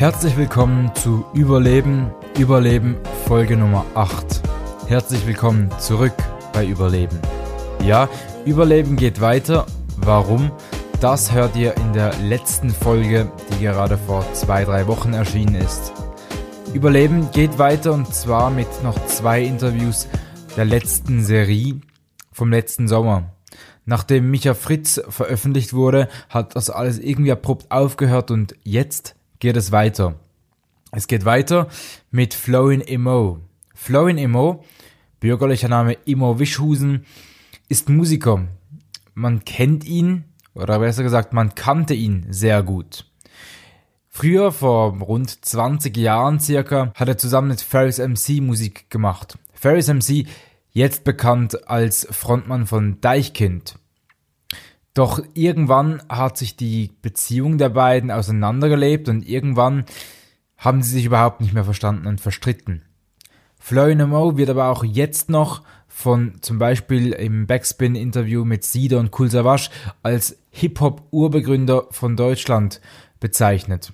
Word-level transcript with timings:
Herzlich 0.00 0.38
willkommen 0.38 0.90
zu 0.94 1.26
Überleben, 1.34 2.10
Überleben 2.38 2.96
Folge 3.26 3.54
Nummer 3.54 3.84
8. 3.94 4.40
Herzlich 4.88 5.26
willkommen 5.26 5.70
zurück 5.78 6.14
bei 6.54 6.64
Überleben. 6.64 7.18
Ja, 7.84 8.08
Überleben 8.46 8.96
geht 8.96 9.20
weiter. 9.20 9.66
Warum? 9.98 10.52
Das 11.02 11.32
hört 11.34 11.54
ihr 11.54 11.76
in 11.76 11.92
der 11.92 12.14
letzten 12.14 12.70
Folge, 12.70 13.30
die 13.50 13.62
gerade 13.62 13.98
vor 13.98 14.24
zwei, 14.32 14.64
drei 14.64 14.86
Wochen 14.86 15.12
erschienen 15.12 15.56
ist. 15.56 15.92
Überleben 16.72 17.30
geht 17.30 17.58
weiter 17.58 17.92
und 17.92 18.14
zwar 18.14 18.50
mit 18.50 18.82
noch 18.82 19.04
zwei 19.04 19.42
Interviews 19.42 20.08
der 20.56 20.64
letzten 20.64 21.22
Serie 21.22 21.78
vom 22.32 22.50
letzten 22.50 22.88
Sommer. 22.88 23.34
Nachdem 23.84 24.30
Micha 24.30 24.54
Fritz 24.54 24.98
veröffentlicht 25.10 25.74
wurde, 25.74 26.08
hat 26.30 26.56
das 26.56 26.70
alles 26.70 26.98
irgendwie 26.98 27.32
abrupt 27.32 27.70
aufgehört 27.70 28.30
und 28.30 28.54
jetzt 28.64 29.14
geht 29.40 29.56
es 29.56 29.72
weiter. 29.72 30.14
Es 30.92 31.08
geht 31.08 31.24
weiter 31.24 31.68
mit 32.10 32.34
Flowin 32.34 32.80
Emo. 32.80 33.40
Flowin 33.74 34.18
Emo, 34.18 34.64
bürgerlicher 35.18 35.68
Name 35.68 35.96
Imo 36.04 36.38
Wischhusen, 36.38 37.06
ist 37.68 37.88
Musiker. 37.88 38.46
Man 39.14 39.44
kennt 39.44 39.84
ihn, 39.84 40.24
oder 40.54 40.78
besser 40.78 41.02
gesagt, 41.02 41.32
man 41.32 41.54
kannte 41.54 41.94
ihn 41.94 42.26
sehr 42.30 42.62
gut. 42.62 43.06
Früher, 44.08 44.52
vor 44.52 44.98
rund 44.98 45.44
20 45.44 45.96
Jahren 45.96 46.40
circa, 46.40 46.92
hat 46.94 47.08
er 47.08 47.16
zusammen 47.16 47.48
mit 47.48 47.62
Ferris 47.62 47.98
MC 47.98 48.40
Musik 48.42 48.90
gemacht. 48.90 49.38
Ferris 49.54 49.88
MC, 49.88 50.26
jetzt 50.72 51.04
bekannt 51.04 51.68
als 51.68 52.06
Frontmann 52.10 52.66
von 52.66 53.00
Deichkind. 53.00 53.79
Doch 54.94 55.22
irgendwann 55.34 56.02
hat 56.08 56.36
sich 56.36 56.56
die 56.56 56.92
Beziehung 57.00 57.58
der 57.58 57.68
beiden 57.68 58.10
auseinandergelebt 58.10 59.08
und 59.08 59.26
irgendwann 59.26 59.84
haben 60.56 60.82
sie 60.82 60.90
sich 60.90 61.04
überhaupt 61.06 61.40
nicht 61.40 61.54
mehr 61.54 61.64
verstanden 61.64 62.06
und 62.06 62.20
verstritten. 62.20 62.82
Floyd 63.58 63.98
Mo 63.98 64.36
wird 64.36 64.50
aber 64.50 64.68
auch 64.68 64.84
jetzt 64.84 65.28
noch 65.28 65.62
von 65.86 66.40
zum 66.40 66.58
Beispiel 66.58 67.12
im 67.12 67.46
Backspin-Interview 67.46 68.44
mit 68.44 68.64
Sida 68.64 68.98
und 68.98 69.18
Cool 69.18 69.30
Savage 69.30 69.70
als 70.02 70.38
Hip-Hop-Urbegründer 70.50 71.88
von 71.90 72.16
Deutschland 72.16 72.80
bezeichnet. 73.20 73.92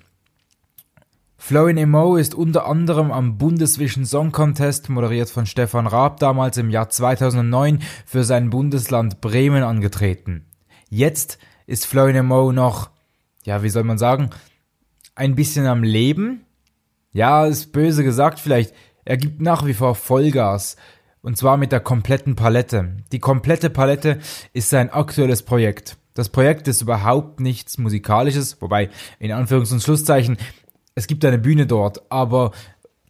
Flowin 1.37 1.89
Mo 1.89 2.15
ist 2.15 2.33
unter 2.33 2.65
anderem 2.65 3.11
am 3.11 3.37
Bundesvision 3.37 4.05
Song 4.05 4.31
Contest, 4.31 4.89
moderiert 4.89 5.29
von 5.29 5.45
Stefan 5.45 5.85
Raab 5.85 6.19
damals 6.19 6.57
im 6.57 6.69
Jahr 6.69 6.89
2009, 6.89 7.79
für 8.05 8.23
sein 8.23 8.49
Bundesland 8.49 9.21
Bremen 9.21 9.63
angetreten. 9.63 10.45
Jetzt 10.89 11.37
ist 11.65 11.85
Florian 11.85 12.25
Mo 12.25 12.51
noch, 12.51 12.89
ja, 13.45 13.63
wie 13.63 13.69
soll 13.69 13.83
man 13.83 13.97
sagen, 13.97 14.29
ein 15.15 15.35
bisschen 15.35 15.65
am 15.65 15.83
Leben. 15.83 16.45
Ja, 17.11 17.45
ist 17.45 17.71
böse 17.71 18.03
gesagt 18.03 18.39
vielleicht. 18.39 18.73
Er 19.03 19.17
gibt 19.17 19.41
nach 19.41 19.65
wie 19.65 19.73
vor 19.73 19.95
Vollgas. 19.95 20.77
Und 21.21 21.37
zwar 21.37 21.57
mit 21.57 21.71
der 21.71 21.79
kompletten 21.79 22.35
Palette. 22.35 22.97
Die 23.11 23.19
komplette 23.19 23.69
Palette 23.69 24.19
ist 24.53 24.69
sein 24.69 24.89
aktuelles 24.89 25.43
Projekt. 25.43 25.97
Das 26.13 26.29
Projekt 26.29 26.67
ist 26.67 26.81
überhaupt 26.81 27.39
nichts 27.39 27.77
Musikalisches, 27.77 28.61
wobei 28.61 28.89
in 29.19 29.31
Anführungs- 29.31 29.71
und 29.71 29.83
Schlusszeichen, 29.83 30.37
es 30.95 31.07
gibt 31.07 31.23
eine 31.25 31.37
Bühne 31.37 31.67
dort, 31.67 32.11
aber 32.11 32.51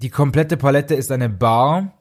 die 0.01 0.09
komplette 0.09 0.57
Palette 0.57 0.93
ist 0.93 1.11
eine 1.11 1.29
Bar 1.29 1.93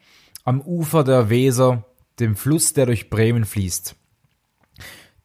am 0.45 0.61
Ufer 0.61 1.05
der 1.05 1.31
Weser, 1.31 1.85
dem 2.19 2.35
Fluss, 2.35 2.73
der 2.73 2.87
durch 2.87 3.09
Bremen 3.11 3.45
fließt. 3.45 3.95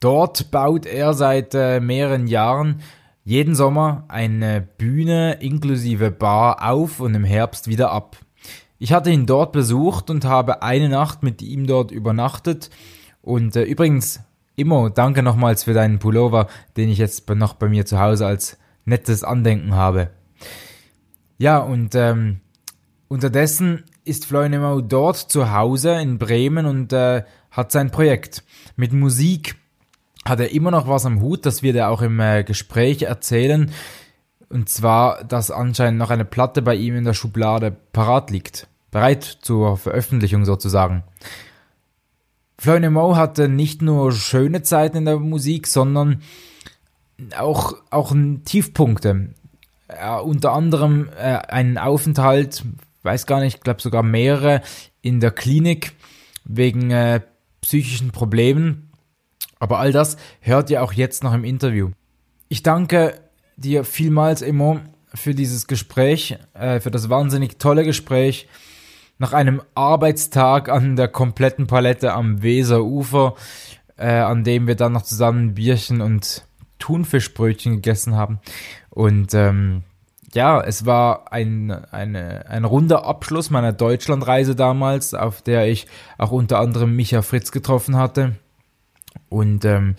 Dort 0.02 0.50
baut 0.50 0.88
er 0.88 1.14
seit 1.14 1.54
äh, 1.54 1.80
mehreren 1.80 2.26
Jahren 2.26 2.82
jeden 3.24 3.54
Sommer 3.54 4.04
eine 4.08 4.60
Bühne 4.60 5.38
inklusive 5.42 6.10
Bar 6.10 6.68
auf 6.68 7.00
und 7.00 7.14
im 7.14 7.24
Herbst 7.24 7.68
wieder 7.68 7.92
ab. 7.92 8.18
Ich 8.80 8.94
hatte 8.94 9.12
ihn 9.12 9.28
dort 9.28 9.52
besucht 9.52 10.10
und 10.10 10.26
habe 10.26 10.64
eine 10.64 10.90
Nacht 10.90 11.22
mit 11.22 11.44
ihm 11.44 11.68
dort 11.68 11.92
übernachtet. 11.92 12.72
Und 13.22 13.56
äh, 13.56 13.62
übrigens, 13.62 14.22
Immo, 14.56 14.90
danke 14.90 15.22
nochmals 15.22 15.66
für 15.66 15.74
deinen 15.74 16.00
Pullover, 16.00 16.48
den 16.78 16.90
ich 16.90 16.98
jetzt 16.98 17.30
noch 17.30 17.54
bei 17.54 17.70
mir 17.70 17.86
zu 17.86 18.00
Hause 18.00 18.26
als 18.26 18.58
nettes 18.86 19.24
Andenken 19.24 19.76
habe. 19.76 20.10
Ja, 21.38 21.60
und 21.60 21.94
ähm, 21.94 22.40
unterdessen 23.08 23.84
ist 24.04 24.26
Floyd 24.26 24.52
Immo 24.52 24.82
dort 24.82 25.18
zu 25.18 25.52
Hause 25.52 26.02
in 26.02 26.18
Bremen 26.18 26.66
und 26.66 26.92
äh, 26.92 27.24
hat 27.52 27.72
sein 27.72 27.92
Projekt 27.92 28.44
mit 28.76 28.94
Musik 28.94 29.61
hat 30.26 30.40
er 30.40 30.52
immer 30.52 30.72
noch 30.72 30.88
was 30.88 31.06
am 31.06 31.22
Hut, 31.22 31.46
das 31.46 31.64
wird 31.64 31.76
er 31.76 31.90
auch 31.90 32.02
im 32.02 32.20
äh, 32.20 32.44
Gespräch 32.44 33.04
erzählen. 33.04 33.72
Und 34.50 34.70
zwar, 34.70 35.24
dass 35.24 35.50
anscheinend 35.50 36.00
noch 36.00 36.10
eine 36.10 36.26
Platte 36.26 36.62
bei 36.62 36.76
ihm 36.76 36.96
in 36.96 37.06
der 37.06 37.14
Schublade 37.14 37.72
parat 37.94 38.32
liegt. 38.32 38.68
Bereit 38.92 39.24
zur 39.24 39.78
Veröffentlichung 39.78 40.44
sozusagen. 40.44 41.04
Floyd 42.60 42.88
Mo 42.92 43.16
hatte 43.16 43.48
nicht 43.48 43.82
nur 43.82 44.12
schöne 44.12 44.62
Zeiten 44.62 44.98
in 44.98 45.06
der 45.06 45.18
Musik, 45.18 45.66
sondern 45.66 46.22
auch, 47.38 47.76
auch 47.90 48.14
Tiefpunkte. 48.46 49.30
Äh, 49.88 50.20
unter 50.20 50.52
anderem 50.52 51.10
äh, 51.18 51.38
einen 51.38 51.78
Aufenthalt, 51.78 52.64
weiß 53.04 53.26
gar 53.26 53.40
nicht, 53.40 53.58
ich 53.58 53.64
glaube 53.64 53.82
sogar 53.82 54.04
mehrere, 54.04 54.62
in 55.02 55.20
der 55.20 55.32
Klinik 55.32 55.94
wegen 56.44 56.92
äh, 56.92 57.22
psychischen 57.62 58.12
Problemen 58.12 58.91
aber 59.62 59.78
all 59.78 59.92
das 59.92 60.18
hört 60.40 60.72
ihr 60.72 60.82
auch 60.82 60.92
jetzt 60.92 61.24
noch 61.24 61.36
im 61.36 61.44
Interview. 61.44 61.92
Ich 62.50 62.64
danke 62.64 63.14
dir 63.58 63.84
vielmals, 63.84 64.42
Emo, 64.42 64.80
für 65.14 65.36
dieses 65.36 65.68
Gespräch, 65.68 66.38
äh, 66.56 66.80
für 66.80 66.90
das 66.90 67.10
wahnsinnig 67.10 67.60
tolle 67.60 67.84
Gespräch. 67.84 68.48
Nach 69.20 69.34
einem 69.34 69.62
Arbeitstag 69.76 70.68
an 70.68 70.96
der 70.96 71.10
kompletten 71.10 71.68
Palette 71.68 72.14
am 72.14 72.42
Weserufer, 72.42 73.36
äh, 73.98 74.08
an 74.08 74.44
dem 74.44 74.66
wir 74.66 74.76
dann 74.76 74.94
noch 74.94 75.04
zusammen 75.04 75.54
Bierchen 75.54 76.02
und 76.02 76.44
Thunfischbrötchen 76.80 77.76
gegessen 77.76 78.16
haben. 78.16 78.40
Und 78.90 79.36
ähm, 79.36 79.84
ja, 80.34 80.60
es 80.60 80.88
war 80.88 81.32
ein, 81.32 81.70
eine, 81.70 82.50
ein 82.50 82.66
runder 82.66 83.06
Abschluss 83.06 83.52
meiner 83.52 83.74
Deutschlandreise 83.74 84.56
damals, 84.56 85.14
auf 85.14 85.44
der 85.44 85.68
ich 85.68 85.86
auch 86.18 86.32
unter 86.32 86.58
anderem 86.58 86.96
Micha 86.96 87.22
Fritz 87.22 87.52
getroffen 87.52 87.96
hatte. 87.96 88.38
Und 89.32 89.64
ähm, 89.64 89.96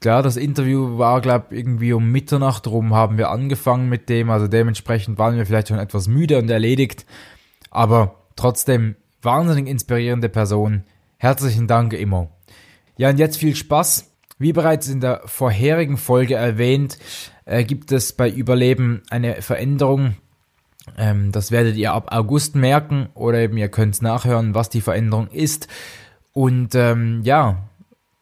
klar, 0.00 0.24
das 0.24 0.36
Interview 0.36 0.98
war, 0.98 1.20
glaube 1.20 1.56
irgendwie 1.56 1.92
um 1.92 2.10
Mitternacht 2.10 2.66
rum 2.66 2.92
haben 2.92 3.18
wir 3.18 3.30
angefangen 3.30 3.88
mit 3.88 4.08
dem. 4.08 4.30
Also 4.30 4.48
dementsprechend 4.48 5.16
waren 5.16 5.36
wir 5.36 5.46
vielleicht 5.46 5.68
schon 5.68 5.78
etwas 5.78 6.08
müde 6.08 6.38
und 6.38 6.50
erledigt. 6.50 7.06
Aber 7.70 8.16
trotzdem 8.34 8.96
wahnsinnig 9.22 9.68
inspirierende 9.68 10.28
Person. 10.28 10.82
Herzlichen 11.18 11.68
Dank, 11.68 11.92
Immo. 11.92 12.30
Ja, 12.96 13.10
und 13.10 13.18
jetzt 13.18 13.36
viel 13.36 13.54
Spaß. 13.54 14.10
Wie 14.38 14.52
bereits 14.52 14.88
in 14.88 15.00
der 15.00 15.22
vorherigen 15.26 15.96
Folge 15.96 16.34
erwähnt, 16.34 16.98
äh, 17.44 17.62
gibt 17.62 17.92
es 17.92 18.12
bei 18.12 18.28
Überleben 18.28 19.02
eine 19.08 19.40
Veränderung. 19.40 20.16
Ähm, 20.98 21.30
das 21.30 21.52
werdet 21.52 21.76
ihr 21.76 21.92
ab 21.92 22.08
August 22.10 22.56
merken 22.56 23.08
oder 23.14 23.38
eben 23.38 23.56
ihr 23.56 23.68
könnt 23.68 24.02
nachhören, 24.02 24.56
was 24.56 24.68
die 24.68 24.80
Veränderung 24.80 25.28
ist. 25.28 25.68
Und 26.32 26.74
ähm, 26.74 27.20
ja, 27.22 27.68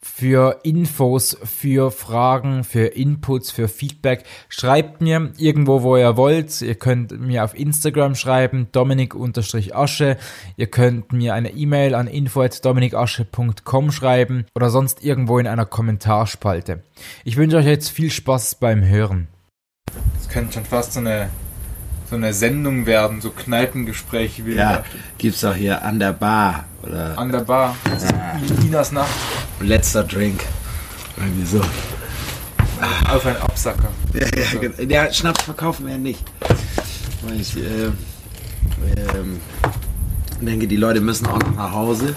für 0.02 0.60
Infos, 0.62 1.36
für 1.44 1.90
Fragen, 1.90 2.64
für 2.64 2.86
Inputs, 2.86 3.50
für 3.50 3.68
Feedback. 3.68 4.24
Schreibt 4.48 5.00
mir 5.00 5.32
irgendwo, 5.36 5.82
wo 5.82 5.96
ihr 5.96 6.16
wollt. 6.16 6.62
Ihr 6.62 6.74
könnt 6.74 7.20
mir 7.20 7.44
auf 7.44 7.54
Instagram 7.54 8.14
schreiben, 8.14 8.68
dominik-asche. 8.72 10.16
Ihr 10.56 10.66
könnt 10.68 11.12
mir 11.12 11.34
eine 11.34 11.50
E-Mail 11.50 11.94
an 11.94 12.06
info.dominikasche.com 12.06 13.92
schreiben 13.92 14.46
oder 14.54 14.70
sonst 14.70 15.04
irgendwo 15.04 15.38
in 15.38 15.46
einer 15.46 15.66
Kommentarspalte. 15.66 16.82
Ich 17.24 17.36
wünsche 17.36 17.58
euch 17.58 17.66
jetzt 17.66 17.90
viel 17.90 18.10
Spaß 18.10 18.54
beim 18.54 18.82
Hören. 18.82 19.28
Das 20.14 20.28
könnte 20.28 20.54
schon 20.54 20.64
fast 20.64 20.94
so 20.94 21.00
eine 21.00 21.28
so 22.10 22.16
eine 22.16 22.34
Sendung 22.34 22.86
werden, 22.86 23.20
so 23.20 23.30
Kneipengespräche 23.30 24.44
wie 24.44 24.54
Ja, 24.54 24.82
gibt's 25.16 25.44
auch 25.44 25.54
hier 25.54 25.82
an 25.82 26.00
der 26.00 26.12
Bar 26.12 26.64
oder 26.82 27.16
an 27.16 27.30
der 27.30 27.38
Bar. 27.38 27.76
Ja. 27.86 28.64
Inas 28.66 28.90
Nacht. 28.90 29.08
Letzter 29.60 30.02
Drink. 30.02 30.40
Irgendwie 31.16 31.46
so. 31.46 31.60
Auf 33.08 33.26
ein 33.26 33.36
Absacker. 33.36 33.90
Ja, 34.14 34.26
ja, 34.26 34.72
so. 34.76 34.82
ja, 34.82 35.12
Schnaps 35.12 35.44
verkaufen 35.44 35.86
wir 35.86 35.92
ja 35.92 35.98
nicht. 35.98 36.24
Ich 37.38 37.56
äh, 37.56 37.86
äh, 37.86 37.92
denke, 40.40 40.66
die 40.66 40.76
Leute 40.76 41.00
müssen 41.00 41.26
auch 41.26 41.38
noch 41.38 41.54
nach 41.54 41.72
Hause. 41.72 42.16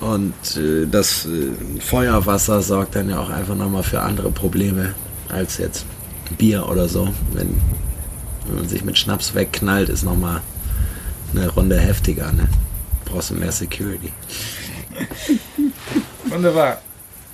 Und 0.00 0.34
äh, 0.56 0.86
das 0.90 1.26
äh, 1.26 1.80
Feuerwasser 1.80 2.62
sorgt 2.62 2.96
dann 2.96 3.10
ja 3.10 3.20
auch 3.20 3.30
einfach 3.30 3.54
nochmal 3.54 3.84
für 3.84 4.00
andere 4.00 4.32
Probleme 4.32 4.94
als 5.28 5.58
jetzt 5.58 5.86
Bier 6.36 6.68
oder 6.68 6.88
so. 6.88 7.08
Wenn 7.32 7.60
man 8.62 8.68
sich 8.68 8.84
mit 8.84 8.96
Schnaps 8.96 9.34
wegknallt, 9.34 9.88
ist 9.88 10.04
nochmal 10.04 10.40
eine 11.34 11.48
Runde 11.48 11.78
heftiger. 11.78 12.32
Ne? 12.32 12.48
Brauchst 13.04 13.30
du 13.30 13.34
mehr 13.34 13.50
Security. 13.50 14.12
Wunderbar. 16.26 16.80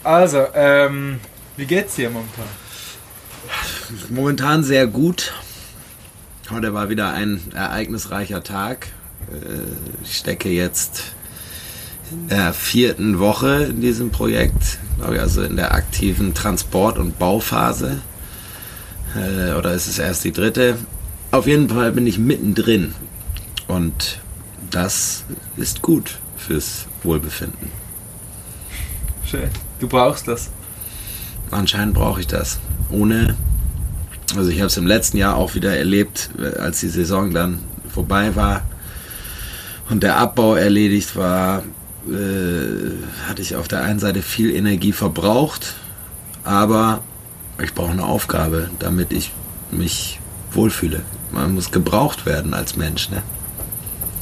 Also, 0.02 0.46
ähm, 0.54 1.20
wie 1.56 1.66
geht's 1.66 1.96
dir 1.96 2.08
momentan? 2.08 2.46
Momentan 4.08 4.64
sehr 4.64 4.86
gut. 4.86 5.34
Heute 6.50 6.72
war 6.72 6.88
wieder 6.88 7.12
ein 7.12 7.42
ereignisreicher 7.54 8.42
Tag. 8.42 8.86
Äh, 9.30 10.02
ich 10.02 10.16
stecke 10.16 10.48
jetzt 10.48 11.02
in 12.10 12.28
der 12.28 12.54
vierten 12.54 13.18
Woche 13.18 13.64
in 13.64 13.82
diesem 13.82 14.10
Projekt, 14.10 14.78
glaube 14.96 15.16
ich, 15.16 15.20
also 15.20 15.42
in 15.42 15.56
der 15.56 15.74
aktiven 15.74 16.32
Transport- 16.32 16.96
und 16.96 17.18
Bauphase. 17.18 18.00
Äh, 19.14 19.52
oder 19.52 19.74
ist 19.74 19.88
es 19.88 19.98
erst 19.98 20.24
die 20.24 20.32
dritte? 20.32 20.78
Auf 21.30 21.46
jeden 21.46 21.68
Fall 21.68 21.92
bin 21.92 22.06
ich 22.06 22.18
mittendrin. 22.18 22.94
Und 23.66 24.20
das 24.70 25.24
ist 25.56 25.82
gut 25.82 26.18
fürs 26.36 26.86
Wohlbefinden. 27.02 27.70
Schön. 29.26 29.50
Du 29.78 29.88
brauchst 29.88 30.26
das. 30.26 30.50
Anscheinend 31.50 31.94
brauche 31.94 32.20
ich 32.20 32.26
das. 32.26 32.58
Ohne, 32.90 33.36
also 34.36 34.50
ich 34.50 34.58
habe 34.58 34.68
es 34.68 34.76
im 34.78 34.86
letzten 34.86 35.18
Jahr 35.18 35.36
auch 35.36 35.54
wieder 35.54 35.76
erlebt, 35.76 36.30
als 36.58 36.80
die 36.80 36.88
Saison 36.88 37.32
dann 37.32 37.58
vorbei 37.88 38.34
war 38.34 38.62
und 39.90 40.02
der 40.02 40.16
Abbau 40.16 40.54
erledigt 40.54 41.16
war, 41.16 41.62
äh, 42.06 43.28
hatte 43.28 43.42
ich 43.42 43.56
auf 43.56 43.68
der 43.68 43.82
einen 43.82 43.98
Seite 43.98 44.22
viel 44.22 44.50
Energie 44.50 44.92
verbraucht, 44.92 45.74
aber 46.44 47.02
ich 47.62 47.74
brauche 47.74 47.92
eine 47.92 48.04
Aufgabe, 48.04 48.70
damit 48.78 49.12
ich 49.12 49.32
mich 49.70 50.20
wohlfühle. 50.52 51.02
Man 51.32 51.54
muss 51.54 51.70
gebraucht 51.70 52.26
werden 52.26 52.54
als 52.54 52.76
Mensch, 52.76 53.10
ne? 53.10 53.22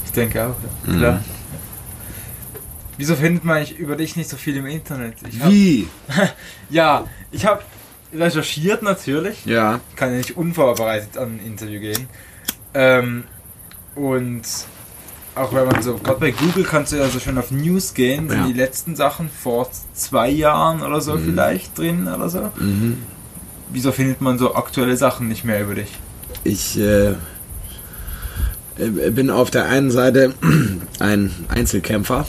Ich 0.05 0.11
denke 0.11 0.43
auch, 0.43 0.55
ja. 0.87 0.93
Mhm. 0.93 0.97
klar. 0.97 1.23
Wieso 2.97 3.15
findet 3.15 3.43
man 3.43 3.57
eigentlich 3.57 3.77
über 3.77 3.95
dich 3.95 4.15
nicht 4.15 4.29
so 4.29 4.37
viel 4.37 4.57
im 4.57 4.65
Internet? 4.65 5.15
Hab, 5.39 5.51
Wie? 5.51 5.87
ja, 6.69 7.05
ich 7.31 7.45
habe 7.45 7.61
recherchiert 8.13 8.81
natürlich. 8.81 9.45
Ja. 9.45 9.79
Kann 9.95 10.11
ja 10.11 10.17
nicht 10.17 10.35
unvorbereitet 10.35 11.17
an 11.17 11.35
ein 11.35 11.45
Interview 11.45 11.79
gehen. 11.79 12.07
Ähm, 12.73 13.23
und 13.95 14.43
auch 15.35 15.53
wenn 15.53 15.67
man 15.67 15.81
so, 15.83 15.97
gerade 15.97 16.19
bei 16.19 16.31
Google 16.31 16.63
kannst 16.63 16.91
du 16.91 16.97
ja 16.97 17.07
so 17.09 17.19
schon 17.19 17.37
auf 17.37 17.51
News 17.51 17.93
gehen, 17.93 18.29
sind 18.29 18.39
ja. 18.39 18.47
die 18.47 18.53
letzten 18.53 18.95
Sachen 18.95 19.29
vor 19.29 19.69
zwei 19.93 20.29
Jahren 20.29 20.81
oder 20.81 20.99
so 20.99 21.15
mhm. 21.15 21.25
vielleicht 21.25 21.77
drin 21.77 22.07
oder 22.07 22.29
so. 22.29 22.51
Mhm. 22.57 23.03
Wieso 23.69 23.91
findet 23.91 24.21
man 24.21 24.39
so 24.39 24.55
aktuelle 24.55 24.97
Sachen 24.97 25.27
nicht 25.27 25.43
mehr 25.43 25.61
über 25.61 25.75
dich? 25.75 25.91
Ich 26.43 26.79
äh, 26.79 27.15
bin 29.11 29.29
auf 29.29 29.51
der 29.51 29.65
einen 29.65 29.91
Seite 29.91 30.33
ein 30.99 31.31
Einzelkämpfer 31.49 32.25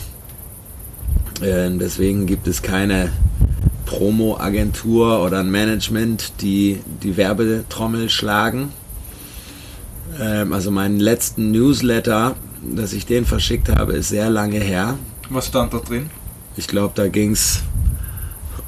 äh, 1.40 1.70
deswegen 1.70 2.26
gibt 2.26 2.46
es 2.48 2.62
keine 2.62 3.10
Promo-Agentur 3.86 5.22
oder 5.22 5.40
ein 5.40 5.50
Management, 5.50 6.32
die 6.40 6.80
die 7.02 7.16
Werbetrommel 7.16 8.10
schlagen. 8.10 8.72
Ähm, 10.20 10.52
also 10.52 10.70
meinen 10.70 10.98
letzten 10.98 11.50
Newsletter, 11.52 12.36
dass 12.62 12.92
ich 12.92 13.06
den 13.06 13.24
verschickt 13.24 13.68
habe, 13.68 13.94
ist 13.94 14.08
sehr 14.08 14.30
lange 14.30 14.58
her. 14.58 14.98
Was 15.30 15.46
stand 15.48 15.72
da 15.74 15.78
drin? 15.78 16.10
Ich 16.56 16.66
glaube, 16.66 16.92
da 16.96 17.08
ging 17.08 17.32
es 17.32 17.60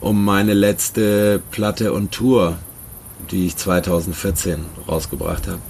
um 0.00 0.25
meine 0.25 0.54
letzte 0.54 1.42
Platte 1.50 1.92
und 1.92 2.12
Tour, 2.12 2.56
die 3.30 3.46
ich 3.46 3.56
2014 3.56 4.64
rausgebracht 4.88 5.46
habe. 5.48 5.60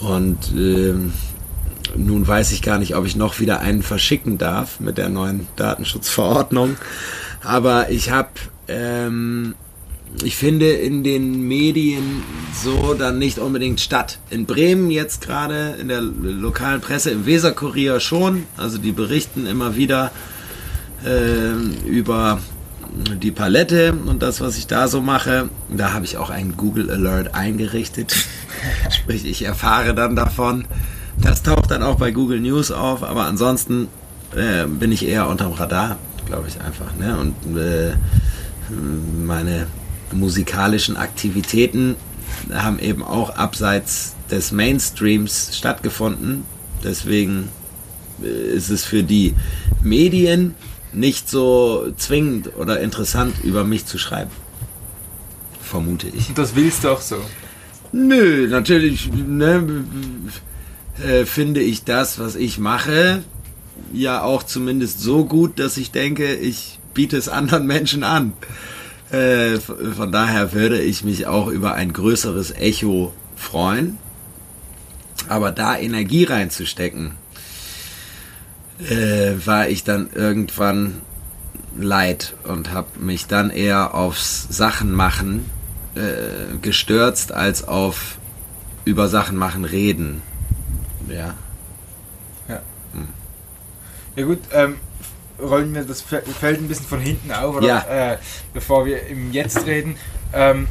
Und 0.00 0.52
ähm, 0.54 1.12
nun 1.96 2.26
weiß 2.26 2.52
ich 2.52 2.62
gar 2.62 2.78
nicht, 2.78 2.96
ob 2.96 3.06
ich 3.06 3.16
noch 3.16 3.40
wieder 3.40 3.60
einen 3.60 3.82
verschicken 3.82 4.38
darf 4.38 4.80
mit 4.80 4.98
der 4.98 5.08
neuen 5.08 5.46
Datenschutzverordnung. 5.56 6.76
Aber 7.42 7.90
ich 7.90 8.10
habe, 8.10 8.30
ähm, 8.66 9.54
ich 10.22 10.36
finde 10.36 10.70
in 10.70 11.04
den 11.04 11.46
Medien 11.46 12.22
so 12.62 12.94
dann 12.94 13.18
nicht 13.18 13.38
unbedingt 13.38 13.80
statt. 13.80 14.18
In 14.30 14.46
Bremen 14.46 14.90
jetzt 14.90 15.22
gerade, 15.22 15.76
in 15.80 15.88
der 15.88 16.00
lokalen 16.00 16.80
Presse, 16.80 17.10
im 17.10 17.26
Weserkurier 17.26 18.00
schon. 18.00 18.44
Also 18.56 18.78
die 18.78 18.92
berichten 18.92 19.46
immer 19.46 19.76
wieder 19.76 20.10
äh, 21.04 21.52
über 21.88 22.40
die 23.22 23.30
Palette 23.30 23.92
und 23.92 24.22
das, 24.22 24.40
was 24.40 24.56
ich 24.56 24.66
da 24.66 24.88
so 24.88 25.00
mache. 25.00 25.48
Da 25.68 25.92
habe 25.92 26.04
ich 26.04 26.16
auch 26.16 26.30
einen 26.30 26.56
Google 26.56 26.90
Alert 26.90 27.34
eingerichtet. 27.34 28.14
Sprich, 28.90 29.24
ich 29.24 29.44
erfahre 29.44 29.94
dann 29.94 30.16
davon. 30.16 30.64
Das 31.20 31.42
taucht 31.42 31.70
dann 31.70 31.82
auch 31.82 31.96
bei 31.96 32.10
Google 32.10 32.40
News 32.40 32.70
auf, 32.70 33.02
aber 33.02 33.26
ansonsten 33.26 33.88
äh, 34.36 34.66
bin 34.66 34.92
ich 34.92 35.06
eher 35.06 35.28
unterm 35.28 35.52
Radar, 35.52 35.96
glaube 36.26 36.48
ich 36.48 36.60
einfach. 36.60 36.94
Ne? 36.96 37.18
Und 37.18 37.56
äh, 37.56 37.92
meine 38.70 39.66
musikalischen 40.12 40.96
Aktivitäten 40.96 41.96
haben 42.52 42.78
eben 42.78 43.02
auch 43.02 43.30
abseits 43.30 44.14
des 44.30 44.52
Mainstreams 44.52 45.56
stattgefunden. 45.56 46.44
Deswegen 46.84 47.48
äh, 48.22 48.26
ist 48.26 48.70
es 48.70 48.84
für 48.84 49.02
die 49.02 49.34
Medien 49.82 50.54
nicht 50.92 51.28
so 51.28 51.92
zwingend 51.96 52.56
oder 52.56 52.80
interessant, 52.80 53.34
über 53.42 53.64
mich 53.64 53.86
zu 53.86 53.98
schreiben. 53.98 54.30
Vermute 55.60 56.08
ich. 56.08 56.32
Das 56.34 56.54
willst 56.54 56.84
du 56.84 56.90
auch 56.90 57.00
so? 57.00 57.16
Nö, 57.92 58.48
natürlich. 58.48 59.10
Ne, 59.12 59.84
äh, 61.02 61.24
finde 61.24 61.60
ich 61.60 61.84
das, 61.84 62.18
was 62.18 62.36
ich 62.36 62.58
mache, 62.58 63.22
ja 63.92 64.22
auch 64.22 64.42
zumindest 64.42 65.00
so 65.00 65.24
gut, 65.24 65.58
dass 65.58 65.76
ich 65.76 65.90
denke, 65.90 66.34
ich 66.34 66.78
biete 66.94 67.16
es 67.16 67.28
anderen 67.28 67.66
Menschen 67.66 68.02
an. 68.02 68.32
Äh, 69.10 69.58
von 69.58 70.12
daher 70.12 70.52
würde 70.52 70.80
ich 70.80 71.04
mich 71.04 71.26
auch 71.26 71.48
über 71.48 71.74
ein 71.74 71.92
größeres 71.92 72.50
Echo 72.52 73.12
freuen. 73.36 73.98
Aber 75.28 75.50
da 75.52 75.78
Energie 75.78 76.24
reinzustecken, 76.24 77.12
äh, 78.80 79.34
war 79.44 79.68
ich 79.68 79.84
dann 79.84 80.10
irgendwann 80.14 81.02
leid 81.76 82.34
und 82.44 82.72
habe 82.72 82.88
mich 82.98 83.26
dann 83.26 83.50
eher 83.50 83.94
aufs 83.94 84.46
Sachen 84.50 84.92
machen 84.92 85.48
äh, 85.94 86.56
gestürzt 86.60 87.32
als 87.32 87.66
auf 87.66 88.18
über 88.84 89.08
Sachen 89.08 89.36
machen 89.36 89.64
reden. 89.64 90.22
Ja. 91.08 91.34
Ja. 92.48 92.62
Hm. 92.92 93.08
Ja 94.16 94.24
gut, 94.24 94.38
ähm, 94.52 94.76
rollen 95.40 95.74
wir 95.74 95.84
das 95.84 96.00
Feld 96.02 96.26
ein 96.60 96.68
bisschen 96.68 96.86
von 96.86 97.00
hinten 97.00 97.32
auf, 97.32 97.56
oder? 97.56 97.66
Ja. 97.66 98.12
Äh, 98.12 98.18
bevor 98.54 98.86
wir 98.86 99.06
im 99.06 99.32
Jetzt 99.32 99.66
reden. 99.66 99.96
Ähm, 100.32 100.68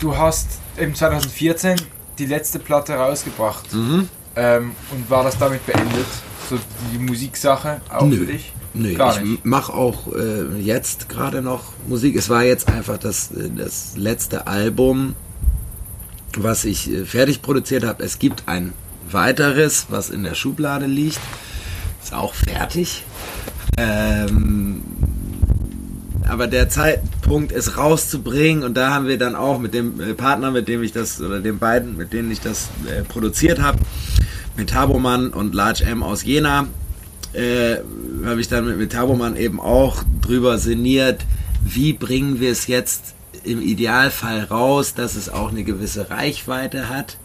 du 0.00 0.16
hast 0.16 0.48
im 0.76 0.94
2014 0.94 1.80
die 2.18 2.26
letzte 2.26 2.58
Platte 2.58 2.94
rausgebracht. 2.94 3.72
Mhm. 3.72 4.08
Ähm, 4.36 4.72
und 4.92 5.10
war 5.10 5.24
das 5.24 5.38
damit 5.38 5.64
beendet? 5.66 6.06
So 6.50 6.58
die 6.92 6.98
Musiksache 6.98 7.80
auch 7.88 8.06
Nö. 8.06 8.16
für 8.16 8.32
dich? 8.32 8.52
Nö, 8.74 8.94
Gar 8.94 9.22
ich 9.22 9.44
mache 9.44 9.72
auch 9.72 10.12
äh, 10.12 10.58
jetzt 10.60 11.08
gerade 11.08 11.42
noch 11.42 11.62
Musik. 11.86 12.16
Es 12.16 12.28
war 12.28 12.42
jetzt 12.42 12.68
einfach 12.68 12.98
das, 12.98 13.30
äh, 13.30 13.50
das 13.56 13.96
letzte 13.96 14.48
Album, 14.48 15.14
was 16.36 16.64
ich 16.64 16.90
äh, 16.90 17.04
fertig 17.04 17.40
produziert 17.40 17.84
habe. 17.84 18.02
Es 18.02 18.18
gibt 18.18 18.48
ein 18.48 18.72
weiteres, 19.08 19.86
was 19.90 20.10
in 20.10 20.24
der 20.24 20.34
Schublade 20.34 20.86
liegt. 20.86 21.20
Ist 22.02 22.12
auch 22.12 22.34
fertig. 22.34 23.04
Ähm, 23.78 24.82
aber 26.28 26.48
der 26.48 26.68
Zeitpunkt, 26.68 27.52
es 27.52 27.76
rauszubringen, 27.76 28.64
und 28.64 28.76
da 28.76 28.90
haben 28.90 29.06
wir 29.06 29.18
dann 29.18 29.36
auch 29.36 29.60
mit 29.60 29.72
dem 29.72 30.00
äh, 30.00 30.14
Partner, 30.14 30.50
mit 30.50 30.66
dem 30.66 30.82
ich 30.82 30.90
das, 30.90 31.20
oder 31.20 31.38
den 31.38 31.60
beiden, 31.60 31.96
mit 31.96 32.12
denen 32.12 32.32
ich 32.32 32.40
das 32.40 32.70
äh, 32.88 33.02
produziert 33.04 33.60
habe, 33.60 33.78
mit 34.60 34.70
Taboman 34.70 35.30
und 35.30 35.54
Large 35.54 35.84
M 35.84 36.02
aus 36.02 36.22
Jena, 36.22 36.66
äh, 37.32 37.76
habe 38.26 38.40
ich 38.40 38.48
dann 38.48 38.66
mit, 38.66 38.76
mit 38.76 38.92
Taboman 38.92 39.34
eben 39.36 39.58
auch 39.58 40.02
drüber 40.20 40.58
sinniert, 40.58 41.24
wie 41.64 41.94
bringen 41.94 42.40
wir 42.40 42.50
es 42.52 42.66
jetzt 42.66 43.14
im 43.42 43.62
Idealfall 43.62 44.44
raus, 44.44 44.92
dass 44.92 45.16
es 45.16 45.30
auch 45.30 45.50
eine 45.50 45.64
gewisse 45.64 46.10
Reichweite 46.10 46.90
hat 46.90 47.16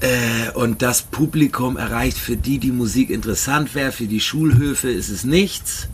äh, 0.00 0.50
und 0.54 0.82
das 0.82 1.02
Publikum 1.02 1.76
erreicht, 1.76 2.18
für 2.18 2.36
die 2.36 2.58
die 2.58 2.72
Musik 2.72 3.10
interessant 3.10 3.76
wäre, 3.76 3.92
für 3.92 4.06
die 4.06 4.20
Schulhöfe 4.20 4.90
ist 4.90 5.08
es 5.08 5.22
nichts. 5.22 5.88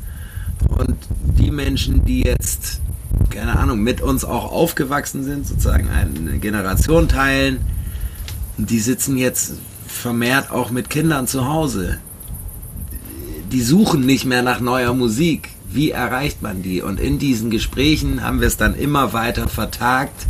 Und 0.69 0.97
die 1.38 1.50
Menschen, 1.50 2.07
die 2.07 2.23
jetzt, 2.23 2.81
keine 3.29 3.59
Ahnung, 3.59 3.81
mit 3.81 4.00
uns 4.00 4.25
auch 4.25 4.50
aufgewachsen 4.50 5.23
sind, 5.23 5.47
sozusagen 5.47 5.91
eine 5.91 6.38
Generation 6.38 7.09
teilen, 7.09 7.59
die 8.57 8.81
sitzen 8.81 9.17
jetzt 9.17 9.53
vermehrt 9.88 10.50
auch 10.50 10.71
mit 10.71 10.90
Kindern 10.90 11.26
zu 11.26 11.49
Hause. 11.49 11.99
Die 13.52 13.62
suchen 13.62 14.04
nicht 14.07 14.25
mehr 14.25 14.42
nach 14.42 14.61
neuer 14.61 14.95
Musik. 14.95 15.49
Wie 15.71 15.90
erreicht 15.90 16.42
man 16.42 16.62
die? 16.62 16.83
Und 16.83 17.00
in 17.00 17.18
diesen 17.18 17.50
Gesprächen 17.50 18.23
haben 18.23 18.40
wir 18.40 18.47
es 18.47 18.57
dann 18.57 18.75
immer 18.75 19.12
weiter 19.12 19.49
vertagt, 19.49 20.26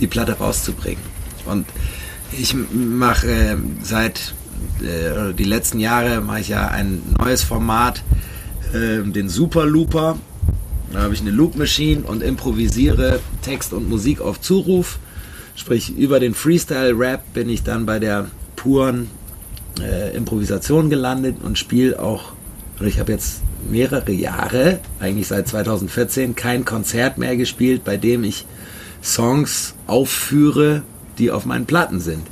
die 0.00 0.06
Platte 0.06 0.38
rauszubringen. 0.38 1.02
Und 1.44 1.66
ich 2.32 2.54
mache 2.72 3.30
äh, 3.30 3.56
seit 3.82 4.34
äh, 4.80 5.32
die 5.34 5.44
letzten 5.44 5.78
Jahre 5.78 6.20
mache 6.20 6.40
ich 6.40 6.48
ja 6.48 6.68
ein 6.68 7.02
neues 7.18 7.42
Format, 7.42 8.02
äh, 8.72 9.02
den 9.02 9.28
Super 9.28 9.66
Looper. 9.66 10.18
Da 10.92 11.02
habe 11.02 11.14
ich 11.14 11.20
eine 11.20 11.30
Loop 11.30 11.56
Machine 11.56 12.02
und 12.02 12.22
improvisiere 12.22 13.20
Text 13.42 13.72
und 13.72 13.88
Musik 13.88 14.20
auf 14.20 14.40
Zuruf 14.40 14.98
Sprich, 15.54 15.96
über 15.96 16.18
den 16.18 16.34
Freestyle-Rap 16.34 17.34
bin 17.34 17.48
ich 17.48 17.62
dann 17.62 17.84
bei 17.84 17.98
der 17.98 18.30
puren 18.62 19.10
äh, 19.80 20.16
Improvisation 20.16 20.88
gelandet 20.88 21.36
und 21.42 21.58
spiele 21.58 21.98
auch, 21.98 22.32
oder 22.78 22.86
ich 22.86 23.00
habe 23.00 23.10
jetzt 23.10 23.40
mehrere 23.68 24.12
Jahre, 24.12 24.78
eigentlich 25.00 25.26
seit 25.26 25.48
2014, 25.48 26.36
kein 26.36 26.64
Konzert 26.64 27.18
mehr 27.18 27.36
gespielt, 27.36 27.82
bei 27.84 27.96
dem 27.96 28.22
ich 28.22 28.46
Songs 29.02 29.74
aufführe, 29.88 30.82
die 31.18 31.32
auf 31.32 31.44
meinen 31.44 31.66
Platten 31.66 31.98
sind. 31.98 32.22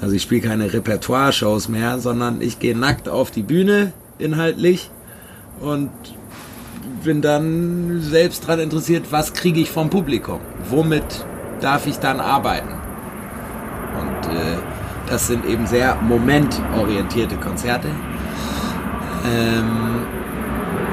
Also 0.00 0.16
ich 0.16 0.22
spiele 0.22 0.40
keine 0.40 0.72
Repertoire-Shows 0.72 1.68
mehr, 1.68 2.00
sondern 2.00 2.40
ich 2.40 2.58
gehe 2.58 2.76
nackt 2.76 3.08
auf 3.08 3.30
die 3.30 3.42
Bühne, 3.42 3.92
inhaltlich, 4.18 4.90
und 5.60 5.90
bin 7.04 7.22
dann 7.22 8.00
selbst 8.00 8.44
daran 8.44 8.58
interessiert, 8.58 9.06
was 9.10 9.34
kriege 9.34 9.60
ich 9.60 9.70
vom 9.70 9.88
Publikum, 9.88 10.40
womit 10.68 11.04
darf 11.60 11.86
ich 11.86 11.98
dann 11.98 12.18
arbeiten. 12.18 12.74
Und 14.00 14.34
äh, 14.34 14.73
das 15.06 15.26
sind 15.26 15.44
eben 15.44 15.66
sehr 15.66 15.96
momentorientierte 15.96 17.36
Konzerte. 17.36 17.88
Ähm, 19.26 20.06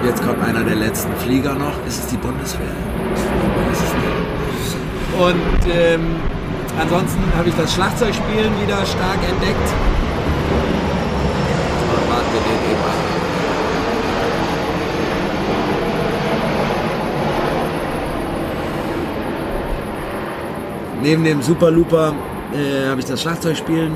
jetzt 0.05 0.21
kommt 0.25 0.43
einer 0.43 0.63
der 0.63 0.75
letzten 0.75 1.15
Flieger 1.17 1.53
noch. 1.53 1.73
Ist 1.87 1.99
es 2.03 2.07
die 2.07 2.17
Bundeswehr? 2.17 2.67
Und 5.19 5.71
ähm, 5.73 6.15
ansonsten 6.79 7.21
habe 7.37 7.49
ich 7.49 7.55
das 7.55 7.73
Schlagzeugspielen 7.73 8.51
wieder 8.61 8.85
stark 8.85 9.19
entdeckt. 9.29 9.69
Und 11.89 12.09
warten 12.09 12.31
wir 12.33 12.41
den 12.41 12.71
eben 12.71 12.83
an. 12.83 13.11
Neben 21.01 21.23
dem 21.23 21.41
Super 21.41 21.71
Looper 21.71 22.13
äh, 22.53 22.89
habe 22.89 22.99
ich 22.99 23.05
das 23.05 23.21
Schlagzeugspielen 23.21 23.95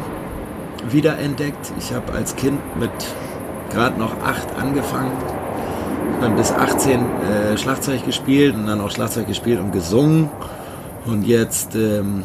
wiederentdeckt. 0.90 1.74
Ich 1.80 1.94
habe 1.94 2.14
als 2.14 2.36
Kind 2.36 2.60
mit 2.80 2.92
gerade 3.72 4.00
noch 4.00 4.22
acht 4.22 4.48
angefangen, 4.56 5.12
dann 6.22 6.36
bis 6.36 6.52
18 6.52 7.00
äh, 7.00 7.58
Schlagzeug 7.58 8.06
gespielt 8.06 8.56
und 8.56 8.68
dann 8.68 8.80
auch 8.82 8.92
Schlagzeug 8.92 9.28
gespielt 9.28 9.60
und 9.60 9.72
gesungen. 9.72 10.30
Und 11.06 11.28
jetzt 11.28 11.76
ähm, 11.76 12.24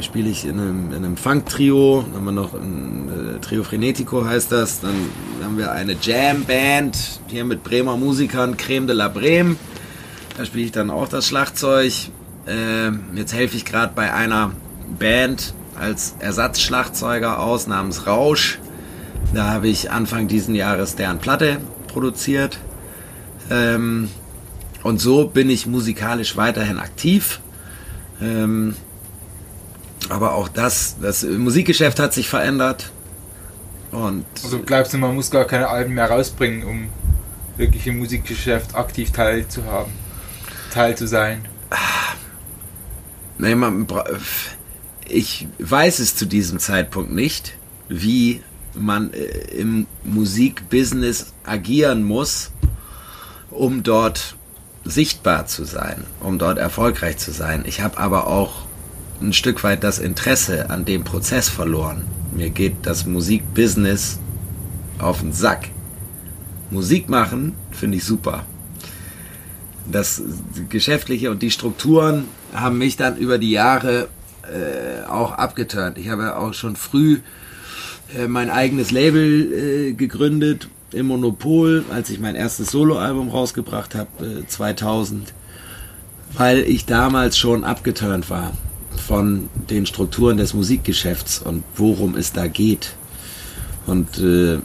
spiele 0.00 0.28
ich 0.28 0.44
in 0.46 0.58
einem, 0.58 0.90
in 0.90 0.96
einem 0.96 1.16
Funk-Trio, 1.16 2.02
dann 2.02 2.14
haben 2.14 2.24
wir 2.24 2.32
noch 2.32 2.54
ein 2.54 3.36
äh, 3.36 3.40
Trio 3.40 3.62
Frenetico 3.62 4.24
heißt 4.24 4.50
das. 4.50 4.80
Dann 4.80 4.94
haben 5.42 5.58
wir 5.58 5.72
eine 5.72 5.96
Jam-Band 6.00 7.20
hier 7.28 7.44
mit 7.44 7.62
Bremer 7.62 7.96
Musikern, 7.96 8.56
Creme 8.56 8.86
de 8.86 8.96
la 8.96 9.08
Breme. 9.08 9.56
Da 10.36 10.44
spiele 10.44 10.64
ich 10.64 10.72
dann 10.72 10.90
auch 10.90 11.08
das 11.08 11.28
Schlagzeug. 11.28 11.92
Äh, 12.46 12.90
jetzt 13.14 13.34
helfe 13.34 13.56
ich 13.56 13.64
gerade 13.64 13.92
bei 13.94 14.12
einer 14.12 14.52
Band 14.98 15.54
als 15.78 16.14
Ersatzschlagzeuger 16.20 17.40
aus 17.40 17.66
namens 17.66 18.06
Rausch. 18.06 18.58
Da 19.32 19.50
habe 19.50 19.68
ich 19.68 19.90
Anfang 19.90 20.28
diesen 20.28 20.54
Jahres 20.54 20.96
deren 20.96 21.18
Platte 21.18 21.58
produziert. 21.88 22.58
Ähm, 23.50 24.10
und 24.82 25.00
so 25.00 25.26
bin 25.26 25.50
ich 25.50 25.66
musikalisch 25.66 26.36
weiterhin 26.36 26.78
aktiv. 26.78 27.40
Ähm, 28.20 28.76
aber 30.08 30.34
auch 30.34 30.48
das, 30.48 30.96
das 31.00 31.22
Musikgeschäft 31.22 31.98
hat 31.98 32.12
sich 32.12 32.28
verändert. 32.28 32.90
Und 33.90 34.26
also 34.42 34.60
glaubst 34.60 34.92
du, 34.92 34.98
man 34.98 35.14
muss 35.14 35.30
gar 35.30 35.44
keine 35.46 35.68
Alben 35.68 35.94
mehr 35.94 36.10
rausbringen, 36.10 36.64
um 36.64 36.88
wirklich 37.56 37.86
im 37.86 37.98
Musikgeschäft 37.98 38.74
aktiv 38.74 39.12
teil 39.12 39.46
zu 39.48 39.64
haben, 39.64 39.92
teil 40.72 40.96
zu 40.96 41.06
sein? 41.06 41.46
Nee, 43.38 43.54
man, 43.54 43.86
ich 45.08 45.46
weiß 45.58 45.98
es 45.98 46.16
zu 46.16 46.26
diesem 46.26 46.58
Zeitpunkt 46.58 47.12
nicht, 47.12 47.56
wie 47.88 48.40
man 48.74 49.12
äh, 49.12 49.24
im 49.56 49.86
Musikbusiness 50.04 51.32
agieren 51.44 52.02
muss, 52.02 52.50
um 53.50 53.82
dort 53.82 54.36
sichtbar 54.84 55.46
zu 55.46 55.64
sein, 55.64 56.04
um 56.20 56.38
dort 56.38 56.58
erfolgreich 56.58 57.18
zu 57.18 57.30
sein. 57.32 57.64
Ich 57.66 57.80
habe 57.80 57.98
aber 57.98 58.26
auch 58.26 58.64
ein 59.20 59.32
Stück 59.32 59.62
weit 59.64 59.84
das 59.84 59.98
Interesse 59.98 60.70
an 60.70 60.84
dem 60.84 61.04
Prozess 61.04 61.48
verloren. 61.48 62.04
Mir 62.32 62.50
geht 62.50 62.76
das 62.82 63.06
Musikbusiness 63.06 64.18
auf 64.98 65.20
den 65.20 65.32
Sack. 65.32 65.68
Musik 66.70 67.08
machen 67.08 67.54
finde 67.70 67.98
ich 67.98 68.04
super. 68.04 68.44
Das 69.90 70.22
Geschäftliche 70.68 71.30
und 71.30 71.42
die 71.42 71.50
Strukturen 71.50 72.24
haben 72.54 72.78
mich 72.78 72.96
dann 72.96 73.16
über 73.16 73.38
die 73.38 73.50
Jahre 73.50 74.08
äh, 74.52 75.04
auch 75.06 75.32
abgeturnt. 75.32 75.98
Ich 75.98 76.08
habe 76.08 76.36
auch 76.36 76.54
schon 76.54 76.76
früh 76.76 77.20
äh, 78.16 78.26
mein 78.28 78.50
eigenes 78.50 78.90
Label 78.90 79.52
äh, 79.52 79.92
gegründet 79.92 80.68
im 80.92 81.06
Monopol, 81.06 81.84
als 81.90 82.10
ich 82.10 82.20
mein 82.20 82.36
erstes 82.36 82.70
Soloalbum 82.70 83.28
rausgebracht 83.28 83.94
habe, 83.94 84.44
2000, 84.46 85.32
weil 86.36 86.58
ich 86.60 86.86
damals 86.86 87.36
schon 87.36 87.64
abgeturnt 87.64 88.30
war 88.30 88.52
von 88.96 89.48
den 89.70 89.86
Strukturen 89.86 90.36
des 90.36 90.54
Musikgeschäfts 90.54 91.40
und 91.40 91.64
worum 91.76 92.14
es 92.16 92.32
da 92.32 92.46
geht. 92.46 92.94
Und 93.86 94.18
äh, 94.18 94.58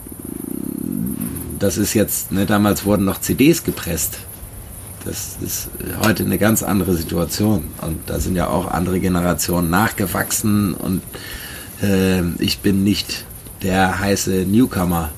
das 1.58 1.78
ist 1.78 1.94
jetzt, 1.94 2.32
ne, 2.32 2.46
damals 2.46 2.84
wurden 2.84 3.04
noch 3.04 3.20
CDs 3.20 3.64
gepresst. 3.64 4.18
Das 5.04 5.38
ist 5.40 5.70
heute 6.04 6.24
eine 6.24 6.38
ganz 6.38 6.62
andere 6.62 6.94
Situation. 6.94 7.64
Und 7.80 7.98
da 8.08 8.20
sind 8.20 8.36
ja 8.36 8.48
auch 8.48 8.70
andere 8.70 9.00
Generationen 9.00 9.70
nachgewachsen 9.70 10.74
und 10.74 11.02
äh, 11.82 12.22
ich 12.38 12.58
bin 12.60 12.84
nicht 12.84 13.24
der 13.62 13.98
heiße 13.98 14.44
Newcomer. 14.46 15.10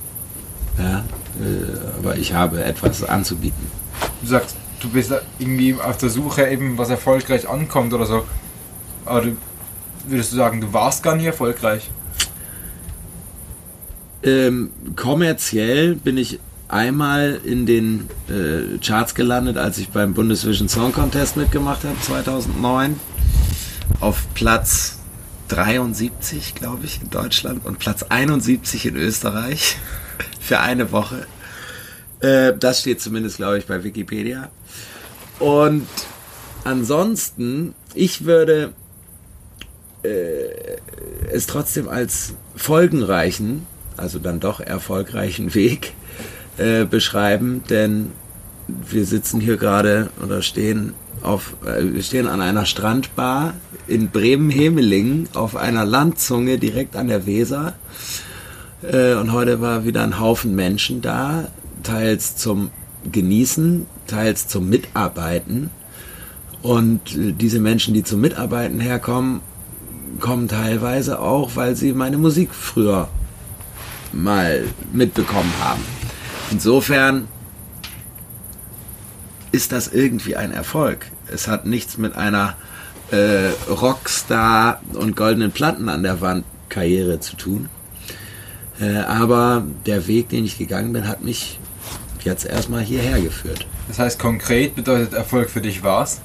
Ja, 0.79 0.99
äh, 0.99 1.99
aber 1.99 2.17
ich 2.17 2.33
habe 2.33 2.65
etwas 2.65 3.03
anzubieten. 3.03 3.67
Du 4.21 4.29
sagst, 4.29 4.57
du 4.81 4.89
bist 4.89 5.13
irgendwie 5.39 5.75
auf 5.75 5.97
der 5.99 6.11
Suche 6.11 6.49
eben, 6.49 6.79
was 6.79 6.91
erfolgreich 6.91 7.49
ankommt 7.49 7.93
oder 7.93 8.07
so. 8.07 8.25
Aber 9.05 9.21
du, 9.21 9.37
würdest 10.07 10.33
du 10.33 10.37
sagen, 10.37 10.61
du 10.61 10.73
warst 10.73 11.03
gar 11.03 11.17
nicht 11.17 11.27
erfolgreich? 11.27 11.91
Ähm, 14.23 14.71
kommerziell 14.95 15.97
bin 15.97 16.17
ich 16.17 16.39
einmal 16.73 17.41
in 17.45 17.67
den 17.67 18.09
äh, 18.29 18.79
Charts 18.79 19.15
gelandet, 19.15 19.59
als 19.59 19.79
ich 19.79 19.91
beim 19.91 20.15
Bundesvision 20.15 20.69
Song 20.69 20.93
Contest 20.93 21.37
mitgemacht 21.37 21.85
habe, 21.85 22.01
2009. 22.01 22.99
Auf 24.01 24.27
Platz 24.35 24.99
73, 25.49 26.55
glaube 26.55 26.87
ich, 26.87 27.03
in 27.03 27.11
Deutschland 27.11 27.65
und 27.67 27.79
Platz 27.79 28.05
71 28.05 28.87
in 28.87 28.97
Österreich 28.97 29.77
für 30.41 30.61
eine 30.61 30.93
Woche. 30.93 31.27
Äh, 32.21 32.55
das 32.59 32.81
steht 32.81 33.01
zumindest, 33.03 33.37
glaube 33.37 33.59
ich, 33.59 33.67
bei 33.67 33.85
Wikipedia. 33.85 34.51
Und 35.39 35.87
ansonsten, 36.65 37.75
ich 37.95 38.25
würde 38.25 38.73
äh, 40.03 41.29
es 41.31 41.47
trotzdem 41.47 41.89
als 41.89 42.35
folgenreichen, 42.57 43.67
also 43.99 44.19
dann 44.19 44.41
doch 44.41 44.61
erfolgreichen 44.61 45.55
Weg 45.55 45.93
äh, 46.59 46.85
beschreiben, 46.85 47.63
denn 47.71 48.13
wir 48.69 49.05
sitzen 49.05 49.41
hier 49.41 49.57
gerade 49.57 50.11
oder 50.23 50.43
stehen 50.43 50.95
auf, 51.23 51.55
äh, 51.65 51.95
wir 51.95 52.03
stehen 52.03 52.27
an 52.27 52.41
einer 52.41 52.67
Strandbar 52.67 53.55
in 53.87 54.11
Bremen-Hemelingen 54.11 55.29
auf 55.35 55.57
einer 55.57 55.85
Landzunge 55.85 56.59
direkt 56.59 56.97
an 56.97 57.09
der 57.09 57.27
Weser. 57.27 57.75
Äh, 58.83 59.15
und 59.15 59.33
heute 59.33 59.61
war 59.61 59.85
wieder 59.85 60.03
ein 60.03 60.19
Haufen 60.19 60.55
Menschen 60.55 61.01
da, 61.01 61.49
teils 61.83 62.37
zum 62.37 62.71
Genießen, 63.11 63.87
teils 64.07 64.49
zum 64.49 64.69
Mitarbeiten. 64.69 65.71
Und 66.63 67.01
diese 67.17 67.59
Menschen, 67.59 67.93
die 67.93 68.05
zum 68.05 68.21
Mitarbeiten 68.21 68.79
herkommen, 68.79 69.41
kommen 70.21 70.47
teilweise 70.47 71.19
auch, 71.19 71.57
weil 71.57 71.75
sie 71.75 71.93
meine 71.93 72.19
Musik 72.19 72.51
früher 72.53 73.09
mal 74.13 74.65
mitbekommen 74.93 75.53
haben. 75.61 76.02
Insofern 76.53 77.29
ist 79.53 79.73
das 79.73 79.89
irgendwie 79.89 80.37
ein 80.37 80.53
Erfolg. 80.53 81.07
Es 81.33 81.49
hat 81.49 81.65
nichts 81.65 81.97
mit 81.97 82.15
einer 82.15 82.57
äh, 83.11 83.49
Rockstar 83.71 84.83
und 84.93 85.17
goldenen 85.17 85.51
Platten 85.51 85.89
an 85.89 86.03
der 86.03 86.21
Wand 86.21 86.45
Karriere 86.69 87.21
zu 87.21 87.37
tun. 87.37 87.71
Äh, 88.79 88.99
aber 88.99 89.65
der 89.87 90.07
Weg, 90.07 90.29
den 90.29 90.45
ich 90.45 90.59
gegangen 90.59 90.93
bin, 90.93 91.09
hat 91.09 91.25
mich 91.25 91.59
jetzt 92.23 92.45
erstmal 92.45 92.83
hierher 92.83 93.19
geführt. 93.21 93.67
Das 93.89 93.99
heißt, 93.99 94.19
konkret 94.19 94.75
bedeutet 94.75 95.15
Erfolg 95.15 95.49
für 95.49 95.63
dich 95.63 95.83
was? 95.83 96.21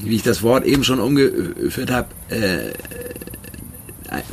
Wie 0.00 0.16
ich 0.16 0.22
das 0.24 0.42
Wort 0.42 0.64
eben 0.64 0.82
schon 0.82 0.98
umgeführt 0.98 1.92
habe, 1.92 2.08
äh, 2.30 2.72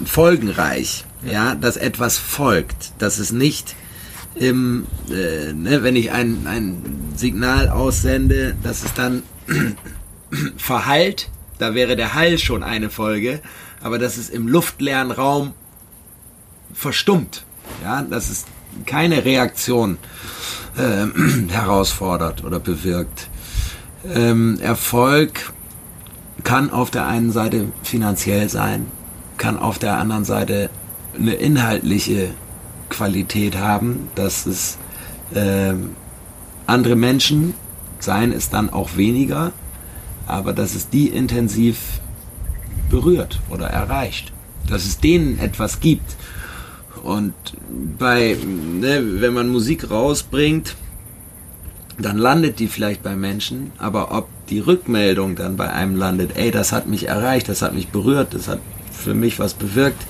folgenreich, 0.06 1.06
ja. 1.26 1.56
dass 1.56 1.78
etwas 1.78 2.18
folgt, 2.18 2.94
dass 3.00 3.20
es 3.20 3.32
nicht 3.32 3.76
im, 4.36 4.86
äh, 5.10 5.54
ne, 5.54 5.84
wenn 5.84 5.96
ich 5.96 6.12
ein, 6.12 6.46
ein 6.48 7.14
Signal 7.16 7.70
aussende, 7.70 8.56
dass 8.64 8.84
es 8.84 8.94
dann 8.94 9.24
verhallt, 10.58 11.30
da 11.58 11.74
wäre 11.74 11.96
der 11.96 12.14
Hall 12.14 12.38
schon 12.38 12.64
eine 12.64 12.90
Folge, 12.90 13.42
aber 13.82 13.98
dass 14.00 14.18
es 14.18 14.30
im 14.30 14.48
luftleeren 14.48 15.12
Raum 15.12 15.54
verstummt, 16.74 17.46
ja, 17.84 18.02
dass 18.02 18.30
es 18.30 18.46
keine 18.86 19.24
Reaktion 19.24 19.98
äh, 20.78 21.06
herausfordert 21.50 22.44
oder 22.44 22.60
bewirkt. 22.60 23.30
Ähm, 24.14 24.60
Erfolg 24.60 25.54
kann 26.44 26.70
auf 26.70 26.92
der 26.92 27.08
einen 27.08 27.32
Seite 27.32 27.72
finanziell 27.84 28.50
sein, 28.50 28.88
kann 29.38 29.58
auf 29.58 29.80
der 29.80 29.98
anderen 29.98 30.26
Seite 30.26 30.70
eine 31.18 31.34
inhaltliche 31.34 32.30
Qualität 32.90 33.58
haben, 33.58 34.10
dass 34.16 34.46
es 34.46 34.78
äh, 35.34 35.74
andere 36.68 36.96
Menschen, 36.96 37.54
seien 38.00 38.32
es 38.32 38.50
dann 38.50 38.70
auch 38.70 38.98
weniger, 38.98 39.52
aber 40.28 40.54
dass 40.54 40.76
es 40.76 40.90
die 40.90 41.08
intensiv 41.08 42.00
berührt 42.90 43.40
oder 43.50 43.68
erreicht, 43.68 44.32
dass 44.68 44.86
es 44.86 45.00
denen 45.00 45.40
etwas 45.40 45.80
gibt. 45.80 46.16
Und 47.04 47.34
bei, 48.00 48.38
ne, 48.80 49.22
wenn 49.22 49.34
man 49.34 49.50
Musik 49.50 49.90
rausbringt, 49.90 50.76
dann 51.98 52.18
landet 52.18 52.60
die 52.60 52.68
vielleicht 52.68 53.04
bei 53.04 53.16
Menschen, 53.16 53.72
aber 53.78 54.12
ob 54.12 54.28
die 54.50 54.60
Rückmeldung 54.60 55.36
dann 55.36 55.56
bei 55.56 55.72
einem 55.72 55.96
landet, 55.96 56.32
ey, 56.36 56.52
das 56.52 56.72
hat 56.72 56.88
mich 56.88 57.08
erreicht, 57.08 57.48
das 57.48 57.62
hat 57.62 57.74
mich 57.74 57.88
berührt, 57.88 58.34
das 58.34 58.48
hat 58.48 58.60
für 59.06 59.14
mich 59.14 59.40
was 59.40 59.54
bewirkt, 59.54 60.06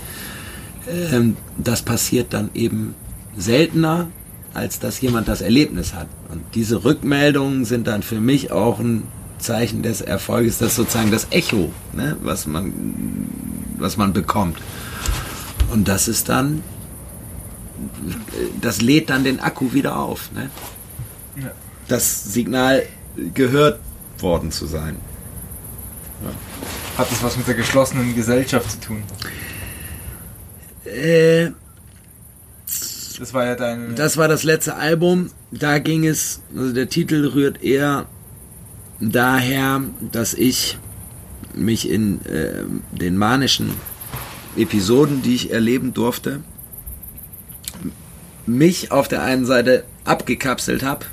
ähm, 0.87 1.37
das 1.57 1.81
passiert 1.81 2.33
dann 2.33 2.49
eben 2.53 2.95
seltener, 3.37 4.07
als 4.53 4.79
dass 4.79 5.01
jemand 5.01 5.27
das 5.27 5.41
Erlebnis 5.41 5.93
hat. 5.93 6.07
Und 6.29 6.41
diese 6.55 6.83
Rückmeldungen 6.83 7.65
sind 7.65 7.87
dann 7.87 8.01
für 8.03 8.19
mich 8.19 8.51
auch 8.51 8.79
ein 8.79 9.03
Zeichen 9.37 9.83
des 9.83 10.01
Erfolges, 10.01 10.57
das 10.57 10.75
sozusagen 10.75 11.11
das 11.11 11.27
Echo, 11.29 11.71
ne, 11.93 12.15
was 12.23 12.47
man, 12.47 12.73
was 13.77 13.97
man 13.97 14.13
bekommt. 14.13 14.57
Und 15.71 15.87
das 15.87 16.07
ist 16.07 16.29
dann, 16.29 16.63
das 18.61 18.81
lädt 18.81 19.09
dann 19.09 19.23
den 19.25 19.41
Akku 19.41 19.73
wieder 19.73 19.99
auf. 19.99 20.31
Ne? 20.31 20.49
Ja. 21.35 21.51
Das 21.89 22.23
Signal 22.23 22.83
gehört 23.33 23.79
worden 24.19 24.51
zu 24.51 24.65
sein. 24.65 24.95
Ja. 26.23 26.31
Hat 26.97 27.11
das 27.11 27.23
was 27.23 27.37
mit 27.37 27.47
der 27.47 27.55
geschlossenen 27.55 28.15
Gesellschaft 28.15 28.71
zu 28.71 28.79
tun? 28.79 29.03
Äh, 30.85 31.51
das 33.19 33.33
war 33.33 33.45
ja 33.45 33.55
dein. 33.55 33.95
Das 33.95 34.17
war 34.17 34.27
das 34.27 34.43
letzte 34.43 34.75
Album. 34.75 35.31
Da 35.51 35.79
ging 35.79 36.05
es, 36.05 36.41
also 36.55 36.73
der 36.73 36.89
Titel 36.89 37.31
rührt 37.33 37.63
eher 37.63 38.05
daher, 38.99 39.81
dass 40.11 40.33
ich 40.33 40.77
mich 41.53 41.89
in 41.89 42.23
äh, 42.25 42.63
den 42.91 43.17
manischen 43.17 43.73
Episoden, 44.57 45.21
die 45.21 45.35
ich 45.35 45.51
erleben 45.51 45.93
durfte, 45.93 46.41
mich 48.45 48.91
auf 48.91 49.07
der 49.07 49.23
einen 49.23 49.45
Seite 49.45 49.85
abgekapselt 50.03 50.83
habe 50.83 51.05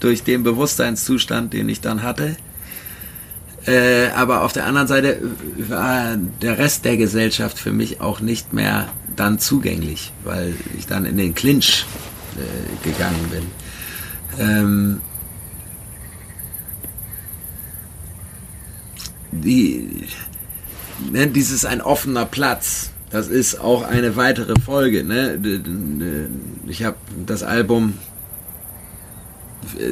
durch 0.00 0.22
den 0.22 0.42
Bewusstseinszustand, 0.42 1.52
den 1.52 1.68
ich 1.68 1.80
dann 1.80 2.02
hatte. 2.02 2.36
Äh, 3.66 4.08
aber 4.16 4.42
auf 4.42 4.52
der 4.52 4.66
anderen 4.66 4.88
Seite 4.88 5.20
war 5.68 6.16
der 6.16 6.58
Rest 6.58 6.84
der 6.84 6.96
Gesellschaft 6.96 7.58
für 7.58 7.72
mich 7.72 8.00
auch 8.00 8.20
nicht 8.20 8.52
mehr 8.52 8.88
dann 9.16 9.38
zugänglich, 9.38 10.12
weil 10.24 10.54
ich 10.78 10.86
dann 10.86 11.04
in 11.04 11.18
den 11.18 11.34
Clinch 11.34 11.84
äh, 12.36 12.88
gegangen 12.88 13.30
bin. 13.30 13.46
Ähm, 14.38 15.00
die, 19.32 20.06
ne, 21.12 21.26
dieses 21.26 21.64
ein 21.64 21.82
offener 21.82 22.24
Platz, 22.24 22.90
das 23.10 23.28
ist 23.28 23.60
auch 23.60 23.82
eine 23.82 24.16
weitere 24.16 24.58
Folge. 24.60 25.04
Ne? 25.04 26.30
Ich 26.66 26.84
habe 26.84 26.96
das 27.26 27.42
Album, 27.42 27.94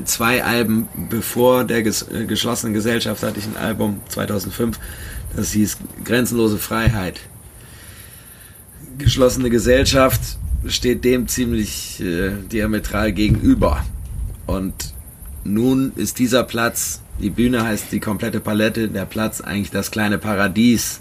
zwei 0.05 0.45
Alben 0.45 0.89
bevor 1.09 1.65
der 1.65 1.79
äh, 1.79 1.93
geschlossenen 2.27 2.75
Gesellschaft 2.75 3.23
hatte 3.23 3.39
ich 3.39 3.47
ein 3.47 3.57
Album 3.57 4.01
2005, 4.09 4.79
das 5.37 5.53
hieß 5.53 5.79
Grenzenlose 6.05 6.59
Freiheit. 6.59 7.21
Geschlossene 8.97 9.51
Gesellschaft 9.51 10.21
steht 10.67 11.05
dem 11.05 11.29
ziemlich 11.29 12.01
äh, 12.01 12.31
diametral 12.51 13.13
gegenüber. 13.13 13.85
Und 14.47 14.95
nun 15.45 15.93
ist 15.95 16.19
dieser 16.19 16.43
Platz 16.43 17.01
die 17.21 17.31
Bühne 17.31 17.65
heißt 17.65 17.91
die 17.91 18.01
komplette 18.01 18.39
Palette, 18.39 18.89
der 18.89 19.05
Platz 19.05 19.41
eigentlich 19.41 19.71
das 19.71 19.91
kleine 19.91 20.19
Paradies. 20.19 21.01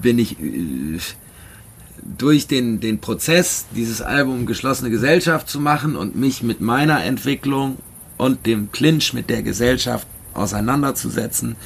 Bin 0.00 0.18
ich 0.18 0.40
äh, 0.40 0.98
durch 2.04 2.46
den, 2.46 2.80
den 2.80 3.00
Prozess, 3.00 3.66
dieses 3.74 4.02
Album 4.02 4.46
geschlossene 4.46 4.90
Gesellschaft 4.90 5.48
zu 5.48 5.58
machen 5.58 5.96
und 5.96 6.16
mich 6.16 6.42
mit 6.42 6.60
meiner 6.60 7.02
Entwicklung 7.02 7.78
und 8.18 8.46
dem 8.46 8.70
Clinch 8.72 9.14
mit 9.14 9.30
der 9.30 9.42
Gesellschaft 9.42 10.06
auseinanderzusetzen, 10.34 11.56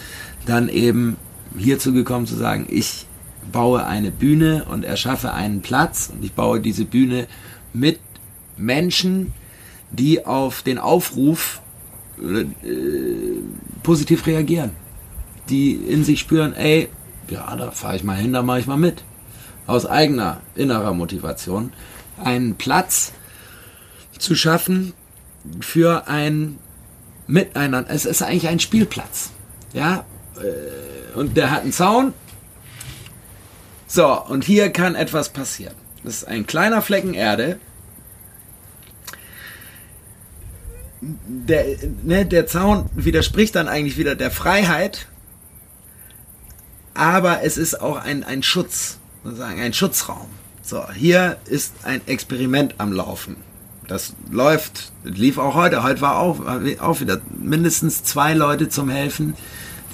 dann 0.46 0.68
eben 0.68 1.16
hierzu 1.56 1.92
gekommen 1.92 2.26
zu 2.26 2.36
sagen, 2.36 2.66
ich 2.70 3.06
baue 3.50 3.84
eine 3.84 4.10
Bühne 4.10 4.66
und 4.70 4.84
erschaffe 4.84 5.32
einen 5.32 5.62
Platz 5.62 6.10
und 6.12 6.24
ich 6.24 6.32
baue 6.32 6.60
diese 6.60 6.84
Bühne 6.84 7.26
mit 7.72 7.98
Menschen, 8.56 9.32
die 9.90 10.24
auf 10.26 10.62
den 10.62 10.78
Aufruf 10.78 11.60
äh, 12.20 12.44
positiv 13.82 14.26
reagieren. 14.26 14.70
Die 15.48 15.72
in 15.72 16.04
sich 16.04 16.20
spüren, 16.20 16.52
ey, 16.54 16.88
ja, 17.30 17.56
da 17.56 17.70
fahre 17.70 17.96
ich 17.96 18.04
mal 18.04 18.16
hin, 18.16 18.32
da 18.32 18.42
mache 18.42 18.60
ich 18.60 18.66
mal 18.66 18.76
mit. 18.76 19.02
Aus 19.68 19.86
eigener 19.86 20.40
innerer 20.56 20.92
Motivation. 20.92 21.72
Einen 22.22 22.56
Platz 22.56 23.12
zu 24.18 24.34
schaffen 24.34 24.94
für 25.60 26.08
ein 26.08 26.58
Miteinander. 27.28 27.88
Es 27.88 28.04
ist 28.04 28.22
eigentlich 28.22 28.48
ein 28.48 28.58
Spielplatz. 28.58 29.30
Ja, 29.72 30.04
äh, 30.36 31.16
und 31.16 31.36
der 31.36 31.52
hat 31.52 31.62
einen 31.62 31.72
Zaun. 31.72 32.12
So, 33.86 34.20
und 34.24 34.42
hier 34.42 34.70
kann 34.70 34.96
etwas 34.96 35.28
passieren. 35.28 35.74
Das 36.02 36.16
ist 36.16 36.24
ein 36.24 36.46
kleiner 36.46 36.82
Flecken 36.82 37.14
Erde, 37.14 37.60
der, 41.00 41.64
ne, 42.02 42.26
der 42.26 42.46
Zaun 42.46 42.88
widerspricht 42.94 43.54
dann 43.54 43.68
eigentlich 43.68 43.96
wieder 43.98 44.14
der 44.14 44.30
Freiheit, 44.30 45.06
aber 46.94 47.42
es 47.42 47.56
ist 47.56 47.80
auch 47.80 47.96
ein, 47.96 48.24
ein 48.24 48.42
Schutz, 48.42 48.98
sozusagen 49.24 49.60
ein 49.60 49.72
Schutzraum. 49.72 50.26
So, 50.62 50.84
hier 50.92 51.38
ist 51.46 51.74
ein 51.84 52.00
Experiment 52.06 52.74
am 52.78 52.92
Laufen. 52.92 53.36
Das 53.86 54.12
läuft, 54.30 54.92
lief 55.02 55.38
auch 55.38 55.54
heute. 55.54 55.82
Heute 55.82 56.02
war 56.02 56.18
auch, 56.18 56.40
auch 56.80 57.00
wieder 57.00 57.20
mindestens 57.38 58.04
zwei 58.04 58.34
Leute 58.34 58.68
zum 58.68 58.90
Helfen, 58.90 59.34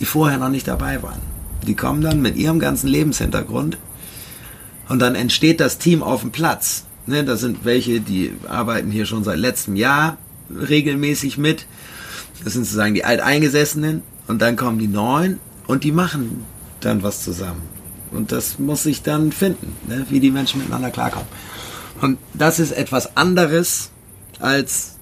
die 0.00 0.04
vorher 0.04 0.38
noch 0.38 0.48
nicht 0.48 0.66
dabei 0.66 1.02
waren. 1.02 1.20
Die 1.66 1.76
kommen 1.76 2.02
dann 2.02 2.20
mit 2.20 2.36
ihrem 2.36 2.58
ganzen 2.58 2.88
Lebenshintergrund 2.88 3.78
und 4.88 4.98
dann 4.98 5.14
entsteht 5.14 5.60
das 5.60 5.78
Team 5.78 6.02
auf 6.02 6.22
dem 6.22 6.32
Platz. 6.32 6.84
Ne, 7.06 7.22
da 7.22 7.36
sind 7.36 7.64
welche, 7.64 8.00
die 8.00 8.32
arbeiten 8.48 8.90
hier 8.90 9.06
schon 9.06 9.24
seit 9.24 9.38
letztem 9.38 9.76
Jahr 9.76 10.16
regelmäßig 10.50 11.38
mit. 11.38 11.66
Das 12.42 12.54
sind 12.54 12.64
sozusagen 12.64 12.94
die 12.94 13.04
Alteingesessenen 13.04 14.02
und 14.26 14.42
dann 14.42 14.56
kommen 14.56 14.78
die 14.78 14.88
Neuen 14.88 15.38
und 15.66 15.84
die 15.84 15.92
machen 15.92 16.44
dann 16.80 17.02
was 17.02 17.22
zusammen. 17.22 17.62
Und 18.14 18.32
das 18.32 18.58
muss 18.58 18.82
sich 18.82 19.02
dann 19.02 19.32
finden, 19.32 19.74
ne? 19.88 20.06
wie 20.08 20.20
die 20.20 20.30
Menschen 20.30 20.60
miteinander 20.60 20.90
klarkommen. 20.90 21.28
Und 22.00 22.18
das 22.32 22.58
ist 22.58 22.72
etwas 22.72 23.16
anderes, 23.16 23.90
als 24.40 24.96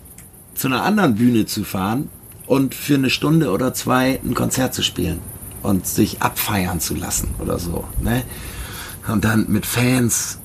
zu 0.54 0.68
einer 0.68 0.82
anderen 0.82 1.14
Bühne 1.16 1.46
zu 1.46 1.64
fahren 1.64 2.08
und 2.46 2.74
für 2.74 2.94
eine 2.94 3.10
Stunde 3.10 3.50
oder 3.50 3.74
zwei 3.74 4.20
ein 4.24 4.34
Konzert 4.34 4.74
zu 4.74 4.82
spielen 4.82 5.20
und 5.62 5.86
sich 5.86 6.22
abfeiern 6.22 6.80
zu 6.80 6.94
lassen 6.94 7.34
oder 7.38 7.58
so. 7.58 7.84
Ne? 8.00 8.22
Und 9.08 9.24
dann 9.24 9.46
mit 9.48 9.66
Fans 9.66 10.38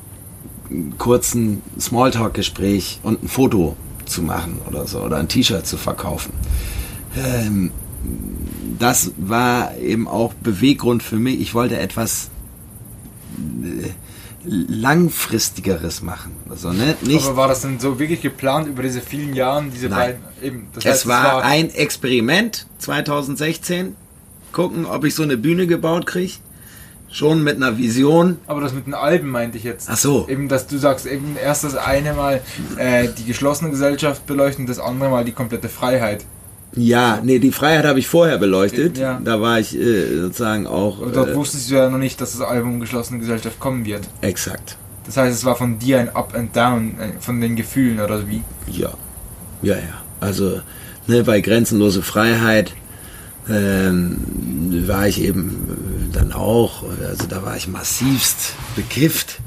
einen 0.69 0.97
kurzen 0.97 1.62
Smalltalk-Gespräch 1.80 2.99
und 3.03 3.23
ein 3.23 3.27
Foto 3.27 3.75
zu 4.06 4.21
machen 4.21 4.60
oder 4.67 4.88
so 4.88 5.01
oder 5.01 5.17
ein 5.17 5.27
T-Shirt 5.27 5.65
zu 5.65 5.77
verkaufen. 5.77 6.34
Ähm, 7.15 7.71
das 8.80 9.12
war 9.17 9.75
eben 9.77 10.08
auch 10.08 10.34
Beweggrund 10.34 11.03
für 11.03 11.17
mich. 11.17 11.39
Ich 11.39 11.53
wollte 11.53 11.77
etwas 11.77 12.30
langfristigeres 14.43 16.02
machen. 16.02 16.32
Also, 16.50 16.71
ne? 16.71 16.95
Nicht 17.02 17.26
Aber 17.26 17.38
war 17.38 17.47
das 17.47 17.62
denn 17.62 17.80
so 17.80 18.00
wirklich 18.00 18.21
geplant 18.21 18.67
über 18.67 18.84
diese 18.84 19.02
vielen 19.02 19.34
Jahre, 19.34 19.65
diese 19.73 19.89
Nein. 19.89 19.97
beiden? 20.00 20.21
Eben, 20.41 20.67
das 20.73 20.86
heißt, 20.86 21.02
es, 21.02 21.08
war 21.08 21.26
es 21.26 21.34
war 21.34 21.43
ein 21.43 21.69
Experiment 21.73 22.67
2016. 22.80 23.95
Gucken, 24.52 24.86
ob 24.86 25.04
ich 25.04 25.13
so 25.13 25.23
eine 25.23 25.38
Bühne 25.38 25.67
gebaut 25.67 26.06
kriege. 26.06 26.34
schon 27.12 27.43
mit 27.43 27.56
einer 27.56 27.78
Vision. 27.78 28.38
Aber 28.47 28.62
das 28.62 28.73
mit 28.73 28.86
den 28.86 28.93
Alben 28.93 29.30
meinte 29.30 29.58
ich 29.58 29.63
jetzt. 29.63 29.89
Ach 29.89 29.97
so. 29.97 30.28
Eben, 30.28 30.47
dass 30.47 30.67
du 30.67 30.78
sagst, 30.78 31.06
eben 31.06 31.36
erst 31.41 31.63
das 31.63 31.76
eine 31.76 32.13
Mal 32.13 32.41
äh, 32.78 33.08
die 33.17 33.26
geschlossene 33.26 33.69
Gesellschaft 33.71 34.26
beleuchten, 34.26 34.65
das 34.65 34.80
andere 34.80 35.10
Mal 35.10 35.26
die 35.26 35.32
komplette 35.32 35.69
Freiheit. 35.69 36.26
Ja, 36.75 37.19
nee, 37.23 37.39
die 37.39 37.51
Freiheit 37.51 37.86
habe 37.86 37.99
ich 37.99 38.08
vorher 38.08 38.38
beleuchtet. 38.38 38.97
Ja. 38.97 39.19
Da 39.23 39.41
war 39.41 39.60
ich 39.60 39.75
äh, 39.77 40.19
sozusagen 40.19 40.67
auch. 40.67 40.99
Und 40.99 41.15
dort 41.15 41.30
äh, 41.30 41.36
wusstest 41.36 41.69
du 41.69 41.75
ja 41.75 41.89
noch 41.89 41.97
nicht, 41.97 42.19
dass 42.21 42.34
das 42.34 42.41
Album 42.41 42.80
geschlossene 42.80 43.19
Gesellschaft 43.19 43.60
kommen 43.60 43.86
wird. 43.86 44.03
exakt. 44.21 44.77
Das 45.06 45.15
heißt, 45.15 45.34
es 45.34 45.45
war 45.45 45.56
von 45.56 45.80
dir 45.80 45.99
ein 45.99 46.13
Up 46.13 46.36
and 46.36 46.53
Down 46.56 46.99
äh, 46.99 47.19
von 47.21 47.39
den 47.39 47.56
Gefühlen 47.56 48.01
oder 48.01 48.27
wie? 48.27 48.43
Ja. 48.69 48.89
Ja, 49.62 49.75
ja. 49.75 50.01
Also, 50.19 50.60
ne, 51.08 51.23
bei 51.23 51.39
Grenzenlose 51.39 52.01
Freiheit 52.01 52.73
ähm, 53.49 54.84
war 54.86 55.08
ich 55.08 55.21
eben 55.21 56.10
äh, 56.12 56.13
dann 56.13 56.34
auch, 56.34 56.84
also 57.08 57.25
da 57.27 57.41
war 57.43 57.56
ich 57.56 57.69
massivst 57.69 58.53
bekifft. 58.75 59.39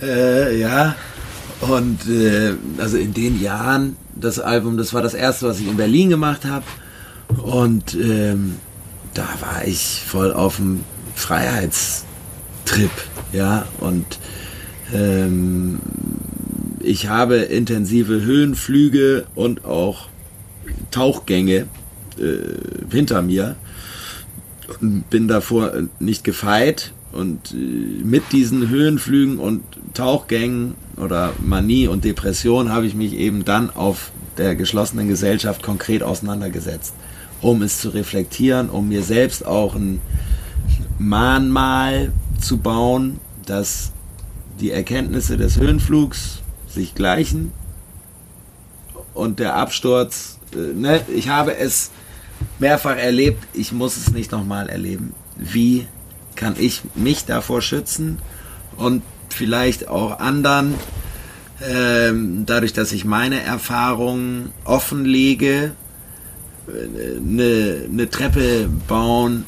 Äh, 0.00 0.58
ja. 0.60 0.94
Und 1.62 2.08
äh, 2.08 2.54
also 2.78 2.96
in 2.96 3.14
den 3.14 3.40
Jahren, 3.40 3.96
das 4.16 4.40
Album, 4.40 4.76
das 4.76 4.92
war 4.92 5.00
das 5.00 5.14
erste, 5.14 5.46
was 5.46 5.60
ich 5.60 5.68
in 5.68 5.76
Berlin 5.76 6.10
gemacht 6.10 6.44
habe. 6.44 6.64
Und 7.42 7.94
ähm, 7.94 8.56
da 9.14 9.28
war 9.40 9.64
ich 9.64 10.02
voll 10.04 10.32
auf 10.32 10.56
dem 10.56 10.80
Freiheitstrip. 11.14 12.90
Ja. 13.32 13.66
Und 13.78 14.18
ähm, 14.92 15.78
ich 16.80 17.08
habe 17.08 17.36
intensive 17.36 18.22
Höhenflüge 18.22 19.26
und 19.36 19.64
auch 19.64 20.08
Tauchgänge 20.90 21.68
äh, 22.18 22.90
hinter 22.90 23.22
mir 23.22 23.54
und 24.80 25.08
bin 25.10 25.28
davor 25.28 25.72
nicht 26.00 26.24
gefeit 26.24 26.92
und 27.12 27.52
äh, 27.52 27.56
mit 27.56 28.32
diesen 28.32 28.68
Höhenflügen 28.68 29.38
und 29.38 29.62
Tauchgängen 29.94 30.74
oder 31.02 31.32
Manie 31.40 31.88
und 31.88 32.04
Depression 32.04 32.70
habe 32.70 32.86
ich 32.86 32.94
mich 32.94 33.14
eben 33.14 33.44
dann 33.44 33.70
auf 33.70 34.12
der 34.38 34.56
geschlossenen 34.56 35.08
Gesellschaft 35.08 35.62
konkret 35.62 36.02
auseinandergesetzt, 36.02 36.94
um 37.40 37.62
es 37.62 37.78
zu 37.78 37.90
reflektieren, 37.90 38.70
um 38.70 38.88
mir 38.88 39.02
selbst 39.02 39.44
auch 39.44 39.74
ein 39.74 40.00
Mahnmal 40.98 42.12
zu 42.40 42.58
bauen, 42.58 43.20
dass 43.44 43.92
die 44.60 44.70
Erkenntnisse 44.70 45.36
des 45.36 45.58
Höhenflugs 45.58 46.38
sich 46.68 46.94
gleichen 46.94 47.52
und 49.14 49.38
der 49.38 49.56
Absturz, 49.56 50.38
äh, 50.54 50.72
ne, 50.74 51.00
ich 51.14 51.28
habe 51.28 51.56
es 51.56 51.90
mehrfach 52.58 52.96
erlebt, 52.96 53.44
ich 53.52 53.72
muss 53.72 53.96
es 53.96 54.10
nicht 54.12 54.32
nochmal 54.32 54.68
erleben. 54.68 55.14
Wie 55.36 55.86
kann 56.34 56.54
ich 56.58 56.82
mich 56.94 57.24
davor 57.24 57.60
schützen 57.60 58.18
und 58.76 59.02
vielleicht 59.32 59.88
auch 59.88 60.18
anderen, 60.18 60.74
ähm, 61.68 62.44
dadurch, 62.46 62.72
dass 62.72 62.92
ich 62.92 63.04
meine 63.04 63.40
Erfahrungen 63.42 64.52
offenlege, 64.64 65.72
äh, 66.66 67.16
eine, 67.16 67.86
eine 67.90 68.10
Treppe 68.10 68.68
bauen 68.88 69.44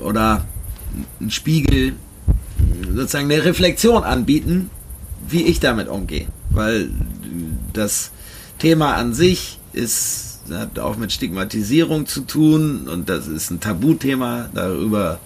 oder 0.00 0.44
einen 1.20 1.30
Spiegel, 1.30 1.94
sozusagen 2.94 3.30
eine 3.30 3.44
Reflexion 3.44 4.04
anbieten, 4.04 4.70
wie 5.28 5.42
ich 5.42 5.60
damit 5.60 5.88
umgehe. 5.88 6.26
Weil 6.50 6.90
das 7.72 8.10
Thema 8.58 8.94
an 8.94 9.14
sich 9.14 9.58
ist, 9.72 10.40
hat 10.50 10.78
auch 10.78 10.96
mit 10.96 11.12
Stigmatisierung 11.12 12.06
zu 12.06 12.22
tun 12.22 12.88
und 12.88 13.08
das 13.08 13.26
ist 13.26 13.50
ein 13.50 13.60
Tabuthema, 13.60 14.48
darüber 14.54 15.20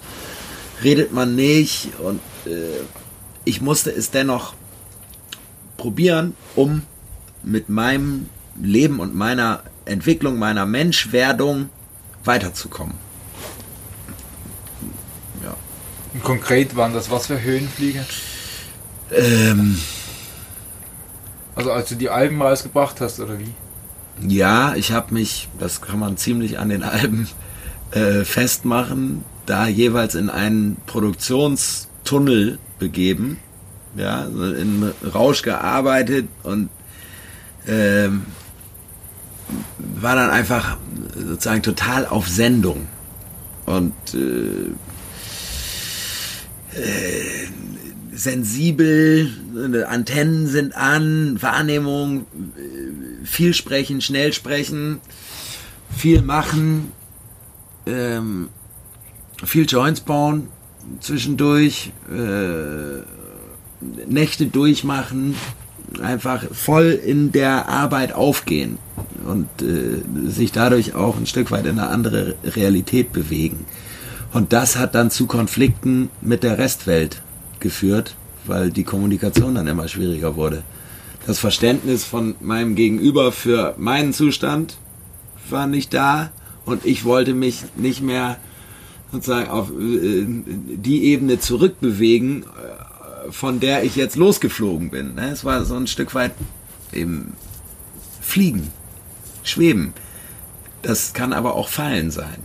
redet 0.83 1.11
man 1.11 1.35
nicht 1.35 1.89
und 1.99 2.19
äh, 2.45 2.81
ich 3.47 3.61
musste 3.61 3.91
es 3.91 4.11
dennoch 4.11 4.53
probieren, 5.77 6.35
um 6.55 6.83
mit 7.43 7.69
meinem 7.69 8.29
Leben 8.61 8.99
und 8.99 9.15
meiner 9.15 9.63
Entwicklung, 9.85 10.37
meiner 10.37 10.65
Menschwerdung 10.65 11.69
weiterzukommen. 12.25 12.95
Ja. 15.43 15.55
Und 16.13 16.23
konkret 16.23 16.75
waren 16.75 16.93
das 16.93 17.09
was 17.09 17.27
für 17.27 17.41
Höhenflieger? 17.41 18.03
Ähm, 19.11 19.79
Also 21.55 21.71
als 21.71 21.89
du 21.89 21.95
die 21.95 22.09
Alben 22.09 22.41
rausgebracht 22.41 22.99
hast 22.99 23.19
oder 23.19 23.39
wie? 23.39 23.53
Ja, 24.27 24.75
ich 24.75 24.91
habe 24.91 25.13
mich, 25.13 25.47
das 25.59 25.81
kann 25.81 25.99
man 25.99 26.17
ziemlich 26.17 26.59
an 26.59 26.69
den 26.69 26.83
Alben 26.83 27.29
äh, 27.91 28.25
festmachen, 28.25 29.23
da 29.45 29.67
jeweils 29.67 30.15
in 30.15 30.29
einen 30.29 30.75
Produktionstunnel 30.85 32.59
begeben, 32.79 33.37
ja, 33.95 34.25
in 34.25 34.91
Rausch 35.13 35.41
gearbeitet 35.41 36.27
und 36.43 36.69
ähm, 37.67 38.25
war 39.79 40.15
dann 40.15 40.29
einfach 40.29 40.77
sozusagen 41.15 41.63
total 41.63 42.05
auf 42.05 42.27
Sendung. 42.27 42.87
Und 43.65 43.93
äh, 44.13 44.69
äh, 46.79 47.47
sensibel, 48.13 49.85
Antennen 49.87 50.47
sind 50.47 50.75
an, 50.75 51.41
Wahrnehmung, 51.41 52.21
äh, 52.55 53.25
viel 53.25 53.53
sprechen, 53.53 54.01
schnell 54.01 54.31
sprechen, 54.33 54.99
viel 55.95 56.21
machen, 56.21 56.91
ähm, 57.85 58.49
viel 59.43 59.65
Joints 59.65 60.01
bauen 60.01 60.49
zwischendurch, 60.99 61.91
äh, 62.09 63.01
Nächte 64.07 64.47
durchmachen, 64.47 65.35
einfach 66.01 66.43
voll 66.51 66.99
in 67.05 67.31
der 67.31 67.69
Arbeit 67.69 68.13
aufgehen 68.13 68.77
und 69.25 69.47
äh, 69.61 70.01
sich 70.29 70.51
dadurch 70.51 70.95
auch 70.95 71.17
ein 71.17 71.25
Stück 71.25 71.51
weit 71.51 71.65
in 71.65 71.79
eine 71.79 71.89
andere 71.89 72.35
Realität 72.43 73.13
bewegen. 73.13 73.65
Und 74.33 74.53
das 74.53 74.77
hat 74.77 74.95
dann 74.95 75.11
zu 75.11 75.27
Konflikten 75.27 76.09
mit 76.21 76.43
der 76.43 76.57
Restwelt 76.57 77.21
geführt, 77.59 78.15
weil 78.45 78.71
die 78.71 78.83
Kommunikation 78.83 79.55
dann 79.55 79.67
immer 79.67 79.87
schwieriger 79.87 80.35
wurde. 80.35 80.63
Das 81.25 81.39
Verständnis 81.39 82.03
von 82.03 82.35
meinem 82.39 82.75
Gegenüber 82.75 83.31
für 83.31 83.75
meinen 83.77 84.13
Zustand 84.13 84.77
war 85.49 85.67
nicht 85.67 85.93
da 85.93 86.31
und 86.65 86.85
ich 86.85 87.05
wollte 87.05 87.33
mich 87.33 87.63
nicht 87.75 88.01
mehr 88.01 88.37
sozusagen 89.11 89.49
auf 89.49 89.69
äh, 89.71 90.25
die 90.27 91.05
Ebene 91.05 91.39
zurückbewegen, 91.39 92.43
äh, 92.43 93.31
von 93.31 93.59
der 93.59 93.83
ich 93.83 93.95
jetzt 93.95 94.15
losgeflogen 94.15 94.89
bin. 94.89 95.15
ne? 95.15 95.29
Es 95.29 95.43
war 95.45 95.63
so 95.65 95.75
ein 95.75 95.87
Stück 95.87 96.13
weit 96.15 96.33
eben 96.93 97.33
fliegen, 98.21 98.71
schweben. 99.43 99.93
Das 100.81 101.13
kann 101.13 101.33
aber 101.33 101.55
auch 101.55 101.69
fallen 101.69 102.11
sein. 102.11 102.37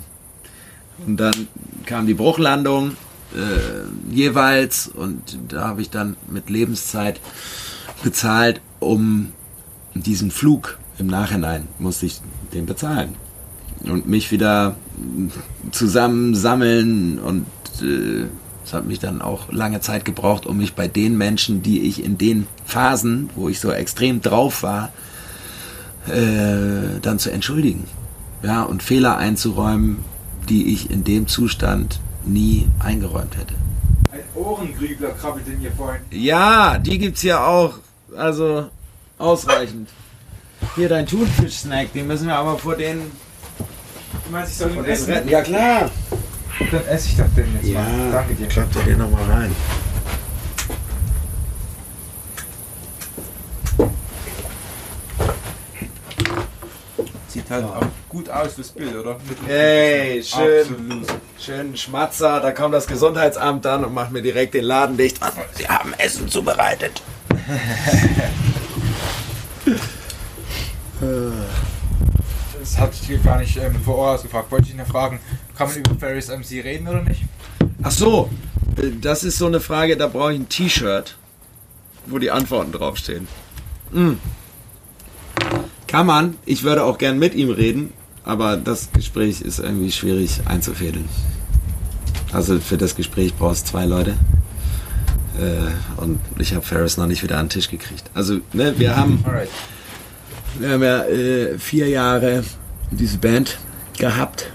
Und 1.06 1.16
dann 1.18 1.48
kam 1.86 2.06
die 2.06 2.14
Bruchlandung 2.14 2.96
äh, 3.34 4.12
jeweils 4.14 4.88
und 4.88 5.38
da 5.48 5.68
habe 5.68 5.82
ich 5.82 5.90
dann 5.90 6.16
mit 6.28 6.50
Lebenszeit 6.50 7.20
bezahlt, 8.02 8.60
um 8.78 9.32
diesen 9.94 10.30
Flug 10.30 10.78
im 10.98 11.06
Nachhinein 11.06 11.68
musste 11.78 12.06
ich 12.06 12.20
den 12.52 12.66
bezahlen 12.66 13.16
und 13.84 14.08
mich 14.08 14.30
wieder 14.30 14.76
zusammensammeln 15.70 17.18
und 17.18 17.46
äh, 17.80 18.26
es 18.64 18.72
hat 18.72 18.86
mich 18.86 19.00
dann 19.00 19.20
auch 19.20 19.50
lange 19.50 19.80
Zeit 19.80 20.04
gebraucht, 20.04 20.46
um 20.46 20.58
mich 20.58 20.74
bei 20.74 20.86
den 20.86 21.18
Menschen, 21.18 21.62
die 21.62 21.82
ich 21.82 22.04
in 22.04 22.16
den 22.16 22.46
Phasen, 22.64 23.30
wo 23.34 23.48
ich 23.48 23.58
so 23.58 23.72
extrem 23.72 24.22
drauf 24.22 24.62
war, 24.62 24.92
äh, 26.06 27.00
dann 27.00 27.18
zu 27.18 27.30
entschuldigen. 27.30 27.84
Ja, 28.42 28.62
und 28.62 28.82
Fehler 28.82 29.18
einzuräumen, 29.18 29.98
die 30.48 30.72
ich 30.72 30.90
in 30.90 31.04
dem 31.04 31.26
Zustand 31.26 32.00
nie 32.24 32.68
eingeräumt 32.78 33.36
hätte. 33.36 33.54
Ein 34.10 34.20
Ohrengrübler 34.34 35.10
krabbelt 35.10 35.46
in 35.48 35.62
ihr 35.62 35.72
vorhin. 35.72 36.02
Ja, 36.10 36.78
die 36.78 36.98
gibt's 36.98 37.22
ja 37.22 37.44
auch. 37.44 37.78
Also 38.16 38.66
ausreichend. 39.18 39.88
Hier 40.76 40.88
dein 40.88 41.06
Thunfisch-Snack, 41.06 41.92
den 41.92 42.06
müssen 42.06 42.26
wir 42.26 42.36
aber 42.36 42.58
vor 42.58 42.76
den, 42.76 43.00
Du 44.24 44.30
meinst, 44.30 44.52
ich 44.52 44.58
soll 44.58 44.70
ihn 44.70 44.76
den 44.76 44.84
essen? 44.86 45.12
retten. 45.12 45.28
Ja 45.28 45.42
klar. 45.42 45.90
Dann 46.70 46.86
esse 46.86 47.08
ich 47.08 47.16
doch 47.16 47.24
den 47.36 47.54
jetzt 47.60 47.72
mal. 47.74 48.10
Danke 48.12 48.34
dir. 48.34 48.46
Klappt 48.48 48.74
dir 48.74 48.82
den 48.82 48.98
nochmal 48.98 49.24
rein. 49.24 49.54
Sieht 57.28 57.48
halt 57.50 57.64
auch 57.64 57.84
gut 58.10 58.28
aus 58.28 58.54
fürs 58.54 58.68
Bild, 58.70 58.94
oder? 58.94 59.16
Hey, 59.46 60.22
schön, 60.22 60.60
Absolut. 60.60 61.06
schön 61.38 61.74
Schmatzer. 61.76 62.40
Da 62.40 62.52
kommt 62.52 62.74
das 62.74 62.86
Gesundheitsamt 62.86 63.64
dann 63.64 63.84
und 63.84 63.94
macht 63.94 64.12
mir 64.12 64.20
direkt 64.20 64.52
den 64.54 64.64
Laden 64.64 64.98
dicht. 64.98 65.18
Sie 65.54 65.66
haben 65.66 65.94
Essen 65.96 66.28
zubereitet. 66.28 67.00
Das 72.62 72.78
hatte 72.78 72.94
ich 73.12 73.22
gar 73.24 73.40
nicht 73.40 73.56
ähm, 73.56 73.74
vor 73.84 73.96
Ort 73.96 74.22
gefragt. 74.22 74.52
Wollte 74.52 74.68
ich 74.68 74.76
noch 74.76 74.86
fragen, 74.86 75.18
kann 75.58 75.66
man 75.66 75.78
über 75.78 75.96
Ferris 75.96 76.28
MC 76.28 76.62
reden 76.64 76.86
oder 76.86 77.02
nicht? 77.02 77.24
Ach 77.82 77.90
so. 77.90 78.30
Das 79.00 79.24
ist 79.24 79.38
so 79.38 79.46
eine 79.46 79.58
Frage, 79.58 79.96
da 79.96 80.06
brauche 80.06 80.32
ich 80.32 80.38
ein 80.38 80.48
T-Shirt, 80.48 81.16
wo 82.06 82.18
die 82.18 82.30
Antworten 82.30 82.70
draufstehen. 82.70 83.26
Mm. 83.90 84.12
Kann 85.88 86.06
man, 86.06 86.36
ich 86.46 86.62
würde 86.62 86.84
auch 86.84 86.98
gern 86.98 87.18
mit 87.18 87.34
ihm 87.34 87.50
reden, 87.50 87.92
aber 88.24 88.56
das 88.56 88.92
Gespräch 88.92 89.40
ist 89.40 89.58
irgendwie 89.58 89.90
schwierig 89.90 90.42
einzufädeln. 90.44 91.08
Also 92.32 92.60
für 92.60 92.78
das 92.78 92.94
Gespräch 92.94 93.34
brauchst 93.34 93.66
du 93.66 93.70
zwei 93.72 93.86
Leute. 93.86 94.12
Äh, 95.36 96.00
und 96.00 96.20
ich 96.38 96.54
habe 96.54 96.64
Ferris 96.64 96.96
noch 96.96 97.08
nicht 97.08 97.24
wieder 97.24 97.38
an 97.38 97.46
den 97.46 97.50
Tisch 97.50 97.68
gekriegt. 97.68 98.04
Also, 98.14 98.38
ne, 98.52 98.78
wir 98.78 98.96
haben, 98.96 99.24
wir 100.58 100.70
haben 100.70 100.82
ja 100.82 101.04
äh, 101.04 101.58
vier 101.58 101.88
Jahre 101.88 102.44
diese 102.90 103.18
Band 103.18 103.58
gehabt, 103.98 104.50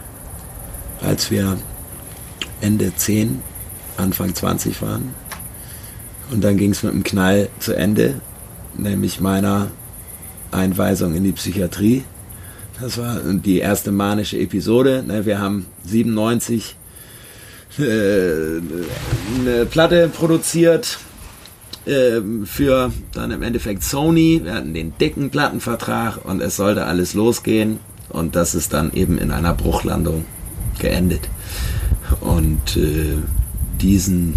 als 1.01 1.31
wir 1.31 1.57
Ende 2.61 2.95
10, 2.95 3.41
Anfang 3.97 4.33
20 4.33 4.81
waren. 4.81 5.13
Und 6.31 6.43
dann 6.43 6.57
ging 6.57 6.71
es 6.71 6.83
mit 6.83 6.93
einem 6.93 7.03
Knall 7.03 7.49
zu 7.59 7.73
Ende, 7.73 8.21
nämlich 8.75 9.19
meiner 9.21 9.71
Einweisung 10.51 11.15
in 11.15 11.23
die 11.23 11.31
Psychiatrie. 11.31 12.03
Das 12.79 12.97
war 12.97 13.19
die 13.19 13.59
erste 13.59 13.91
manische 13.91 14.37
Episode. 14.37 15.03
Ne, 15.05 15.25
wir 15.25 15.39
haben 15.39 15.65
97 15.85 16.75
äh, 17.79 17.81
eine 17.81 19.65
Platte 19.65 20.09
produziert 20.09 20.99
äh, 21.87 22.21
für 22.45 22.91
dann 23.13 23.31
im 23.31 23.41
Endeffekt 23.41 23.83
Sony. 23.83 24.41
Wir 24.43 24.55
hatten 24.55 24.73
den 24.73 24.97
dicken 24.97 25.29
Plattenvertrag 25.29 26.23
und 26.25 26.41
es 26.41 26.57
sollte 26.57 26.85
alles 26.85 27.13
losgehen. 27.13 27.79
Und 28.09 28.35
das 28.35 28.55
ist 28.55 28.73
dann 28.73 28.93
eben 28.93 29.17
in 29.17 29.31
einer 29.31 29.53
Bruchlandung 29.53 30.25
geendet. 30.79 31.21
Und 32.19 32.77
äh, 32.77 33.17
diesen 33.81 34.35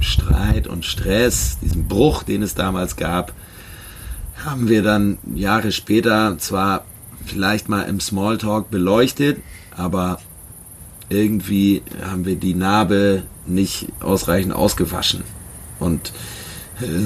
Streit 0.00 0.66
und 0.66 0.84
Stress, 0.84 1.58
diesen 1.60 1.88
Bruch, 1.88 2.22
den 2.22 2.42
es 2.42 2.54
damals 2.54 2.96
gab, 2.96 3.32
haben 4.44 4.68
wir 4.68 4.82
dann 4.82 5.18
Jahre 5.34 5.72
später 5.72 6.38
zwar 6.38 6.84
vielleicht 7.24 7.68
mal 7.68 7.82
im 7.82 8.00
Smalltalk 8.00 8.70
beleuchtet, 8.70 9.38
aber 9.76 10.20
irgendwie 11.08 11.82
haben 12.04 12.24
wir 12.24 12.36
die 12.36 12.54
Narbe 12.54 13.22
nicht 13.46 13.88
ausreichend 14.00 14.54
ausgewaschen. 14.54 15.22
Und 15.78 16.12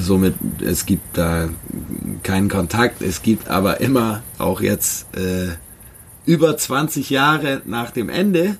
somit, 0.00 0.34
es 0.64 0.86
gibt 0.86 1.16
da 1.16 1.48
keinen 2.22 2.48
Kontakt, 2.48 3.02
es 3.02 3.22
gibt 3.22 3.48
aber 3.48 3.80
immer, 3.80 4.22
auch 4.38 4.60
jetzt 4.60 5.06
äh, 5.16 5.48
über 6.26 6.56
20 6.56 7.10
Jahre 7.10 7.62
nach 7.64 7.90
dem 7.90 8.08
Ende, 8.08 8.56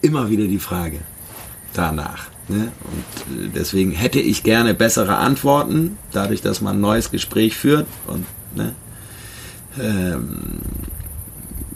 immer 0.00 0.28
wieder 0.30 0.46
die 0.46 0.58
Frage 0.58 0.98
danach. 1.74 2.26
Ne? 2.48 2.72
Und 2.84 3.44
äh, 3.44 3.48
deswegen 3.54 3.92
hätte 3.92 4.20
ich 4.20 4.42
gerne 4.42 4.74
bessere 4.74 5.16
Antworten, 5.16 5.98
dadurch, 6.12 6.42
dass 6.42 6.60
man 6.60 6.76
ein 6.76 6.80
neues 6.80 7.10
Gespräch 7.10 7.56
führt 7.56 7.86
und 8.06 8.26
ne? 8.54 8.74
ähm, 9.80 10.60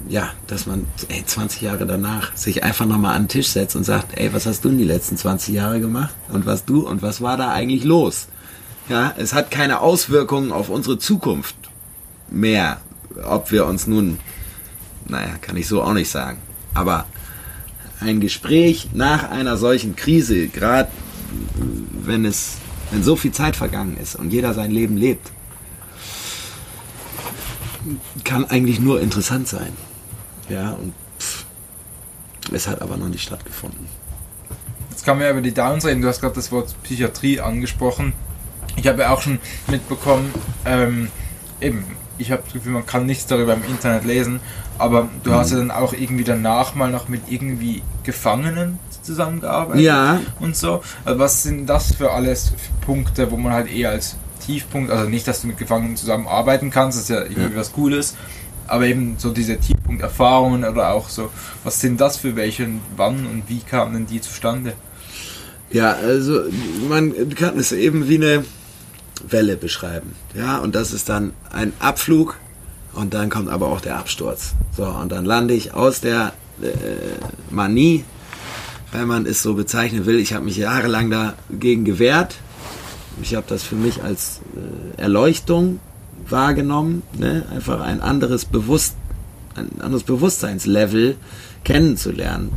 ja, 0.09 0.31
dass 0.47 0.67
man 0.67 0.87
ey, 1.09 1.25
20 1.25 1.63
Jahre 1.63 1.87
danach 1.87 2.37
sich 2.37 2.63
einfach 2.63 2.87
nochmal 2.87 3.17
an 3.17 3.25
den 3.25 3.29
Tisch 3.29 3.49
setzt 3.49 3.77
und 3.77 3.85
sagt, 3.85 4.19
ey, 4.19 4.33
was 4.33 4.47
hast 4.47 4.65
du 4.65 4.69
in 4.69 4.79
die 4.79 4.85
letzten 4.85 5.17
20 5.17 5.55
Jahre 5.55 5.81
gemacht? 5.81 6.15
Und 6.29 6.47
was 6.47 6.65
du 6.65 6.87
und 6.87 7.03
was 7.03 7.21
war 7.21 7.37
da 7.37 7.53
eigentlich 7.53 7.85
los? 7.85 8.29
Ja, 8.89 9.13
es 9.17 9.33
hat 9.35 9.51
keine 9.51 9.81
Auswirkungen 9.81 10.53
auf 10.53 10.69
unsere 10.69 10.99
Zukunft 10.99 11.57
mehr, 12.31 12.81
ob 13.25 13.51
wir 13.51 13.67
uns 13.67 13.87
nun, 13.87 14.19
naja, 15.07 15.35
kann 15.41 15.57
ich 15.57 15.67
so 15.67 15.83
auch 15.83 15.93
nicht 15.93 16.11
sagen. 16.11 16.39
Aber 16.75 17.07
ein 18.01 18.21
Gespräch 18.21 18.91
nach 18.93 19.31
einer 19.31 19.57
solchen 19.57 19.97
Krise, 19.97 20.47
gerade 20.49 20.91
wenn 22.05 22.25
es, 22.25 22.57
wenn 22.93 23.03
so 23.03 23.17
viel 23.17 23.33
Zeit 23.33 23.57
vergangen 23.57 23.97
ist 23.97 24.15
und 24.15 24.33
jeder 24.33 24.55
sein 24.55 24.71
Leben 24.71 24.97
lebt, 24.97 25.33
kann 28.25 28.45
eigentlich 28.45 28.79
nur 28.79 29.01
interessant 29.01 29.49
sein. 29.49 29.73
Ja, 30.49 30.71
und 30.73 30.93
pff, 31.19 31.45
es 32.53 32.69
hat 32.69 32.83
aber 32.83 32.97
noch 32.97 33.09
nicht 33.09 33.23
stattgefunden. 33.23 33.87
Jetzt 34.91 35.05
kann 35.05 35.19
man 35.19 35.27
ja 35.27 35.33
über 35.33 35.41
die 35.41 35.53
Downs 35.53 35.85
reden. 35.85 36.03
Du 36.03 36.09
hast 36.09 36.21
gerade 36.21 36.35
das 36.35 36.53
Wort 36.53 36.75
Psychiatrie 36.83 37.41
angesprochen. 37.41 38.13
Ich 38.77 38.87
habe 38.87 39.03
ja 39.03 39.11
auch 39.11 39.21
schon 39.21 39.39
mitbekommen, 39.69 40.33
ähm, 40.65 41.09
eben, 41.61 41.85
ich 42.19 42.31
habe 42.31 42.43
das 42.45 42.53
Gefühl, 42.53 42.73
man 42.73 42.87
kann 42.87 43.07
nichts 43.07 43.27
darüber 43.27 43.55
im 43.55 43.65
Internet 43.65 44.05
lesen, 44.05 44.41
aber 44.79 45.09
du 45.23 45.31
mhm. 45.31 45.35
hast 45.35 45.51
ja 45.51 45.57
dann 45.59 45.71
auch 45.71 45.93
irgendwie 45.93 46.25
danach 46.25 46.75
mal 46.75 46.91
noch 46.91 47.09
mit 47.09 47.23
irgendwie 47.29 47.83
Gefangenen 48.03 48.79
zusammengearbeitet 49.03 49.83
ja. 49.83 50.21
und 50.41 50.57
so. 50.57 50.83
Also 51.05 51.19
was 51.19 51.43
sind 51.43 51.67
das 51.67 51.95
für 51.95 52.13
alles 52.13 52.53
Punkte, 52.83 53.31
wo 53.31 53.37
man 53.37 53.53
halt 53.53 53.71
eher 53.71 53.91
als 53.91 54.17
Tiefpunkt, 54.45 54.91
also 54.91 55.09
nicht, 55.09 55.27
dass 55.27 55.41
du 55.41 55.47
mit 55.49 55.59
Gefangenen 55.59 55.97
zusammenarbeiten 55.97 56.71
kannst, 56.71 56.99
das 56.99 57.05
ist 57.05 57.11
ja 57.11 57.23
irgendwie 57.23 57.55
ja. 57.55 57.57
was 57.57 57.73
Cooles, 57.73 58.17
aber 58.69 58.87
eben 58.87 59.17
so 59.19 59.31
diese 59.31 59.59
Tiefpunkterfahrungen 59.59 60.65
oder 60.65 60.93
auch 60.93 61.09
so, 61.09 61.31
was 61.65 61.81
sind 61.81 62.01
das 62.01 62.17
für 62.17 62.37
welche, 62.37 62.69
wann 62.97 63.27
und 63.27 63.45
wie 63.49 63.61
kamen 63.61 64.07
die 64.07 64.21
zustande? 64.21 64.75
Ja, 65.71 65.93
also 65.93 66.43
man 66.89 67.35
kann 67.35 67.59
es 67.59 67.73
eben 67.73 68.09
wie 68.09 68.17
eine 68.17 68.45
Welle 69.29 69.57
beschreiben. 69.57 70.15
Ja, 70.35 70.59
und 70.59 70.75
das 70.75 70.93
ist 70.93 71.09
dann 71.09 71.33
ein 71.53 71.73
Abflug 71.79 72.37
und 72.93 73.15
dann 73.15 73.31
kommt 73.31 73.49
aber 73.49 73.69
auch 73.69 73.81
der 73.81 73.97
Absturz. 73.97 74.55
So, 74.77 74.85
und 74.85 75.11
dann 75.11 75.25
lande 75.25 75.55
ich 75.55 75.75
aus 75.75 76.01
der 76.01 76.33
äh, 76.63 76.69
Manie, 77.51 78.05
wenn 78.93 79.07
man 79.07 79.27
es 79.27 79.43
so 79.43 79.55
bezeichnen 79.55 80.07
will. 80.07 80.19
Ich 80.19 80.33
habe 80.33 80.45
mich 80.45 80.57
jahrelang 80.57 81.11
dagegen 81.11 81.85
gewehrt. 81.85 82.37
Ich 83.23 83.35
habe 83.35 83.47
das 83.49 83.63
für 83.63 83.75
mich 83.75 84.03
als 84.03 84.41
äh, 84.55 85.01
Erleuchtung 85.01 85.81
wahrgenommen, 86.29 87.03
ne? 87.17 87.45
einfach 87.51 87.81
ein 87.81 88.01
anderes 88.01 88.45
Bewusst 88.45 88.97
ein 89.57 89.81
anderes 89.81 90.05
Bewusstseinslevel 90.05 91.17
kennenzulernen. 91.65 92.53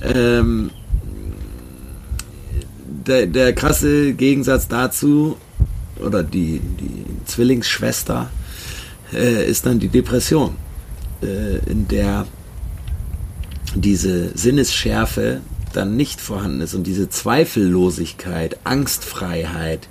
Ähm, 0.00 0.70
der, 3.06 3.26
der 3.26 3.52
krasse 3.52 4.14
Gegensatz 4.14 4.68
dazu, 4.68 5.36
oder 5.98 6.22
die, 6.22 6.60
die 6.60 7.04
Zwillingsschwester, 7.26 8.30
äh, 9.12 9.48
ist 9.48 9.66
dann 9.66 9.78
die 9.78 9.88
Depression, 9.88 10.56
äh, 11.22 11.58
in 11.70 11.88
der 11.88 12.26
diese 13.74 14.36
Sinnesschärfe 14.36 15.40
dann 15.72 15.96
nicht 15.96 16.20
vorhanden 16.20 16.60
ist 16.60 16.74
und 16.74 16.86
diese 16.86 17.08
Zweifellosigkeit, 17.08 18.58
Angstfreiheit, 18.64 19.88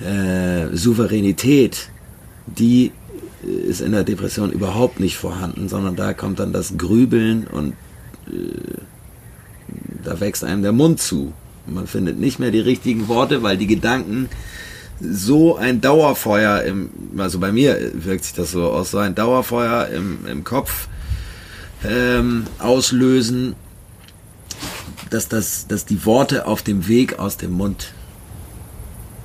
äh, 0.00 0.74
Souveränität, 0.74 1.89
die 2.58 2.92
ist 3.42 3.80
in 3.80 3.92
der 3.92 4.04
Depression 4.04 4.52
überhaupt 4.52 5.00
nicht 5.00 5.16
vorhanden, 5.16 5.68
sondern 5.68 5.96
da 5.96 6.12
kommt 6.12 6.40
dann 6.40 6.52
das 6.52 6.76
Grübeln 6.76 7.46
und 7.46 7.72
äh, 8.28 8.80
da 10.04 10.20
wächst 10.20 10.44
einem 10.44 10.62
der 10.62 10.72
Mund 10.72 11.00
zu. 11.00 11.32
Man 11.66 11.86
findet 11.86 12.18
nicht 12.18 12.38
mehr 12.38 12.50
die 12.50 12.60
richtigen 12.60 13.08
Worte, 13.08 13.42
weil 13.42 13.56
die 13.56 13.66
Gedanken 13.66 14.28
so 15.00 15.56
ein 15.56 15.80
Dauerfeuer 15.80 16.62
im, 16.62 16.90
also 17.16 17.38
bei 17.38 17.52
mir 17.52 17.92
wirkt 17.94 18.24
sich 18.24 18.34
das 18.34 18.50
so 18.50 18.64
aus, 18.70 18.90
so 18.90 18.98
ein 18.98 19.14
Dauerfeuer 19.14 19.88
im, 19.88 20.26
im 20.26 20.44
Kopf 20.44 20.88
ähm, 21.84 22.44
auslösen, 22.58 23.54
dass, 25.08 25.28
das, 25.28 25.66
dass 25.66 25.86
die 25.86 26.04
Worte 26.04 26.46
auf 26.46 26.62
dem 26.62 26.86
Weg 26.88 27.18
aus 27.18 27.36
dem 27.36 27.52
Mund 27.52 27.92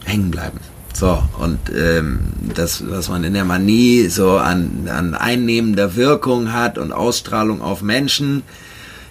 hängen 0.06 0.32
bleiben. 0.32 0.60
So, 0.96 1.22
und 1.40 1.60
ähm, 1.76 2.20
das, 2.56 2.90
was 2.90 3.10
man 3.10 3.26
in 3.26 3.34
der 3.34 3.44
Manie 3.44 4.08
so 4.08 4.38
an, 4.38 4.88
an 4.90 5.14
einnehmender 5.14 5.98
Wirkung 5.98 6.54
hat 6.54 6.78
und 6.78 6.94
Ausstrahlung 6.94 7.62
auf 7.62 7.82
Menschen, 7.82 8.44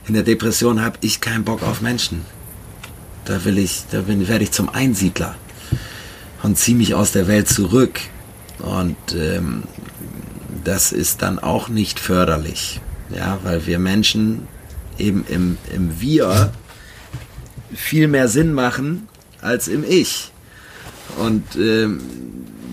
in 0.08 0.14
der 0.14 0.22
Depression 0.22 0.82
habe 0.82 0.96
ich 1.02 1.20
keinen 1.20 1.44
Bock 1.44 1.62
auf 1.62 1.82
Menschen. 1.82 2.22
Da 3.26 3.44
will 3.44 3.58
ich, 3.58 3.84
da 3.90 4.00
bin, 4.00 4.26
werde 4.28 4.44
ich 4.44 4.52
zum 4.52 4.70
Einsiedler 4.70 5.34
und 6.42 6.56
ziehe 6.56 6.76
mich 6.76 6.94
aus 6.94 7.12
der 7.12 7.28
Welt 7.28 7.48
zurück. 7.48 8.00
Und 8.60 8.96
ähm, 9.14 9.64
das 10.64 10.90
ist 10.90 11.20
dann 11.20 11.38
auch 11.38 11.68
nicht 11.68 12.00
förderlich, 12.00 12.80
ja, 13.14 13.38
weil 13.42 13.66
wir 13.66 13.78
Menschen 13.78 14.48
eben 14.98 15.26
im, 15.28 15.58
im 15.70 16.00
Wir 16.00 16.50
viel 17.74 18.08
mehr 18.08 18.28
Sinn 18.28 18.54
machen 18.54 19.06
als 19.42 19.68
im 19.68 19.84
Ich. 19.86 20.30
Und 21.18 21.44
ähm, 21.56 22.00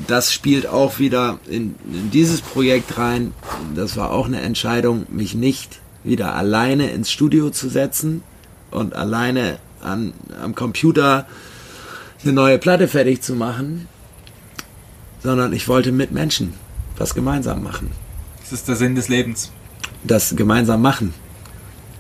das 0.08 0.34
spielt 0.34 0.68
auch 0.68 1.00
wieder 1.00 1.40
in, 1.48 1.76
in, 1.92 2.12
dieses 2.12 2.42
Projekt 2.42 2.98
rein. 2.98 3.34
Das 3.76 3.98
war 3.98 4.12
auch 4.12 4.26
eine 4.26 4.42
Entscheidung, 4.42 5.06
mich 5.10 5.36
nicht 5.36 5.80
wieder 6.04 6.36
alleine 6.36 6.90
ins 6.92 7.12
Studio 7.12 7.50
zu 7.50 7.70
setzen 7.70 8.24
und 8.72 8.96
alleine 8.96 9.60
an, 9.82 10.14
am 10.42 10.56
Computer 10.56 11.28
eine 12.24 12.34
neue 12.34 12.58
Platte 12.58 12.88
fertig 12.88 13.22
zu 13.22 13.36
machen, 13.36 13.88
sondern 15.24 15.54
ich 15.54 15.68
wollte 15.68 15.92
mit 15.92 16.12
Menschen 16.12 16.54
was 16.98 17.14
gemeinsam 17.14 17.64
machen. 17.64 17.92
Das 18.42 18.52
ist 18.52 18.68
der 18.68 18.76
Sinn 18.76 18.96
des 18.96 19.08
Lebens. 19.08 19.52
Das 20.04 20.36
gemeinsam 20.36 20.82
machen. 20.82 21.14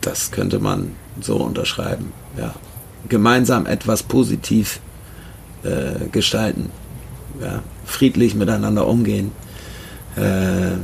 Das 0.01 0.31
könnte 0.31 0.59
man 0.59 0.95
so 1.19 1.37
unterschreiben, 1.37 2.11
ja. 2.37 2.55
gemeinsam 3.07 3.67
etwas 3.67 4.01
positiv 4.03 4.79
äh, 5.63 6.07
gestalten. 6.11 6.69
Ja, 7.41 7.63
friedlich 7.85 8.35
miteinander 8.35 8.87
umgehen. 8.87 9.31
Äh, 10.15 10.77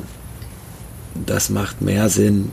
das 1.25 1.49
macht 1.49 1.81
mehr 1.81 2.09
Sinn, 2.09 2.51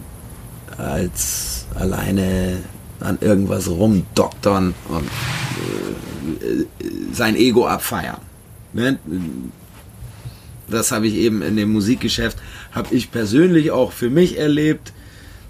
als 0.79 1.67
alleine 1.75 2.59
an 3.01 3.19
irgendwas 3.21 3.69
rumdoktern 3.69 4.75
und 4.89 5.05
äh, 6.41 6.65
sein 7.13 7.37
Ego 7.37 7.67
abfeiern. 7.67 8.19
Ne? 8.73 8.99
Das 10.69 10.93
habe 10.93 11.07
ich 11.07 11.15
eben 11.15 11.43
in 11.43 11.57
dem 11.57 11.73
Musikgeschäft, 11.73 12.39
habe 12.73 12.95
ich 12.95 13.11
persönlich 13.11 13.71
auch 13.71 13.93
für 13.93 14.11
mich 14.11 14.39
erlebt, 14.39 14.93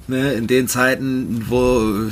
ne? 0.09 0.33
in 0.33 0.47
den 0.47 0.69
Zeiten, 0.69 1.47
wo 1.49 2.11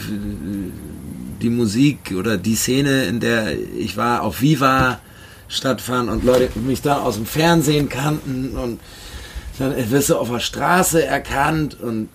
die 1.42 1.50
Musik 1.50 2.14
oder 2.16 2.38
die 2.38 2.54
Szene, 2.54 3.04
in 3.04 3.20
der 3.20 3.52
ich 3.76 3.96
war, 3.96 4.22
auf 4.22 4.40
Viva 4.40 5.00
stattfand 5.48 6.08
und 6.08 6.24
Leute 6.24 6.58
mich 6.58 6.82
da 6.82 7.00
aus 7.00 7.16
dem 7.16 7.26
Fernsehen 7.26 7.88
kannten 7.88 8.56
und 8.56 8.80
dann 9.58 9.90
wirst 9.90 10.08
du 10.08 10.16
auf 10.16 10.30
der 10.30 10.40
Straße 10.40 11.04
erkannt 11.04 11.78
und 11.80 12.04
äh, 12.04 12.08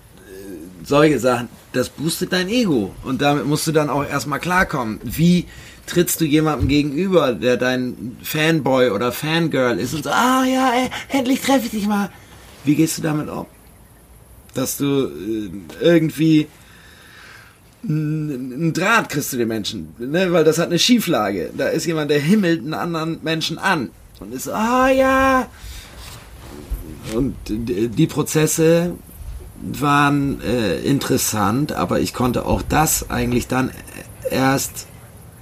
solche 0.83 1.19
Sachen. 1.19 1.49
Das 1.73 1.89
boostet 1.89 2.33
dein 2.33 2.49
Ego 2.49 2.95
und 3.03 3.21
damit 3.21 3.45
musst 3.45 3.67
du 3.67 3.71
dann 3.71 3.89
auch 3.89 4.03
erstmal 4.03 4.39
klarkommen. 4.39 4.99
Wie 5.03 5.45
trittst 5.85 6.19
du 6.19 6.25
jemandem 6.25 6.67
gegenüber, 6.67 7.33
der 7.33 7.57
dein 7.57 8.17
Fanboy 8.23 8.89
oder 8.89 9.11
Fangirl 9.11 9.79
ist 9.79 9.93
und 9.93 10.03
so, 10.03 10.09
ah 10.09 10.43
ja, 10.45 10.71
ey, 10.73 10.89
endlich 11.09 11.41
treffe 11.41 11.65
ich 11.65 11.71
dich 11.71 11.87
mal. 11.87 12.09
Wie 12.63 12.75
gehst 12.75 12.97
du 12.97 13.01
damit 13.03 13.29
um? 13.29 13.45
Dass 14.53 14.77
du 14.77 15.05
äh, 15.05 15.49
irgendwie 15.79 16.47
einen 17.83 18.73
Draht 18.73 19.09
kriegst 19.09 19.33
du 19.33 19.37
den 19.37 19.47
Menschen, 19.47 19.93
ne? 19.99 20.31
weil 20.31 20.43
das 20.43 20.57
hat 20.57 20.67
eine 20.67 20.79
Schieflage. 20.79 21.51
Da 21.55 21.67
ist 21.67 21.85
jemand, 21.85 22.11
der 22.11 22.19
himmelt 22.19 22.61
einen 22.61 22.73
anderen 22.73 23.19
Menschen 23.23 23.57
an 23.57 23.89
und 24.19 24.33
ist, 24.33 24.49
ah 24.49 24.89
ja. 24.89 25.47
Und 27.13 27.35
die 27.47 28.07
Prozesse 28.07 28.95
waren 29.61 30.41
äh, 30.41 30.79
interessant, 30.79 31.71
aber 31.71 31.99
ich 31.99 32.13
konnte 32.13 32.45
auch 32.45 32.61
das 32.61 33.09
eigentlich 33.09 33.47
dann 33.47 33.71
erst 34.29 34.87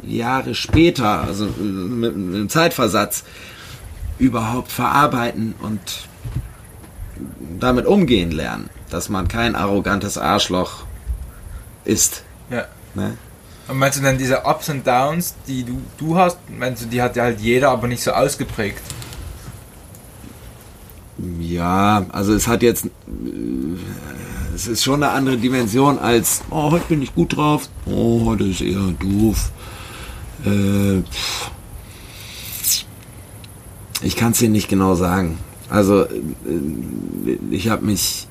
Jahre 0.03 0.55
später, 0.55 1.21
also 1.21 1.45
mit 1.45 2.13
einem 2.13 2.49
Zeitversatz, 2.49 3.23
überhaupt 4.19 4.71
verarbeiten 4.71 5.55
und 5.61 6.07
damit 7.59 7.85
umgehen 7.85 8.31
lernen, 8.31 8.69
dass 8.89 9.09
man 9.09 9.27
kein 9.27 9.55
arrogantes 9.55 10.17
Arschloch 10.17 10.85
ist. 11.83 12.24
Ja. 12.49 12.65
Ne? 12.93 13.17
Und 13.67 13.79
meinst 13.79 13.97
du 13.97 14.03
dann 14.03 14.17
diese 14.17 14.43
Ups 14.43 14.69
und 14.69 14.86
Downs, 14.86 15.36
die 15.47 15.63
du, 15.63 15.81
du 15.97 16.15
hast, 16.17 16.38
meinst 16.58 16.84
du, 16.84 16.88
die 16.88 17.01
hat 17.01 17.15
ja 17.15 17.23
halt 17.23 17.39
jeder, 17.41 17.71
aber 17.71 17.88
nicht 17.88 18.03
so 18.03 18.12
ausgeprägt? 18.12 18.81
Ja, 21.39 22.05
also 22.12 22.34
es 22.34 22.47
hat 22.47 22.62
jetzt, 22.62 22.86
äh, 22.86 22.89
es 24.53 24.67
ist 24.67 24.84
schon 24.84 25.01
eine 25.01 25.12
andere 25.12 25.38
Dimension 25.38 25.97
als, 25.97 26.41
oh, 26.51 26.71
heute 26.71 26.86
bin 26.89 27.01
ich 27.01 27.15
gut 27.15 27.36
drauf, 27.36 27.69
oh, 27.86 28.25
heute 28.25 28.43
ist 28.43 28.62
eher 28.62 28.93
doof. 28.99 29.51
Äh, 30.45 30.99
ich 34.01 34.15
kann 34.15 34.34
es 34.34 34.39
dir 34.39 34.49
nicht 34.49 34.67
genau 34.67 34.93
sagen. 34.93 35.39
Also 35.69 36.03
äh, 36.03 36.10
ich 37.49 37.69
habe 37.69 37.86
mich 37.86 38.27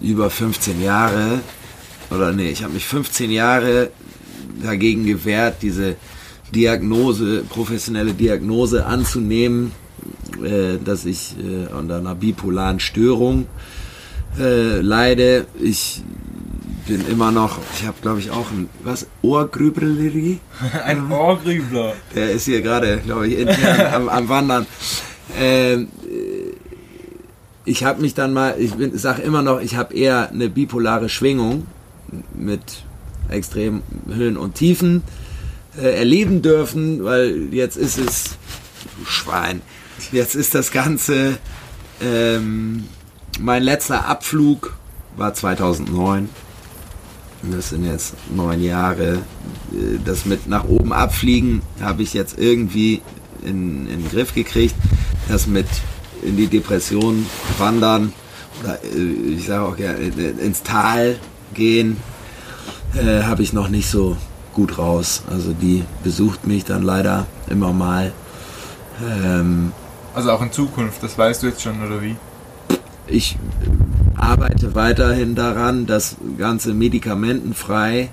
über 0.00 0.30
15 0.30 0.80
Jahre 0.82 1.40
oder 2.10 2.32
nee, 2.32 2.50
ich 2.50 2.62
habe 2.62 2.74
mich 2.74 2.86
15 2.86 3.30
Jahre 3.30 3.90
dagegen 4.62 5.04
gewehrt, 5.04 5.56
diese 5.62 5.96
Diagnose, 6.54 7.44
professionelle 7.48 8.12
Diagnose 8.12 8.86
anzunehmen, 8.86 9.72
äh, 10.42 10.78
dass 10.84 11.04
ich 11.04 11.34
äh, 11.38 11.72
unter 11.72 11.98
einer 11.98 12.14
bipolaren 12.14 12.80
Störung 12.80 13.46
äh, 14.38 14.80
leide. 14.80 15.46
Ich 15.60 16.02
bin 16.86 17.06
immer 17.08 17.30
noch, 17.30 17.58
ich 17.74 17.86
habe 17.86 17.96
glaube 18.02 18.20
ich 18.20 18.30
auch 18.30 18.50
ein, 18.50 18.68
was, 18.82 19.06
Ohrgrübelerie? 19.22 20.38
ein 20.84 21.10
Ohrgrübler. 21.10 21.94
Der 22.14 22.30
ist 22.30 22.44
hier 22.44 22.62
gerade, 22.62 22.98
glaube 23.04 23.28
ich, 23.28 23.38
intern 23.38 23.94
am, 23.94 24.08
am 24.08 24.28
Wandern. 24.28 24.66
Ähm, 25.38 25.88
ich 27.64 27.82
habe 27.84 28.02
mich 28.02 28.14
dann 28.14 28.34
mal, 28.34 28.56
ich 28.58 28.72
sage 28.92 29.22
immer 29.22 29.42
noch, 29.42 29.60
ich 29.60 29.76
habe 29.76 29.94
eher 29.94 30.30
eine 30.30 30.50
bipolare 30.50 31.08
Schwingung 31.08 31.66
mit 32.34 32.84
extremen 33.28 33.82
Höhen 34.06 34.36
und 34.36 34.54
Tiefen 34.54 35.02
äh, 35.76 35.98
erleben 35.98 36.42
dürfen, 36.42 37.04
weil 37.04 37.52
jetzt 37.52 37.76
ist 37.76 37.98
es 37.98 38.36
Schwein. 39.06 39.62
Jetzt 40.12 40.34
ist 40.34 40.54
das 40.54 40.70
Ganze. 40.70 41.38
Ähm, 42.02 42.84
mein 43.40 43.62
letzter 43.62 44.06
Abflug 44.06 44.76
war 45.16 45.34
2009. 45.34 46.28
Das 47.42 47.70
sind 47.70 47.84
jetzt 47.84 48.14
neun 48.34 48.62
Jahre. 48.62 49.14
Äh, 49.72 49.98
das 50.04 50.26
mit 50.26 50.46
nach 50.46 50.64
oben 50.64 50.92
abfliegen 50.92 51.62
habe 51.80 52.02
ich 52.02 52.14
jetzt 52.14 52.38
irgendwie 52.38 53.02
in, 53.44 53.88
in 53.88 54.02
den 54.02 54.10
Griff 54.10 54.34
gekriegt. 54.34 54.74
Das 55.28 55.46
mit 55.46 55.66
in 56.22 56.36
die 56.36 56.46
Depression 56.46 57.26
wandern 57.58 58.12
oder 58.62 58.78
äh, 58.84 59.34
ich 59.36 59.46
sage 59.46 59.64
auch 59.64 59.76
gerne 59.76 59.98
ins 59.98 60.62
Tal 60.62 61.16
gehen, 61.54 61.96
äh, 62.94 63.22
habe 63.22 63.42
ich 63.42 63.52
noch 63.52 63.68
nicht 63.68 63.88
so 63.88 64.16
gut 64.52 64.78
raus. 64.78 65.22
Also 65.30 65.52
die 65.52 65.84
besucht 66.02 66.46
mich 66.46 66.64
dann 66.64 66.82
leider 66.82 67.26
immer 67.48 67.72
mal. 67.72 68.12
Ähm, 69.02 69.72
also 70.14 70.30
auch 70.30 70.42
in 70.42 70.52
Zukunft, 70.52 71.02
das 71.02 71.18
weißt 71.18 71.42
du 71.42 71.48
jetzt 71.48 71.62
schon, 71.62 71.82
oder 71.84 72.00
wie? 72.00 72.16
Ich 73.06 73.36
arbeite 74.16 74.74
weiterhin 74.74 75.34
daran, 75.34 75.86
das 75.86 76.16
Ganze 76.38 76.72
medikamentenfrei 76.72 78.10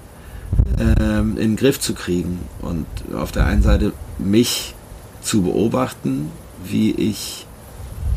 ähm, 0.80 1.38
in 1.38 1.52
den 1.52 1.56
Griff 1.56 1.80
zu 1.80 1.94
kriegen. 1.94 2.40
Und 2.62 2.86
auf 3.16 3.32
der 3.32 3.46
einen 3.46 3.62
Seite 3.62 3.94
mich 4.18 4.76
zu 5.22 5.44
beobachten, 5.44 6.32
wie 6.64 6.92
ich 6.92 7.46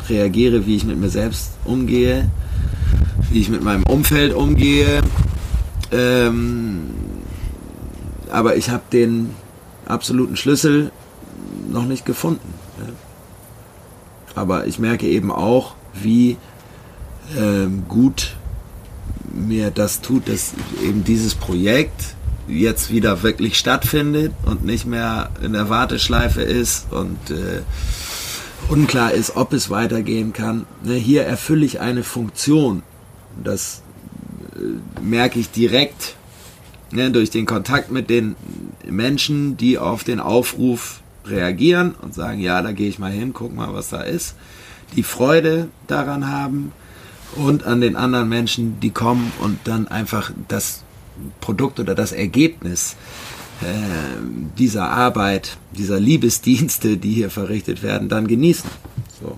reagiere, 0.09 0.65
wie 0.65 0.75
ich 0.75 0.85
mit 0.85 0.99
mir 0.99 1.09
selbst 1.09 1.51
umgehe, 1.63 2.29
wie 3.35 3.41
ich 3.41 3.49
mit 3.49 3.61
meinem 3.61 3.83
Umfeld 3.83 4.33
umgehe. 4.33 5.01
Ähm, 5.91 6.85
aber 8.31 8.55
ich 8.55 8.69
habe 8.69 8.83
den 8.93 9.31
absoluten 9.85 10.37
Schlüssel 10.37 10.89
noch 11.69 11.83
nicht 11.83 12.05
gefunden. 12.05 12.53
Aber 14.35 14.67
ich 14.67 14.79
merke 14.79 15.05
eben 15.07 15.31
auch, 15.31 15.75
wie 15.93 16.37
ähm, 17.37 17.83
gut 17.89 18.37
mir 19.33 19.69
das 19.69 19.99
tut, 19.99 20.29
dass 20.29 20.53
eben 20.81 21.03
dieses 21.03 21.35
Projekt 21.35 22.15
jetzt 22.47 22.89
wieder 22.89 23.21
wirklich 23.21 23.57
stattfindet 23.57 24.31
und 24.45 24.63
nicht 24.63 24.85
mehr 24.85 25.29
in 25.43 25.51
der 25.51 25.67
Warteschleife 25.67 26.41
ist 26.41 26.89
und 26.93 27.31
äh, 27.31 27.63
unklar 28.69 29.11
ist, 29.11 29.35
ob 29.35 29.51
es 29.51 29.69
weitergehen 29.69 30.31
kann. 30.31 30.65
Ne, 30.85 30.93
hier 30.93 31.23
erfülle 31.23 31.65
ich 31.65 31.81
eine 31.81 32.03
Funktion. 32.03 32.81
Das 33.43 33.81
äh, 34.55 35.01
merke 35.01 35.39
ich 35.39 35.51
direkt 35.51 36.15
ne, 36.91 37.11
durch 37.11 37.29
den 37.29 37.45
Kontakt 37.45 37.91
mit 37.91 38.09
den 38.09 38.35
Menschen, 38.85 39.57
die 39.57 39.77
auf 39.77 40.03
den 40.03 40.19
Aufruf 40.19 41.01
reagieren 41.25 41.95
und 42.01 42.13
sagen, 42.13 42.39
ja, 42.39 42.61
da 42.61 42.71
gehe 42.71 42.87
ich 42.87 42.99
mal 42.99 43.11
hin, 43.11 43.33
guck 43.33 43.55
mal, 43.55 43.73
was 43.73 43.89
da 43.89 44.01
ist. 44.01 44.35
Die 44.95 45.03
Freude 45.03 45.69
daran 45.87 46.31
haben 46.31 46.71
und 47.35 47.63
an 47.63 47.81
den 47.81 47.95
anderen 47.95 48.29
Menschen, 48.29 48.79
die 48.79 48.91
kommen 48.91 49.31
und 49.39 49.59
dann 49.65 49.87
einfach 49.87 50.31
das 50.47 50.83
Produkt 51.41 51.79
oder 51.79 51.95
das 51.95 52.11
Ergebnis 52.11 52.95
äh, 53.61 53.65
dieser 54.57 54.89
Arbeit, 54.89 55.57
dieser 55.71 55.99
Liebesdienste, 55.99 56.97
die 56.97 57.13
hier 57.13 57.29
verrichtet 57.29 57.83
werden, 57.83 58.09
dann 58.09 58.27
genießen. 58.27 58.69
So. 59.21 59.37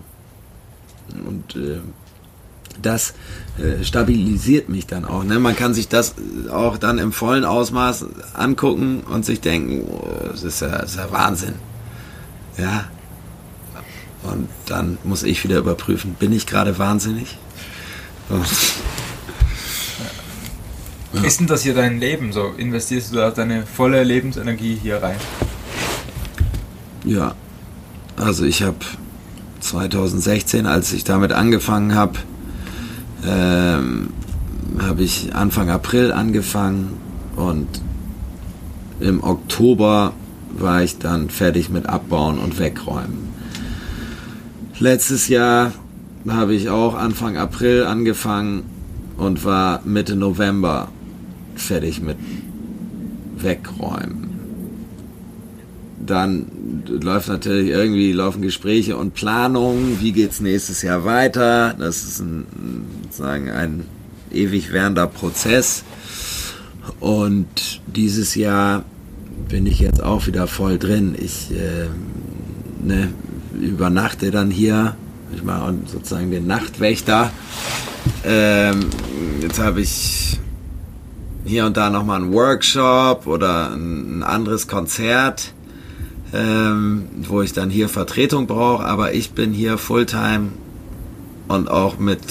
Und 1.25 1.55
äh, 1.55 1.79
das 2.81 3.13
äh, 3.57 3.83
stabilisiert 3.83 4.69
mich 4.69 4.87
dann 4.87 5.05
auch. 5.05 5.23
Ne? 5.23 5.39
Man 5.39 5.55
kann 5.55 5.73
sich 5.73 5.87
das 5.87 6.15
auch 6.51 6.77
dann 6.77 6.97
im 6.97 7.11
vollen 7.11 7.45
Ausmaß 7.45 8.05
angucken 8.33 9.01
und 9.01 9.25
sich 9.25 9.41
denken, 9.41 9.87
oh, 9.89 10.07
das, 10.31 10.43
ist 10.43 10.61
ja, 10.61 10.69
das 10.69 10.91
ist 10.91 10.97
ja 10.97 11.11
Wahnsinn. 11.11 11.55
Ja. 12.57 12.85
Und 14.23 14.49
dann 14.65 14.97
muss 15.03 15.23
ich 15.23 15.43
wieder 15.43 15.57
überprüfen, 15.57 16.15
bin 16.19 16.31
ich 16.33 16.47
gerade 16.47 16.77
wahnsinnig? 16.77 17.37
Ja. 21.13 21.23
Ist 21.23 21.39
denn 21.39 21.47
das 21.47 21.63
hier 21.63 21.73
dein 21.73 21.99
Leben 21.99 22.33
so? 22.33 22.53
Investierst 22.57 23.11
du 23.11 23.15
da 23.15 23.31
deine 23.31 23.65
volle 23.65 24.03
Lebensenergie 24.03 24.77
hier 24.81 25.01
rein? 25.01 25.17
Ja. 27.05 27.35
Also 28.17 28.45
ich 28.45 28.63
habe 28.63 28.77
2016, 29.59 30.65
als 30.65 30.91
ich 30.91 31.03
damit 31.03 31.31
angefangen 31.31 31.95
habe, 31.95 32.19
ähm, 33.25 34.09
habe 34.79 35.03
ich 35.03 35.35
Anfang 35.35 35.69
April 35.69 36.11
angefangen 36.11 36.97
und 37.35 37.67
im 38.99 39.23
Oktober 39.23 40.13
war 40.57 40.83
ich 40.83 40.97
dann 40.97 41.29
fertig 41.29 41.69
mit 41.69 41.87
Abbauen 41.87 42.39
und 42.39 42.59
Wegräumen. 42.59 43.29
Letztes 44.79 45.27
Jahr 45.27 45.71
habe 46.27 46.53
ich 46.53 46.69
auch 46.69 46.95
Anfang 46.95 47.37
April 47.37 47.85
angefangen 47.85 48.63
und 49.17 49.43
war 49.45 49.81
Mitte 49.85 50.15
November 50.15 50.89
fertig 51.55 52.01
mit 52.01 52.17
Wegräumen. 53.37 54.36
Dann 56.07 56.47
läuft 56.87 57.27
natürlich 57.27 57.69
irgendwie 57.69 58.11
laufen 58.13 58.41
Gespräche 58.41 58.97
und 58.97 59.13
Planungen. 59.13 59.99
Wie 60.01 60.11
geht's 60.11 60.39
nächstes 60.39 60.81
Jahr 60.81 61.05
weiter? 61.05 61.75
Das 61.77 62.03
ist 62.03 62.19
ein, 62.19 62.45
sagen 63.11 63.49
ein 63.49 63.85
ewig 64.31 64.71
währender 64.71 65.07
Prozess. 65.07 65.83
Und 66.99 67.81
dieses 67.85 68.35
Jahr 68.35 68.83
bin 69.49 69.65
ich 69.65 69.79
jetzt 69.79 70.01
auch 70.01 70.27
wieder 70.27 70.47
voll 70.47 70.77
drin. 70.77 71.15
Ich 71.19 71.51
äh, 71.51 71.87
ne, 72.83 73.09
übernachte 73.59 74.31
dann 74.31 74.49
hier. 74.49 74.95
Ich 75.35 75.43
mache 75.43 75.75
sozusagen 75.85 76.31
den 76.31 76.47
Nachtwächter. 76.47 77.31
Ähm, 78.23 78.89
jetzt 79.41 79.59
habe 79.59 79.81
ich 79.81 80.39
hier 81.45 81.65
und 81.65 81.77
da 81.77 81.89
nochmal 81.89 82.21
einen 82.21 82.33
Workshop 82.33 83.27
oder 83.27 83.71
ein, 83.71 84.19
ein 84.19 84.23
anderes 84.23 84.67
Konzert, 84.67 85.53
ähm, 86.33 87.07
wo 87.21 87.41
ich 87.41 87.53
dann 87.53 87.69
hier 87.69 87.89
Vertretung 87.89 88.47
brauche. 88.47 88.83
Aber 88.85 89.13
ich 89.13 89.31
bin 89.31 89.53
hier 89.53 89.77
Fulltime 89.77 90.49
und 91.47 91.69
auch 91.69 91.97
mit 91.99 92.21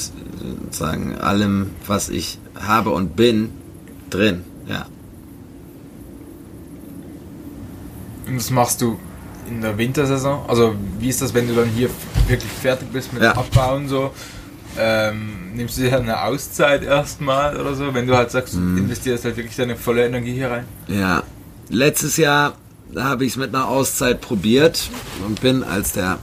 sozusagen 0.64 1.16
allem, 1.16 1.70
was 1.86 2.08
ich 2.08 2.38
habe 2.54 2.90
und 2.90 3.16
bin, 3.16 3.50
drin. 4.10 4.44
Ja. 4.68 4.86
Und 8.26 8.36
das 8.36 8.50
machst 8.50 8.82
du 8.82 8.98
in 9.48 9.60
der 9.60 9.78
Wintersaison? 9.78 10.40
Also 10.48 10.74
wie 10.98 11.08
ist 11.08 11.22
das, 11.22 11.32
wenn 11.34 11.48
du 11.48 11.54
dann 11.54 11.68
hier 11.68 11.88
wirklich 12.28 12.50
fertig 12.50 12.88
bist 12.92 13.12
mit 13.12 13.22
ja. 13.22 13.32
Abbauen 13.32 13.88
so? 13.88 14.10
Ähm, 14.78 15.54
nimmst 15.54 15.78
du 15.78 15.82
dir 15.82 15.96
eine 15.96 16.22
Auszeit 16.22 16.82
erstmal 16.82 17.58
oder 17.58 17.74
so, 17.74 17.94
wenn 17.94 18.06
du 18.06 18.14
halt 18.14 18.30
sagst, 18.30 18.54
du 18.54 18.58
mm. 18.58 18.76
investierst 18.76 19.24
halt 19.24 19.38
wirklich 19.38 19.56
deine 19.56 19.74
volle 19.74 20.04
Energie 20.04 20.34
hier 20.34 20.50
rein? 20.50 20.64
Ja, 20.86 21.22
letztes 21.70 22.18
Jahr 22.18 22.56
habe 22.96 23.24
ich 23.24 23.32
es 23.32 23.36
mit 23.36 23.54
einer 23.54 23.68
Auszeit 23.68 24.20
probiert 24.20 24.90
und 25.26 25.40
bin, 25.40 25.62
als 25.62 25.92
der 25.92 26.18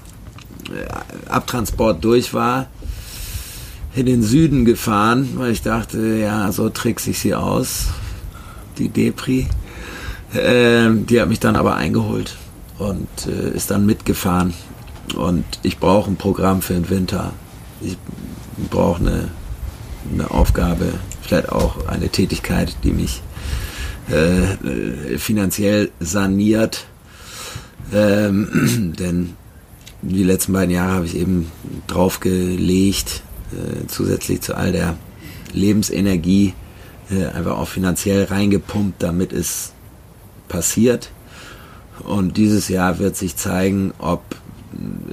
äh, 0.69 1.29
Abtransport 1.29 2.03
durch 2.03 2.33
war, 2.33 2.67
in 3.95 4.05
den 4.05 4.23
Süden 4.23 4.65
gefahren, 4.65 5.29
weil 5.35 5.51
ich 5.51 5.61
dachte, 5.61 5.99
ja, 6.17 6.51
so 6.51 6.69
trickse 6.69 7.11
ich 7.11 7.19
sie 7.19 7.35
aus, 7.35 7.87
die 8.77 8.89
Depri. 8.89 9.47
Ähm, 10.35 11.05
die 11.05 11.21
hat 11.21 11.29
mich 11.29 11.39
dann 11.39 11.55
aber 11.55 11.75
eingeholt 11.75 12.37
und 12.79 13.07
äh, 13.27 13.55
ist 13.55 13.69
dann 13.69 13.85
mitgefahren. 13.85 14.53
Und 15.15 15.45
ich 15.61 15.77
brauche 15.77 16.09
ein 16.09 16.15
Programm 16.15 16.61
für 16.61 16.73
den 16.73 16.89
Winter. 16.89 17.33
Ich 17.81 17.97
brauche 18.71 19.01
eine, 19.01 19.27
eine 20.11 20.31
Aufgabe, 20.31 20.93
vielleicht 21.21 21.49
auch 21.49 21.87
eine 21.87 22.09
Tätigkeit, 22.09 22.75
die 22.83 22.93
mich 22.93 23.21
äh, 24.11 24.53
äh 24.53 25.17
finanziell 25.17 25.91
saniert. 25.99 26.85
Ähm, 27.93 28.93
denn 28.99 29.33
die 30.01 30.23
letzten 30.23 30.53
beiden 30.53 30.71
Jahre 30.71 30.93
habe 30.93 31.05
ich 31.05 31.15
eben 31.15 31.51
draufgelegt, 31.87 33.23
äh, 33.51 33.87
zusätzlich 33.87 34.41
zu 34.41 34.55
all 34.55 34.71
der 34.71 34.97
Lebensenergie, 35.53 36.53
äh, 37.09 37.25
einfach 37.27 37.57
auch 37.57 37.67
finanziell 37.67 38.25
reingepumpt, 38.25 39.01
damit 39.01 39.31
es 39.31 39.71
passiert. 40.49 41.09
Und 42.03 42.37
dieses 42.37 42.67
Jahr 42.69 42.99
wird 42.99 43.15
sich 43.15 43.35
zeigen, 43.35 43.93
ob 43.99 44.21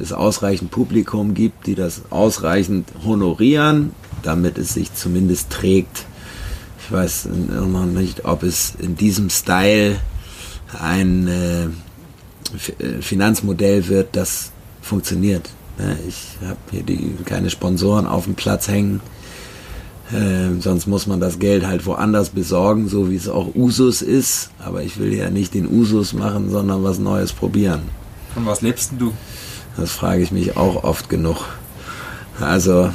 es 0.01 0.12
ausreichend 0.12 0.70
Publikum 0.70 1.34
gibt, 1.34 1.66
die 1.66 1.74
das 1.74 2.03
ausreichend 2.11 2.88
honorieren, 3.05 3.93
damit 4.22 4.59
es 4.59 4.74
sich 4.74 4.95
zumindest 4.95 5.51
trägt. 5.51 6.07
Ich 6.91 6.97
weiß 6.97 7.28
noch 7.70 7.86
nicht, 7.86 8.24
ob 8.24 8.43
es 8.43 8.74
in 8.76 8.97
diesem 8.97 9.30
Style 9.30 10.01
ein 10.76 11.28
äh, 11.28 11.66
äh 12.82 13.01
Finanzmodell 13.01 13.86
wird, 13.86 14.16
das 14.16 14.51
funktioniert. 14.82 15.51
Ich 16.09 16.36
habe 16.45 16.59
hier 16.72 16.82
die, 16.82 17.14
keine 17.24 17.49
Sponsoren 17.49 18.09
auf 18.09 18.24
dem 18.24 18.34
Platz 18.34 18.66
hängen. 18.66 19.01
Äh, 20.11 20.61
sonst 20.61 20.88
muss 20.88 21.07
man 21.07 21.20
das 21.20 21.38
Geld 21.38 21.64
halt 21.64 21.86
woanders 21.86 22.30
besorgen, 22.30 22.88
so 22.88 23.09
wie 23.09 23.14
es 23.14 23.28
auch 23.28 23.55
Usus 23.55 24.03
ist. 24.03 24.51
Aber 24.59 24.82
ich 24.82 24.99
will 24.99 25.14
ja 25.14 25.30
nicht 25.30 25.55
den 25.55 25.68
Usus 25.68 26.12
machen, 26.12 26.51
sondern 26.51 26.82
was 26.82 26.99
Neues 26.99 27.32
probieren. 27.32 27.82
Von 28.34 28.47
was 28.47 28.62
lebst 28.62 28.95
du? 28.99 29.12
Das 29.76 29.93
frage 29.93 30.24
ich 30.24 30.32
mich 30.32 30.57
auch 30.57 30.82
oft 30.82 31.09
genug. 31.09 31.36
Also 32.41 32.91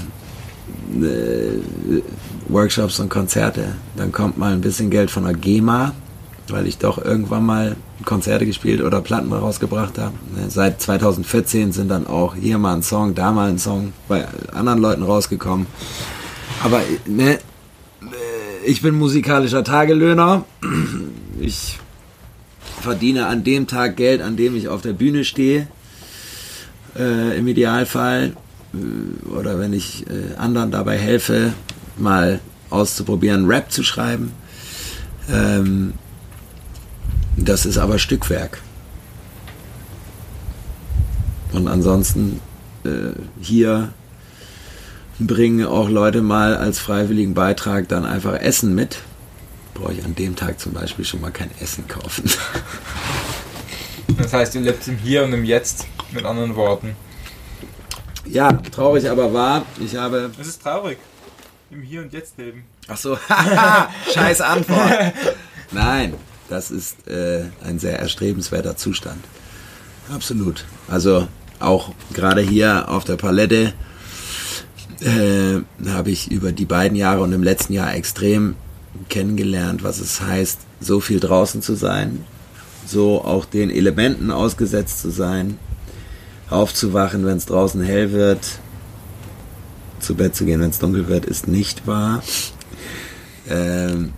äh, 1.02 2.02
Workshops 2.48 3.00
und 3.00 3.10
Konzerte. 3.10 3.76
Dann 3.98 4.12
kommt 4.12 4.38
mal 4.38 4.54
ein 4.54 4.62
bisschen 4.62 4.90
Geld 4.90 5.12
von 5.12 5.24
der 5.24 5.34
GEMA, 5.34 5.94
weil 6.50 6.68
ich 6.68 6.78
doch 6.78 7.04
irgendwann 7.04 7.46
mal 7.46 7.76
Konzerte 8.04 8.46
gespielt 8.46 8.82
oder 8.82 9.02
Platten 9.02 9.32
rausgebracht 9.32 9.98
habe. 9.98 10.14
Ne, 10.36 10.50
seit 10.50 10.82
2014 10.82 11.72
sind 11.72 11.90
dann 11.90 12.08
auch 12.08 12.36
hier 12.36 12.58
mal 12.58 12.76
ein 12.76 12.84
Song, 12.84 13.16
da 13.16 13.32
mal 13.32 13.50
ein 13.50 13.58
Song 13.58 13.94
bei 14.08 14.28
anderen 14.54 14.80
Leuten 14.80 15.04
rausgekommen. 15.04 15.68
Aber 16.64 16.82
ne, 17.06 17.40
ich 18.66 18.82
bin 18.82 18.96
musikalischer 18.96 19.64
Tagelöhner. 19.64 20.46
Ich 21.40 21.80
verdiene 22.82 23.28
an 23.28 23.44
dem 23.44 23.68
Tag 23.68 23.96
Geld, 23.96 24.22
an 24.22 24.38
dem 24.38 24.56
ich 24.56 24.68
auf 24.68 24.82
der 24.82 24.94
Bühne 24.94 25.24
stehe. 25.24 25.68
Äh, 26.98 27.38
Im 27.38 27.48
Idealfall. 27.48 28.34
Äh, 28.74 29.30
oder 29.30 29.60
wenn 29.60 29.74
ich 29.74 30.06
äh, 30.08 30.36
anderen 30.38 30.72
dabei 30.72 30.98
helfe, 30.98 31.54
mal 31.98 32.40
auszuprobieren, 32.70 33.46
Rap 33.46 33.72
zu 33.72 33.84
schreiben. 33.84 34.34
Ähm, 35.30 35.94
das 37.38 37.66
ist 37.66 37.78
aber 37.78 38.00
Stückwerk. 38.00 38.62
Und 41.52 41.68
ansonsten 41.68 42.40
äh, 42.84 43.12
hier 43.40 43.94
bringen 45.20 45.66
auch 45.66 45.90
Leute 45.90 46.22
mal 46.22 46.58
als 46.58 46.80
freiwilligen 46.80 47.34
Beitrag 47.34 47.88
dann 47.88 48.06
einfach 48.06 48.36
Essen 48.36 48.76
mit. 48.76 48.98
Brauche 49.74 49.94
ich 49.94 50.04
an 50.04 50.16
dem 50.16 50.36
Tag 50.36 50.60
zum 50.60 50.74
Beispiel 50.74 51.06
schon 51.06 51.22
mal 51.22 51.32
kein 51.32 51.50
Essen 51.60 51.88
kaufen. 51.88 52.30
Das 54.18 54.32
heißt, 54.32 54.56
du 54.56 54.60
lebst 54.60 54.88
im 54.88 54.98
Hier 54.98 55.24
und 55.24 55.34
im 55.34 55.44
Jetzt, 55.44 55.88
mit 56.12 56.26
anderen 56.26 56.56
Worten. 56.56 56.96
Ja, 58.26 58.54
traurig 58.54 59.10
aber 59.10 59.34
wahr. 59.34 59.66
Ich 59.80 59.96
habe. 59.96 60.32
Es 60.40 60.48
ist 60.48 60.62
traurig. 60.62 60.98
Im 61.76 61.82
Hier 61.82 62.04
und 62.04 62.14
Jetzt 62.14 62.38
leben. 62.38 62.64
Ach 62.88 62.96
so, 62.96 63.18
scheiß 64.14 64.40
Antwort. 64.40 65.14
Nein, 65.74 66.14
das 66.48 66.72
ist 66.72 67.06
äh, 67.06 67.44
ein 67.66 67.80
sehr 67.80 68.00
erstrebenswerter 68.00 68.78
Zustand. 68.78 69.22
Absolut. 70.10 70.64
Also 70.88 71.28
auch 71.60 71.92
gerade 72.14 72.40
hier 72.40 72.88
auf 72.88 73.04
der 73.04 73.18
Palette 73.18 73.74
äh, 75.02 75.90
habe 75.90 76.12
ich 76.12 76.32
über 76.32 76.54
die 76.54 76.64
beiden 76.64 76.96
Jahre 76.96 77.22
und 77.24 77.34
im 77.34 77.44
letzten 77.44 77.74
Jahr 77.74 77.94
extrem 77.94 78.56
kennengelernt, 79.10 79.84
was 79.84 80.00
es 80.00 80.22
heißt, 80.22 80.62
so 80.80 81.02
viel 81.02 81.20
draußen 81.20 81.62
zu 81.62 81.76
sein, 81.76 82.24
so 82.86 83.22
auch 83.22 83.44
den 83.44 83.70
Elementen 83.70 84.32
ausgesetzt 84.32 85.02
zu 85.02 85.10
sein, 85.10 85.60
aufzuwachen, 86.50 87.26
wenn 87.26 87.36
es 87.36 87.48
draußen 87.48 87.82
hell 87.82 88.14
wird, 88.14 88.60
zu 90.00 90.16
Bett 90.16 90.36
zu 90.36 90.46
gehen, 90.46 90.62
wenn 90.62 90.70
es 90.70 90.80
dunkel 90.80 91.08
wird, 91.08 91.26
ist 91.26 91.48
nicht 91.48 91.88
wahr. 91.88 92.24
Ähm, 93.50 94.14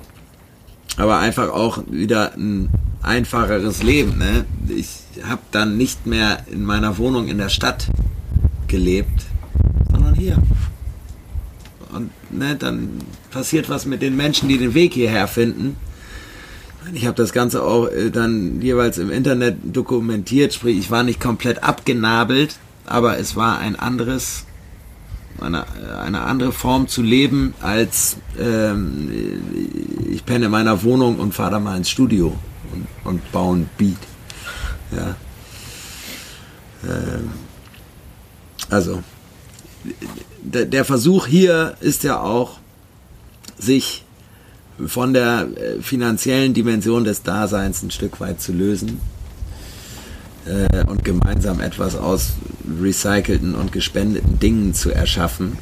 aber 0.97 1.19
einfach 1.19 1.49
auch 1.49 1.84
wieder 1.89 2.34
ein 2.36 2.69
einfacheres 3.01 3.84
Leben. 3.84 4.17
Ne? 4.17 4.45
Ich 4.67 4.99
habe 5.23 5.41
dann 5.51 5.78
nicht 5.78 6.05
mehr 6.05 6.43
in 6.51 6.63
meiner 6.63 6.97
Wohnung 6.97 7.28
in 7.28 7.38
der 7.38 7.49
Stadt 7.49 7.88
gelebt, 8.67 9.25
sondern 9.91 10.15
hier. 10.15 10.38
Und 11.93 12.11
ne, 12.32 12.55
dann 12.55 12.89
passiert 13.32 13.69
was 13.69 13.86
mit 13.86 14.01
den 14.01 14.15
Menschen, 14.15 14.49
die 14.49 14.57
den 14.57 14.73
Weg 14.73 14.93
hierher 14.93 15.28
finden. 15.28 15.78
Ich 16.93 17.05
habe 17.05 17.15
das 17.15 17.34
Ganze 17.34 17.63
auch 17.63 17.88
äh, 17.88 18.09
dann 18.09 18.61
jeweils 18.61 18.97
im 18.97 19.11
Internet 19.11 19.57
dokumentiert, 19.63 20.53
sprich, 20.53 20.78
ich 20.78 20.91
war 20.91 21.03
nicht 21.03 21.19
komplett 21.19 21.63
abgenabelt, 21.63 22.57
aber 22.86 23.19
es 23.19 23.36
war 23.36 23.59
ein 23.59 23.75
anderes, 23.75 24.45
eine, 25.39 25.65
eine 25.99 26.21
andere 26.21 26.51
Form 26.51 26.88
zu 26.88 27.01
leben, 27.01 27.53
als 27.61 28.17
ähm, 28.39 29.09
ich 30.09 30.25
penne 30.25 30.45
in 30.45 30.51
meiner 30.51 30.83
Wohnung 30.83 31.19
und 31.19 31.33
fahre 31.33 31.51
da 31.51 31.59
mal 31.59 31.77
ins 31.77 31.89
Studio 31.89 32.35
und, 32.73 32.88
und 33.03 33.31
baue 33.31 33.57
ein 33.57 33.69
Beat. 33.77 33.97
Ja. 34.91 35.15
Ähm, 36.83 37.31
also, 38.69 39.01
der 40.41 40.85
Versuch 40.85 41.27
hier 41.27 41.75
ist 41.79 42.03
ja 42.03 42.19
auch, 42.19 42.59
sich 43.57 44.05
von 44.85 45.13
der 45.13 45.47
äh, 45.55 45.81
finanziellen 45.81 46.53
Dimension 46.53 47.03
des 47.03 47.23
Daseins 47.23 47.81
ein 47.81 47.91
Stück 47.91 48.19
weit 48.19 48.41
zu 48.41 48.53
lösen 48.53 48.99
äh, 50.47 50.85
und 50.85 51.03
gemeinsam 51.03 51.59
etwas 51.59 51.95
aus 51.95 52.33
recycelten 52.81 53.53
und 53.55 53.71
gespendeten 53.71 54.39
Dingen 54.39 54.73
zu 54.73 54.91
erschaffen, 54.91 55.57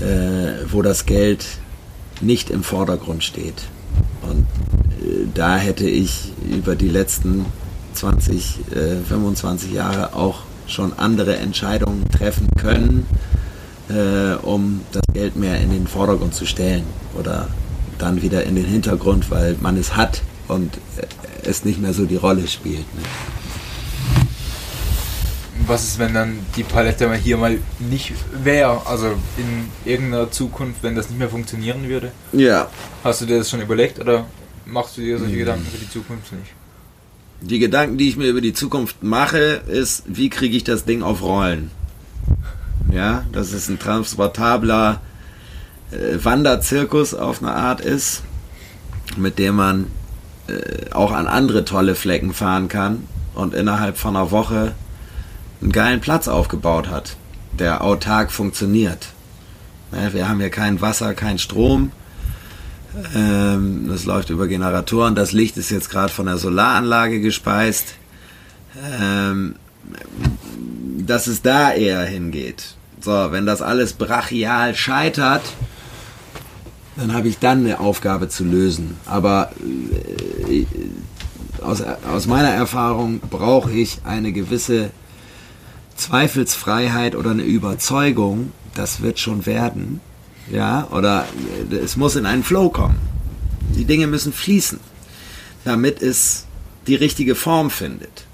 äh, 0.00 0.64
wo 0.70 0.80
das 0.82 1.04
Geld 1.04 1.46
nicht 2.22 2.48
im 2.50 2.62
Vordergrund 2.62 3.22
steht. 3.22 3.64
Und 4.22 4.46
äh, 5.02 5.26
da 5.34 5.58
hätte 5.58 5.88
ich 5.88 6.32
über 6.50 6.74
die 6.74 6.88
letzten 6.88 7.44
20, 7.94 8.60
25 9.08 9.72
Jahre 9.72 10.14
auch 10.14 10.42
schon 10.66 10.92
andere 10.96 11.36
Entscheidungen 11.36 12.08
treffen 12.08 12.46
können, 12.56 13.04
um 14.42 14.82
das 14.92 15.02
Geld 15.12 15.34
mehr 15.34 15.60
in 15.60 15.70
den 15.70 15.88
Vordergrund 15.88 16.32
zu 16.32 16.46
stellen 16.46 16.84
oder 17.18 17.48
dann 17.98 18.22
wieder 18.22 18.44
in 18.44 18.54
den 18.54 18.64
Hintergrund, 18.64 19.28
weil 19.32 19.56
man 19.60 19.76
es 19.76 19.96
hat 19.96 20.22
und 20.46 20.78
es 21.42 21.64
nicht 21.64 21.80
mehr 21.80 21.92
so 21.92 22.06
die 22.06 22.16
Rolle 22.16 22.46
spielt. 22.46 22.86
Ne? 22.94 23.02
Was 25.66 25.84
ist, 25.84 25.98
wenn 25.98 26.14
dann 26.14 26.38
die 26.56 26.62
Palette 26.62 27.06
mal 27.08 27.16
hier 27.16 27.36
mal 27.36 27.58
nicht 27.78 28.12
wäre? 28.42 28.86
Also 28.86 29.14
in 29.36 29.68
irgendeiner 29.84 30.30
Zukunft, 30.30 30.82
wenn 30.82 30.94
das 30.94 31.08
nicht 31.08 31.18
mehr 31.18 31.28
funktionieren 31.28 31.88
würde? 31.88 32.12
Ja. 32.32 32.68
Hast 33.04 33.20
du 33.20 33.26
dir 33.26 33.38
das 33.38 33.50
schon 33.50 33.60
überlegt 33.60 33.98
oder 33.98 34.26
machst 34.66 34.96
du 34.96 35.02
dir 35.02 35.18
solche 35.18 35.32
hm. 35.32 35.38
Gedanken 35.40 35.66
für 35.70 35.78
die 35.78 35.90
Zukunft 35.90 36.32
nicht? 36.32 36.52
Die 37.42 37.58
Gedanken, 37.58 37.96
die 37.96 38.08
ich 38.08 38.16
mir 38.16 38.28
über 38.28 38.40
die 38.40 38.52
Zukunft 38.52 39.02
mache, 39.02 39.62
ist, 39.66 40.02
wie 40.06 40.28
kriege 40.28 40.56
ich 40.56 40.64
das 40.64 40.84
Ding 40.84 41.02
auf 41.02 41.22
Rollen? 41.22 41.70
Ja, 42.92 43.24
dass 43.32 43.52
es 43.52 43.68
ein 43.68 43.78
transportabler 43.78 45.00
äh, 45.90 46.22
Wanderzirkus 46.22 47.14
auf 47.14 47.42
eine 47.42 47.52
Art 47.52 47.80
ist, 47.80 48.22
mit 49.16 49.38
dem 49.38 49.56
man 49.56 49.86
äh, 50.48 50.90
auch 50.92 51.12
an 51.12 51.26
andere 51.26 51.64
tolle 51.64 51.94
Flecken 51.94 52.32
fahren 52.32 52.68
kann 52.68 53.06
und 53.34 53.54
innerhalb 53.54 53.96
von 53.96 54.16
einer 54.16 54.30
Woche 54.30 54.72
einen 55.60 55.72
geilen 55.72 56.00
Platz 56.00 56.28
aufgebaut 56.28 56.88
hat, 56.88 57.16
der 57.58 57.82
autark 57.82 58.32
funktioniert. 58.32 59.08
Ne, 59.92 60.12
wir 60.12 60.28
haben 60.28 60.40
hier 60.40 60.50
kein 60.50 60.80
Wasser, 60.80 61.14
kein 61.14 61.38
Strom. 61.38 61.92
Ähm, 63.14 63.86
das 63.88 64.04
läuft 64.04 64.30
über 64.30 64.48
Generatoren. 64.48 65.14
Das 65.14 65.32
Licht 65.32 65.56
ist 65.56 65.70
jetzt 65.70 65.90
gerade 65.90 66.12
von 66.12 66.26
der 66.26 66.38
Solaranlage 66.38 67.20
gespeist. 67.20 67.94
Ähm, 69.00 69.56
dass 71.06 71.26
es 71.26 71.42
da 71.42 71.72
eher 71.72 72.04
hingeht. 72.04 72.74
So, 73.00 73.32
wenn 73.32 73.46
das 73.46 73.62
alles 73.62 73.94
brachial 73.94 74.74
scheitert, 74.74 75.42
dann 76.96 77.14
habe 77.14 77.28
ich 77.28 77.38
dann 77.38 77.64
eine 77.64 77.80
Aufgabe 77.80 78.28
zu 78.28 78.44
lösen. 78.44 78.96
Aber 79.06 79.50
äh, 80.48 80.66
aus, 81.62 81.82
aus 81.82 82.26
meiner 82.26 82.50
Erfahrung 82.50 83.20
brauche 83.20 83.72
ich 83.72 83.98
eine 84.04 84.32
gewisse 84.32 84.90
Zweifelsfreiheit 86.00 87.14
oder 87.14 87.30
eine 87.30 87.42
Überzeugung, 87.42 88.52
das 88.74 89.02
wird 89.02 89.18
schon 89.18 89.46
werden, 89.46 90.00
ja, 90.50 90.88
oder 90.90 91.26
es 91.70 91.96
muss 91.96 92.16
in 92.16 92.26
einen 92.26 92.42
Flow 92.42 92.70
kommen. 92.70 92.98
Die 93.76 93.84
Dinge 93.84 94.06
müssen 94.06 94.32
fließen, 94.32 94.80
damit 95.64 96.02
es 96.02 96.46
die 96.86 96.96
richtige 96.96 97.34
Form 97.34 97.70
findet. 97.70 98.24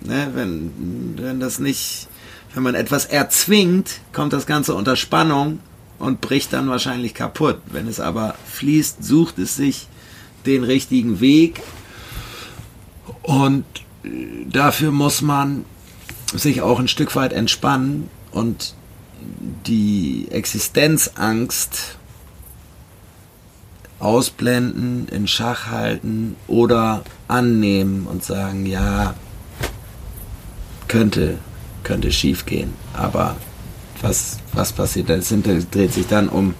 Ne, 0.00 0.30
wenn, 0.34 1.14
wenn 1.16 1.40
das 1.40 1.58
nicht, 1.58 2.08
wenn 2.54 2.62
man 2.62 2.74
etwas 2.74 3.06
erzwingt, 3.06 4.00
kommt 4.12 4.32
das 4.32 4.46
Ganze 4.46 4.74
unter 4.74 4.94
Spannung 4.96 5.60
und 5.98 6.20
bricht 6.20 6.52
dann 6.52 6.68
wahrscheinlich 6.68 7.14
kaputt. 7.14 7.58
Wenn 7.66 7.88
es 7.88 8.00
aber 8.00 8.34
fließt, 8.46 9.02
sucht 9.02 9.38
es 9.38 9.56
sich 9.56 9.88
den 10.44 10.64
richtigen 10.64 11.20
Weg 11.20 11.60
und 13.22 13.64
dafür 14.46 14.92
muss 14.92 15.22
man 15.22 15.64
sich 16.34 16.62
auch 16.62 16.78
ein 16.78 16.88
Stück 16.88 17.14
weit 17.16 17.32
entspannen 17.32 18.08
und 18.32 18.74
die 19.66 20.28
Existenzangst 20.30 21.96
ausblenden, 23.98 25.08
in 25.08 25.26
Schach 25.26 25.68
halten 25.68 26.36
oder 26.46 27.02
annehmen 27.28 28.06
und 28.06 28.24
sagen, 28.24 28.66
ja, 28.66 29.14
könnte, 30.88 31.38
könnte 31.82 32.12
schief 32.12 32.44
gehen. 32.44 32.74
Aber 32.92 33.36
was, 34.02 34.38
was 34.52 34.72
passiert? 34.72 35.08
Das 35.08 35.32
dreht 35.70 35.92
sich 35.92 36.06
dann 36.06 36.28
um 36.28 36.54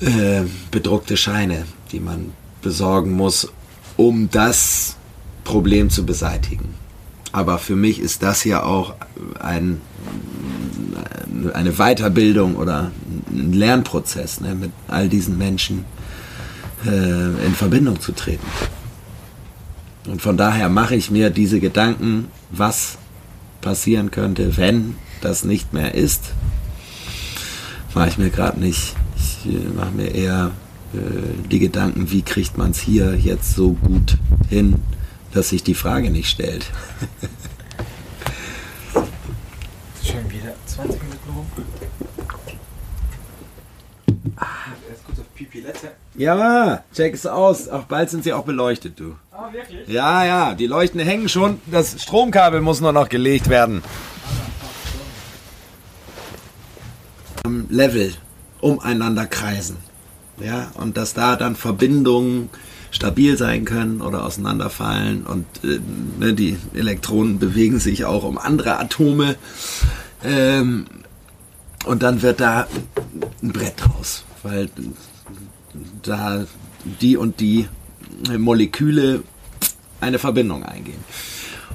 äh, 0.00 0.42
bedruckte 0.70 1.16
Scheine, 1.16 1.64
die 1.90 2.00
man 2.00 2.32
besorgen 2.62 3.12
muss, 3.12 3.52
um 3.96 4.30
das 4.30 4.96
Problem 5.44 5.90
zu 5.90 6.06
beseitigen. 6.06 6.79
Aber 7.32 7.58
für 7.58 7.76
mich 7.76 8.00
ist 8.00 8.22
das 8.22 8.44
ja 8.44 8.62
auch 8.64 8.94
ein, 9.38 9.80
eine 11.54 11.72
Weiterbildung 11.72 12.56
oder 12.56 12.90
ein 13.30 13.52
Lernprozess, 13.52 14.40
ne, 14.40 14.54
mit 14.54 14.72
all 14.88 15.08
diesen 15.08 15.38
Menschen 15.38 15.84
äh, 16.84 17.46
in 17.46 17.54
Verbindung 17.54 18.00
zu 18.00 18.12
treten. 18.12 18.46
Und 20.08 20.22
von 20.22 20.36
daher 20.36 20.68
mache 20.68 20.96
ich 20.96 21.10
mir 21.10 21.30
diese 21.30 21.60
Gedanken, 21.60 22.28
was 22.50 22.98
passieren 23.60 24.10
könnte, 24.10 24.56
wenn 24.56 24.96
das 25.20 25.44
nicht 25.44 25.72
mehr 25.72 25.94
ist, 25.94 26.32
mache 27.94 28.08
ich 28.08 28.18
mir 28.18 28.30
gerade 28.30 28.58
nicht. 28.58 28.96
Ich 29.16 29.52
äh, 29.52 29.68
mache 29.76 29.92
mir 29.92 30.14
eher 30.14 30.52
äh, 30.94 31.48
die 31.50 31.58
Gedanken, 31.58 32.10
wie 32.10 32.22
kriegt 32.22 32.56
man 32.58 32.70
es 32.70 32.80
hier 32.80 33.16
jetzt 33.16 33.54
so 33.54 33.72
gut 33.74 34.16
hin, 34.48 34.76
dass 35.32 35.50
sich 35.50 35.62
die 35.62 35.74
Frage 35.74 36.10
nicht 36.10 36.28
stellt. 36.28 36.66
Schon 40.04 40.30
wieder 40.30 40.54
20 40.66 41.02
Minuten 41.02 41.30
rum. 41.34 41.46
Ah, 44.36 44.46
erst 44.88 45.04
kurz 45.04 45.18
auf 45.20 45.34
Pipilette. 45.34 45.92
Ja, 46.16 46.82
check 46.94 47.14
es 47.14 47.26
aus. 47.26 47.68
Auch 47.68 47.84
bald 47.84 48.10
sind 48.10 48.24
sie 48.24 48.32
auch 48.32 48.44
beleuchtet, 48.44 48.98
du. 48.98 49.16
Ah, 49.30 49.52
wirklich? 49.52 49.88
Ja, 49.88 50.24
ja, 50.24 50.54
die 50.54 50.66
Leuchten 50.66 51.00
hängen 51.00 51.28
schon. 51.28 51.60
Das 51.66 52.02
Stromkabel 52.02 52.60
muss 52.60 52.80
nur 52.80 52.92
noch 52.92 53.08
gelegt 53.08 53.48
werden. 53.48 53.82
Level 57.68 58.12
umeinander 58.60 59.26
kreisen. 59.26 59.76
Ja, 60.38 60.70
und 60.74 60.96
dass 60.96 61.14
da 61.14 61.36
dann 61.36 61.56
Verbindungen 61.56 62.50
stabil 62.90 63.36
sein 63.36 63.64
können 63.64 64.00
oder 64.00 64.24
auseinanderfallen 64.24 65.26
und 65.26 65.46
äh, 65.62 65.80
ne, 66.18 66.34
die 66.34 66.56
Elektronen 66.74 67.38
bewegen 67.38 67.78
sich 67.78 68.04
auch 68.04 68.24
um 68.24 68.38
andere 68.38 68.78
Atome 68.78 69.36
ähm, 70.24 70.86
und 71.86 72.02
dann 72.02 72.22
wird 72.22 72.40
da 72.40 72.66
ein 73.42 73.52
Brett 73.52 73.74
draus, 73.78 74.24
weil 74.42 74.68
da 76.02 76.44
die 77.00 77.16
und 77.16 77.40
die 77.40 77.68
Moleküle 78.36 79.22
eine 80.00 80.18
Verbindung 80.18 80.64
eingehen. 80.64 81.02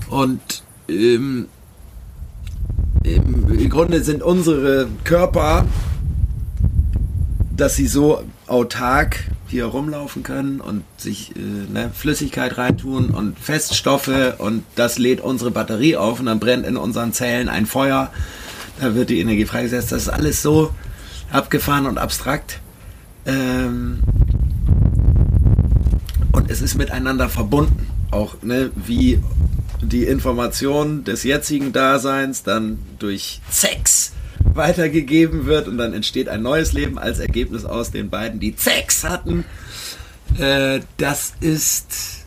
Und 0.10 0.64
ähm, 0.88 1.48
im 3.04 3.70
Grunde 3.70 4.04
sind 4.04 4.24
unsere 4.24 4.88
Körper, 5.04 5.66
dass 7.56 7.76
sie 7.76 7.88
so 7.88 8.24
autark 8.48 9.32
hier 9.56 9.66
rumlaufen 9.66 10.22
können 10.22 10.60
und 10.60 10.84
sich 10.98 11.36
äh, 11.36 11.40
ne, 11.40 11.92
Flüssigkeit 11.94 12.58
reintun 12.58 13.10
und 13.10 13.40
Feststoffe 13.40 14.36
und 14.38 14.64
das 14.76 14.98
lädt 14.98 15.22
unsere 15.22 15.50
Batterie 15.50 15.96
auf 15.96 16.20
und 16.20 16.26
dann 16.26 16.40
brennt 16.40 16.66
in 16.66 16.76
unseren 16.76 17.14
Zellen 17.14 17.48
ein 17.48 17.66
Feuer. 17.66 18.12
Da 18.82 18.96
wird 18.96 19.10
die 19.10 19.20
Energie 19.22 19.46
freigesetzt. 19.46 19.94
Das 19.94 20.04
ist 20.04 20.10
alles 20.10 20.42
so 20.42 20.72
abgefahren 21.32 21.86
und 21.86 21.98
abstrakt. 21.98 22.60
Ähm 23.26 24.00
und 26.34 26.52
es 26.52 26.62
ist 26.62 26.76
miteinander 26.76 27.30
verbunden. 27.30 27.88
Auch 28.12 28.36
ne, 28.42 28.72
wie 28.76 29.22
die 29.82 30.04
Information 30.04 31.06
des 31.06 31.24
jetzigen 31.24 31.72
Daseins 31.72 32.44
dann 32.44 32.80
durch 33.00 33.40
Sex 33.50 34.15
weitergegeben 34.54 35.46
wird 35.46 35.68
und 35.68 35.78
dann 35.78 35.94
entsteht 35.94 36.30
ein 36.30 36.42
neues 36.42 36.74
Leben 36.74 36.98
als 36.98 37.20
Ergebnis 37.20 37.66
aus 37.66 37.92
den 37.92 38.10
beiden, 38.10 38.40
die 38.40 38.56
Sex 38.58 39.04
hatten. 39.04 39.46
Äh, 40.38 40.82
das 40.98 41.34
ist 41.40 42.26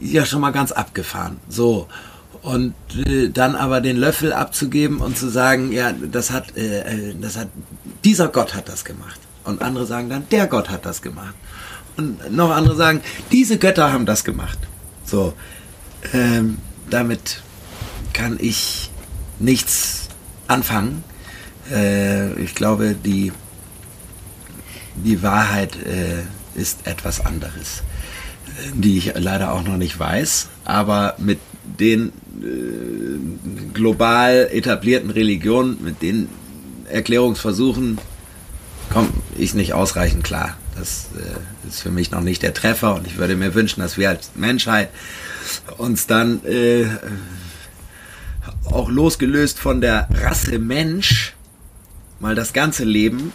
ja 0.00 0.26
schon 0.26 0.40
mal 0.40 0.50
ganz 0.50 0.72
abgefahren. 0.72 1.38
So. 1.48 1.88
Und 2.42 2.74
äh, 3.06 3.28
dann 3.28 3.54
aber 3.54 3.80
den 3.80 3.96
Löffel 3.96 4.32
abzugeben 4.32 4.98
und 4.98 5.16
zu 5.16 5.28
sagen, 5.28 5.72
ja, 5.72 5.92
das 5.92 6.30
hat, 6.30 6.56
äh, 6.56 7.10
äh, 7.10 7.14
das 7.20 7.36
hat, 7.36 7.48
dieser 8.04 8.28
Gott 8.28 8.54
hat 8.54 8.68
das 8.68 8.84
gemacht. 8.84 9.20
Und 9.44 9.62
andere 9.62 9.86
sagen 9.86 10.08
dann, 10.08 10.26
der 10.30 10.46
Gott 10.46 10.70
hat 10.70 10.86
das 10.86 11.02
gemacht. 11.02 11.34
Und 11.96 12.32
noch 12.34 12.50
andere 12.50 12.76
sagen, 12.76 13.00
diese 13.30 13.58
Götter 13.58 13.92
haben 13.92 14.06
das 14.06 14.24
gemacht. 14.24 14.58
So. 15.04 15.34
Ähm, 16.12 16.58
damit 16.88 17.42
kann 18.12 18.38
ich 18.40 18.90
nichts 19.38 20.08
anfangen 20.46 21.04
äh, 21.70 22.32
ich 22.34 22.54
glaube, 22.54 22.94
die, 22.94 23.32
die 24.96 25.22
Wahrheit 25.22 25.76
äh, 25.76 26.22
ist 26.58 26.86
etwas 26.86 27.24
anderes, 27.24 27.82
die 28.74 28.98
ich 28.98 29.12
leider 29.16 29.52
auch 29.52 29.62
noch 29.62 29.76
nicht 29.76 29.98
weiß, 29.98 30.48
aber 30.64 31.14
mit 31.18 31.38
den 31.78 32.08
äh, 32.42 33.72
global 33.72 34.48
etablierten 34.52 35.10
Religionen, 35.10 35.82
mit 35.82 36.02
den 36.02 36.28
Erklärungsversuchen 36.88 37.98
komme 38.92 39.08
ich 39.38 39.54
nicht 39.54 39.72
ausreichend 39.72 40.24
klar. 40.24 40.56
Das 40.76 41.08
äh, 41.16 41.68
ist 41.68 41.82
für 41.82 41.90
mich 41.90 42.10
noch 42.10 42.22
nicht 42.22 42.42
der 42.42 42.54
Treffer 42.54 42.94
und 42.94 43.06
ich 43.06 43.18
würde 43.18 43.36
mir 43.36 43.54
wünschen, 43.54 43.80
dass 43.80 43.96
wir 43.96 44.08
als 44.08 44.32
Menschheit 44.34 44.90
uns 45.78 46.06
dann 46.06 46.44
äh, 46.44 46.86
auch 48.64 48.88
losgelöst 48.88 49.58
von 49.58 49.80
der 49.80 50.08
Rasse 50.22 50.58
Mensch 50.58 51.34
mal 52.20 52.34
das 52.34 52.52
ganze 52.52 52.84
Leben 52.84 53.32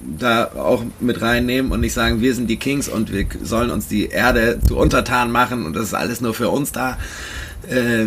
da 0.00 0.46
auch 0.54 0.82
mit 1.00 1.20
reinnehmen 1.20 1.72
und 1.72 1.80
nicht 1.80 1.92
sagen, 1.92 2.22
wir 2.22 2.34
sind 2.34 2.48
die 2.48 2.56
Kings 2.56 2.88
und 2.88 3.12
wir 3.12 3.26
sollen 3.42 3.70
uns 3.70 3.86
die 3.86 4.06
Erde 4.06 4.58
zu 4.66 4.78
untertan 4.78 5.30
machen 5.30 5.66
und 5.66 5.76
das 5.76 5.88
ist 5.88 5.94
alles 5.94 6.20
nur 6.20 6.32
für 6.32 6.48
uns 6.48 6.72
da, 6.72 6.96
äh, 7.68 8.06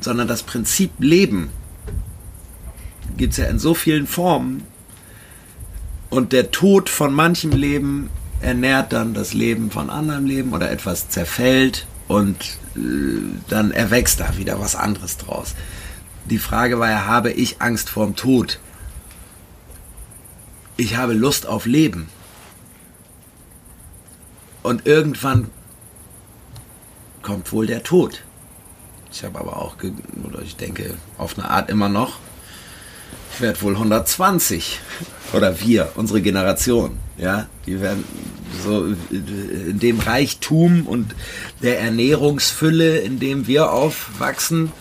sondern 0.00 0.28
das 0.28 0.42
Prinzip 0.42 0.90
Leben 0.98 1.48
gibt 3.16 3.32
es 3.32 3.38
ja 3.38 3.46
in 3.46 3.58
so 3.58 3.72
vielen 3.74 4.06
Formen 4.06 4.64
und 6.10 6.32
der 6.32 6.50
Tod 6.50 6.90
von 6.90 7.14
manchem 7.14 7.52
Leben 7.52 8.10
ernährt 8.42 8.92
dann 8.92 9.14
das 9.14 9.32
Leben 9.32 9.70
von 9.70 9.88
anderem 9.88 10.26
Leben 10.26 10.52
oder 10.52 10.70
etwas 10.70 11.08
zerfällt 11.08 11.86
und 12.08 12.36
äh, 12.76 12.80
dann 13.48 13.70
erwächst 13.70 14.20
da 14.20 14.36
wieder 14.36 14.60
was 14.60 14.76
anderes 14.76 15.16
draus. 15.16 15.54
Die 16.28 16.38
Frage 16.38 16.78
war 16.78 16.90
ja, 16.90 17.06
habe 17.06 17.30
ich 17.32 17.62
Angst 17.62 17.88
vorm 17.88 18.16
Tod? 18.16 18.58
Ich 20.76 20.96
habe 20.96 21.12
Lust 21.12 21.46
auf 21.46 21.66
Leben. 21.66 22.08
Und 24.62 24.86
irgendwann 24.86 25.50
kommt 27.22 27.52
wohl 27.52 27.66
der 27.66 27.82
Tod. 27.82 28.22
Ich 29.12 29.24
habe 29.24 29.38
aber 29.38 29.56
auch, 29.58 29.76
oder 30.24 30.42
ich 30.42 30.56
denke 30.56 30.94
auf 31.18 31.38
eine 31.38 31.50
Art 31.50 31.68
immer 31.68 31.88
noch, 31.88 32.18
ich 33.34 33.40
werde 33.40 33.60
wohl 33.62 33.74
120. 33.74 34.80
Oder 35.32 35.60
wir, 35.60 35.92
unsere 35.94 36.20
Generation. 36.20 36.98
Ja, 37.16 37.46
die 37.66 37.80
werden 37.80 38.04
so 38.62 38.94
in 39.10 39.78
dem 39.78 40.00
Reichtum 40.00 40.86
und 40.86 41.14
der 41.62 41.80
Ernährungsfülle, 41.80 42.98
in 42.98 43.18
dem 43.18 43.46
wir 43.46 43.70
aufwachsen, 43.70 44.72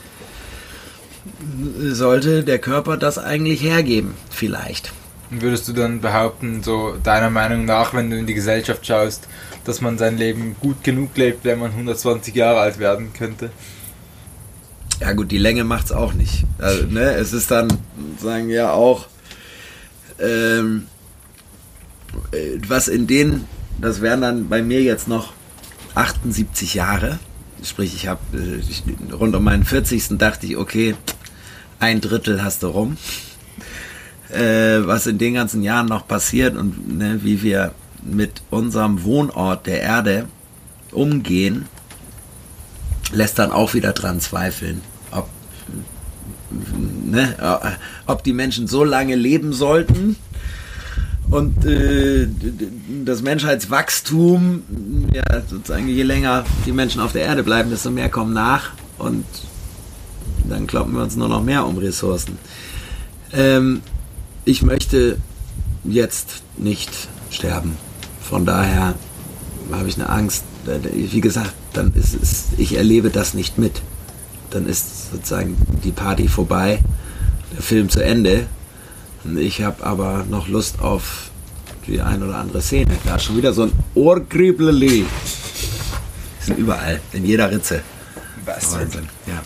sollte 1.77 2.43
der 2.43 2.59
Körper 2.59 2.97
das 2.97 3.17
eigentlich 3.17 3.61
hergeben, 3.61 4.13
vielleicht. 4.29 4.91
Würdest 5.31 5.67
du 5.69 5.73
dann 5.73 6.01
behaupten, 6.01 6.61
so 6.61 6.97
deiner 7.01 7.29
Meinung 7.29 7.63
nach, 7.63 7.93
wenn 7.93 8.09
du 8.09 8.17
in 8.17 8.27
die 8.27 8.33
Gesellschaft 8.33 8.85
schaust, 8.85 9.29
dass 9.63 9.79
man 9.79 9.97
sein 9.97 10.17
Leben 10.17 10.57
gut 10.59 10.83
genug 10.83 11.15
lebt, 11.15 11.45
wenn 11.45 11.57
man 11.59 11.71
120 11.71 12.35
Jahre 12.35 12.59
alt 12.59 12.79
werden 12.79 13.13
könnte? 13.13 13.49
Ja 14.99 15.13
gut, 15.13 15.31
die 15.31 15.37
Länge 15.37 15.63
macht 15.63 15.85
es 15.85 15.91
auch 15.93 16.13
nicht. 16.13 16.43
Also, 16.59 16.85
ne, 16.85 17.13
es 17.13 17.31
ist 17.31 17.49
dann, 17.49 17.69
sagen 18.19 18.49
wir 18.49 18.73
auch, 18.73 19.07
ähm, 20.19 20.87
was 22.67 22.89
in 22.89 23.07
denen, 23.07 23.47
das 23.79 24.01
wären 24.01 24.21
dann 24.21 24.49
bei 24.49 24.61
mir 24.61 24.81
jetzt 24.81 25.07
noch 25.07 25.31
78 25.95 26.73
Jahre. 26.73 27.19
Sprich, 27.63 27.95
ich 27.95 28.07
habe 28.07 28.19
äh, 28.33 29.13
rund 29.13 29.33
um 29.33 29.43
meinen 29.45 29.63
40. 29.63 30.17
dachte 30.17 30.45
ich, 30.45 30.57
okay, 30.57 30.95
ein 31.79 32.01
Drittel 32.01 32.43
hast 32.43 32.63
du 32.63 32.67
rum 32.67 32.97
äh, 34.33 34.85
was 34.85 35.07
in 35.07 35.17
den 35.17 35.33
ganzen 35.33 35.63
Jahren 35.63 35.87
noch 35.87 36.07
passiert 36.07 36.55
und 36.55 36.97
ne, 36.97 37.19
wie 37.23 37.41
wir 37.41 37.71
mit 38.03 38.41
unserem 38.49 39.03
Wohnort 39.03 39.67
der 39.67 39.81
Erde 39.81 40.25
umgehen, 40.91 41.65
lässt 43.13 43.39
dann 43.39 43.51
auch 43.51 43.73
wieder 43.73 43.93
dran 43.93 44.19
zweifeln, 44.19 44.81
ob, 45.11 45.27
ne, 47.05 47.35
ob 48.07 48.23
die 48.23 48.33
Menschen 48.33 48.67
so 48.67 48.83
lange 48.83 49.15
leben 49.15 49.53
sollten 49.53 50.15
und 51.29 51.65
äh, 51.65 52.27
das 53.05 53.21
Menschheitswachstum, 53.21 54.63
ja, 55.13 55.41
sozusagen 55.47 55.87
je 55.87 56.03
länger 56.03 56.43
die 56.65 56.73
Menschen 56.73 57.01
auf 57.01 57.13
der 57.13 57.23
Erde 57.23 57.43
bleiben, 57.43 57.69
desto 57.69 57.89
mehr 57.89 58.09
kommen 58.09 58.33
nach 58.33 58.71
und 58.97 59.25
dann 60.49 60.67
kloppen 60.67 60.93
wir 60.93 61.03
uns 61.03 61.15
nur 61.15 61.29
noch 61.29 61.43
mehr 61.43 61.65
um 61.65 61.77
Ressourcen. 61.77 62.37
Ähm, 63.31 63.81
ich 64.45 64.61
möchte 64.61 65.17
jetzt 65.83 66.43
nicht 66.57 66.89
sterben. 67.29 67.77
Von 68.21 68.45
daher 68.45 68.95
habe 69.71 69.87
ich 69.89 69.95
eine 69.95 70.09
Angst. 70.09 70.43
Wie 70.93 71.21
gesagt, 71.21 71.53
dann 71.73 71.93
ist 71.93 72.13
es, 72.13 72.45
ich 72.57 72.75
erlebe 72.75 73.09
das 73.09 73.33
nicht 73.33 73.57
mit. 73.57 73.81
Dann 74.49 74.67
ist 74.67 75.11
sozusagen 75.11 75.57
die 75.83 75.91
Party 75.91 76.27
vorbei, 76.27 76.79
der 77.55 77.63
Film 77.63 77.89
zu 77.89 78.03
Ende. 78.03 78.47
Ich 79.37 79.61
habe 79.61 79.85
aber 79.85 80.25
noch 80.29 80.47
Lust 80.47 80.81
auf 80.81 81.31
die 81.87 82.01
ein 82.01 82.21
oder 82.23 82.37
andere 82.37 82.61
Szene. 82.61 82.91
Da 83.05 83.15
ist 83.15 83.23
schon 83.23 83.37
wieder 83.37 83.53
so 83.53 83.63
ein 83.63 83.71
Ohrgrübleli. 83.95 85.05
Die 86.39 86.45
sind 86.45 86.57
überall, 86.57 86.99
in 87.13 87.25
jeder 87.25 87.51
Ritze. 87.51 87.81
Wahnsinn, 88.45 89.07
ja. 89.27 89.41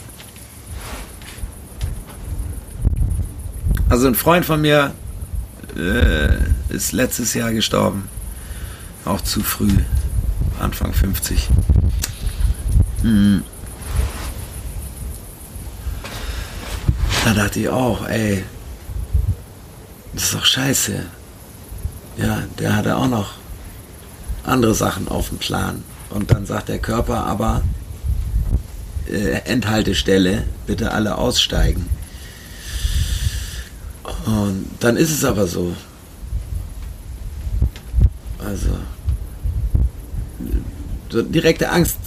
Also 3.88 4.08
ein 4.08 4.16
Freund 4.16 4.46
von 4.46 4.62
mir 4.62 4.94
äh, 5.76 6.74
ist 6.74 6.92
letztes 6.92 7.34
Jahr 7.34 7.54
gestorben. 7.54 8.10
Auch 9.06 9.22
zu 9.22 9.42
früh. 9.44 9.70
Anfang 10.60 10.94
50. 10.94 11.50
Hm. 13.02 13.44
Da 17.24 17.34
dachte 17.34 17.60
ich 17.60 17.70
auch, 17.70 18.08
ey, 18.08 18.44
das 20.14 20.24
ist 20.24 20.34
doch 20.34 20.46
scheiße. 20.46 21.06
Ja, 22.18 22.44
der 22.60 22.76
hatte 22.76 22.96
auch 22.96 23.08
noch 23.08 23.34
andere 24.44 24.74
Sachen 24.74 25.08
auf 25.08 25.30
dem 25.30 25.38
Plan. 25.38 25.84
Und 26.10 26.32
dann 26.32 26.46
sagt 26.46 26.70
der 26.70 26.80
Körper 26.80 27.26
aber, 27.26 27.62
äh, 29.08 29.42
Endhaltestelle, 29.46 30.46
bitte 30.66 30.92
alle 30.92 31.18
aussteigen. 31.18 31.90
Und 34.26 34.66
dann 34.80 34.98
ist 34.98 35.12
es 35.12 35.24
aber 35.24 35.48
so. 35.48 35.76
Also, 38.40 38.70
so 41.10 41.22
direkte 41.22 41.70
Angst 41.70 41.98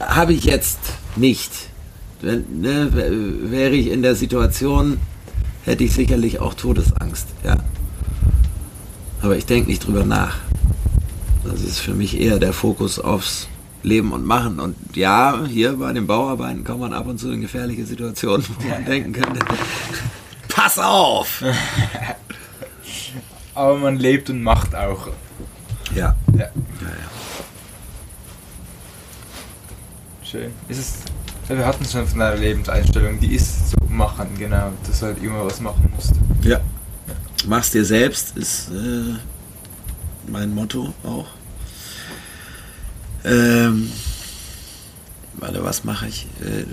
habe 0.00 0.32
ich 0.32 0.44
jetzt 0.44 0.78
nicht. 1.16 1.50
Wenn, 2.20 2.60
ne, 2.60 2.90
wäre 3.50 3.74
ich 3.74 3.88
in 3.88 4.02
der 4.02 4.14
Situation, 4.14 4.98
hätte 5.64 5.84
ich 5.84 5.92
sicherlich 5.92 6.40
auch 6.40 6.54
Todesangst, 6.54 7.28
ja. 7.44 7.56
Aber 9.20 9.36
ich 9.36 9.46
denke 9.46 9.70
nicht 9.70 9.86
drüber 9.86 10.04
nach. 10.04 10.36
Das 11.44 11.62
ist 11.62 11.78
für 11.78 11.94
mich 11.94 12.20
eher 12.20 12.38
der 12.38 12.52
Fokus 12.52 12.98
aufs 12.98 13.48
Leben 13.82 14.12
und 14.12 14.24
Machen. 14.24 14.60
Und 14.60 14.76
ja, 14.94 15.44
hier 15.46 15.74
bei 15.74 15.92
den 15.92 16.06
Bauarbeiten 16.06 16.64
kommt 16.64 16.80
man 16.80 16.92
ab 16.92 17.06
und 17.06 17.18
zu 17.18 17.30
in 17.30 17.40
gefährliche 17.40 17.84
Situationen, 17.84 18.44
wo 18.58 18.68
man 18.68 18.84
denken 18.84 19.12
könnte, 19.12 19.40
pass 20.64 20.78
auf! 20.78 21.44
Aber 23.54 23.76
man 23.76 23.96
lebt 23.96 24.30
und 24.30 24.42
macht 24.42 24.74
auch. 24.74 25.08
Ja. 25.94 26.16
ja. 26.32 26.38
ja, 26.38 26.40
ja. 26.40 26.50
Schön. 30.22 30.50
Ist 30.68 30.78
es, 30.78 30.94
wir 31.48 31.66
hatten 31.66 31.84
schon 31.84 32.08
von 32.08 32.22
einer 32.22 32.36
Lebenseinstellung, 32.36 33.20
die 33.20 33.34
ist 33.34 33.70
so 33.70 33.76
machen, 33.88 34.28
genau, 34.38 34.72
dass 34.86 35.00
du 35.00 35.06
halt 35.06 35.22
immer 35.22 35.44
was 35.44 35.60
machen 35.60 35.92
musst. 35.94 36.14
Ja. 36.42 36.60
Mach's 37.46 37.70
dir 37.70 37.84
selbst 37.84 38.34
ist 38.36 38.70
äh, 38.70 39.16
mein 40.26 40.54
Motto 40.54 40.94
auch. 41.04 41.26
Ähm, 43.24 43.92
warte, 45.34 45.62
was 45.62 45.84
mache 45.84 46.06
ich? 46.06 46.26
Äh, 46.42 46.62
äh 46.62 46.66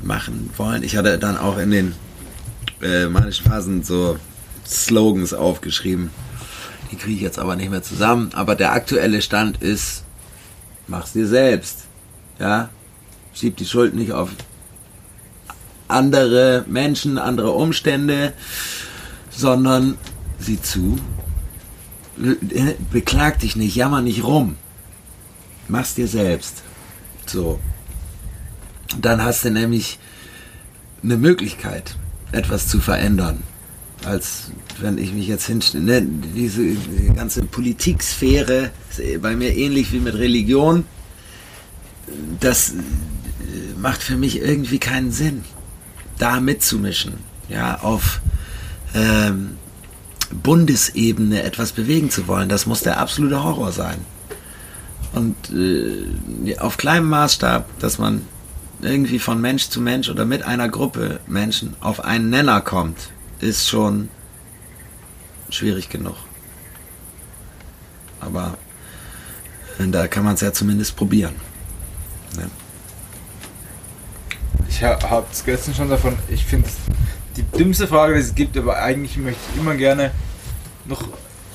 machen 0.00 0.50
wollen. 0.56 0.84
Ich 0.84 0.96
hatte 0.96 1.18
dann 1.18 1.36
auch 1.36 1.58
in 1.58 1.72
den 1.72 1.92
äh, 2.82 3.06
manischen 3.06 3.46
Phasen 3.46 3.82
so 3.82 4.18
Slogans 4.66 5.34
aufgeschrieben. 5.34 6.10
Die 6.90 6.96
kriege 6.96 7.16
ich 7.16 7.22
jetzt 7.22 7.38
aber 7.38 7.56
nicht 7.56 7.70
mehr 7.70 7.82
zusammen. 7.82 8.30
Aber 8.34 8.54
der 8.54 8.72
aktuelle 8.72 9.22
Stand 9.22 9.62
ist, 9.62 10.04
mach's 10.86 11.12
dir 11.12 11.26
selbst. 11.26 11.84
Ja, 12.38 12.70
schieb 13.34 13.56
die 13.56 13.66
Schuld 13.66 13.94
nicht 13.94 14.12
auf 14.12 14.30
andere 15.88 16.64
Menschen, 16.68 17.18
andere 17.18 17.50
Umstände, 17.52 18.34
sondern 19.30 19.96
sieh 20.38 20.60
zu, 20.60 20.98
beklag 22.92 23.38
dich 23.40 23.56
nicht, 23.56 23.74
jammer 23.74 24.02
nicht 24.02 24.24
rum. 24.24 24.56
Mach's 25.68 25.94
dir 25.94 26.08
selbst. 26.08 26.62
So. 27.26 27.58
Dann 29.00 29.22
hast 29.22 29.44
du 29.44 29.50
nämlich 29.50 29.98
eine 31.02 31.16
Möglichkeit 31.16 31.96
etwas 32.32 32.68
zu 32.68 32.80
verändern. 32.80 33.42
Als 34.04 34.50
wenn 34.80 34.96
ich 34.96 35.12
mich 35.12 35.26
jetzt 35.26 35.46
hinstelle, 35.46 35.84
ne, 35.84 36.06
diese 36.34 36.62
ganze 37.16 37.42
Politiksphäre 37.42 38.70
ist 38.90 39.22
bei 39.22 39.34
mir 39.34 39.56
ähnlich 39.56 39.92
wie 39.92 39.98
mit 39.98 40.14
Religion. 40.14 40.84
Das 42.40 42.70
äh, 42.70 42.74
macht 43.80 44.02
für 44.02 44.16
mich 44.16 44.40
irgendwie 44.40 44.78
keinen 44.78 45.10
Sinn, 45.10 45.44
da 46.18 46.40
mitzumischen, 46.40 47.14
ja, 47.48 47.80
auf 47.80 48.20
ähm, 48.94 49.56
Bundesebene 50.30 51.42
etwas 51.42 51.72
bewegen 51.72 52.10
zu 52.10 52.28
wollen. 52.28 52.48
Das 52.48 52.66
muss 52.66 52.82
der 52.82 52.98
absolute 52.98 53.42
Horror 53.42 53.72
sein. 53.72 53.98
Und 55.12 55.36
äh, 55.52 56.58
auf 56.58 56.76
kleinem 56.76 57.08
Maßstab, 57.08 57.78
dass 57.80 57.98
man 57.98 58.22
irgendwie 58.80 59.18
von 59.18 59.40
Mensch 59.40 59.68
zu 59.68 59.80
Mensch 59.80 60.08
oder 60.08 60.24
mit 60.24 60.42
einer 60.42 60.68
Gruppe 60.68 61.20
Menschen 61.26 61.74
auf 61.80 62.04
einen 62.04 62.30
Nenner 62.30 62.60
kommt, 62.60 63.10
ist 63.40 63.68
schon 63.68 64.08
schwierig 65.50 65.88
genug. 65.88 66.16
Aber 68.20 68.56
äh, 69.78 69.88
da 69.88 70.06
kann 70.06 70.24
man 70.24 70.34
es 70.34 70.40
ja 70.40 70.52
zumindest 70.52 70.96
probieren. 70.96 71.34
Ja. 72.36 72.44
Ich 74.68 74.82
habe 74.82 75.26
es 75.32 75.44
gestern 75.44 75.74
schon 75.74 75.88
davon, 75.88 76.16
ich 76.28 76.44
finde 76.44 76.68
die 77.36 77.42
dümmste 77.42 77.88
Frage, 77.88 78.14
die 78.14 78.20
es 78.20 78.34
gibt, 78.34 78.56
aber 78.56 78.80
eigentlich 78.80 79.16
möchte 79.16 79.40
ich 79.52 79.60
immer 79.60 79.74
gerne 79.74 80.12
noch 80.84 81.02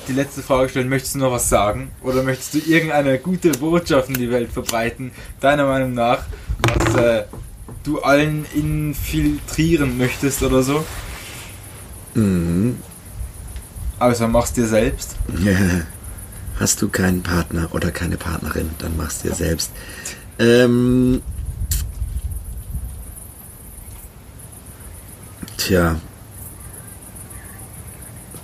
die 0.07 0.13
letzte 0.13 0.41
Frage 0.41 0.69
stellen. 0.69 0.89
Möchtest 0.89 1.15
du 1.15 1.19
noch 1.19 1.31
was 1.31 1.47
sagen? 1.47 1.91
Oder 2.01 2.23
möchtest 2.23 2.53
du 2.53 2.59
irgendeine 2.59 3.19
gute 3.19 3.51
Botschaft 3.51 4.09
in 4.09 4.15
die 4.15 4.29
Welt 4.29 4.51
verbreiten, 4.51 5.11
deiner 5.39 5.65
Meinung 5.65 5.93
nach, 5.93 6.25
was 6.67 6.95
äh, 6.95 7.23
du 7.83 8.01
allen 8.01 8.45
infiltrieren 8.53 9.97
möchtest 9.97 10.43
oder 10.43 10.63
so? 10.63 10.85
Mhm. 12.13 12.77
Also 13.99 14.27
machst 14.27 14.57
dir 14.57 14.67
selbst. 14.67 15.15
Hast 16.59 16.81
du 16.81 16.89
keinen 16.89 17.23
Partner 17.23 17.69
oder 17.73 17.91
keine 17.91 18.17
Partnerin, 18.17 18.69
dann 18.77 18.95
machst 18.95 19.23
dir 19.23 19.33
selbst. 19.33 19.71
Ähm, 20.37 21.21
tja, 25.57 25.95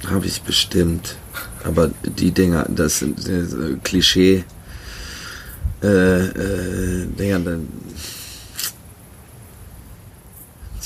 habe 0.10 0.26
ich 0.26 0.42
bestimmt. 0.42 1.18
Aber 1.64 1.92
die 2.04 2.32
Dinger, 2.32 2.66
das 2.70 3.00
sind 3.00 3.28
äh, 3.28 3.78
Klischee. 3.84 4.44
Äh, 5.84 5.88
äh, 5.88 7.06
Dinger, 7.08 7.40
dann. 7.40 7.68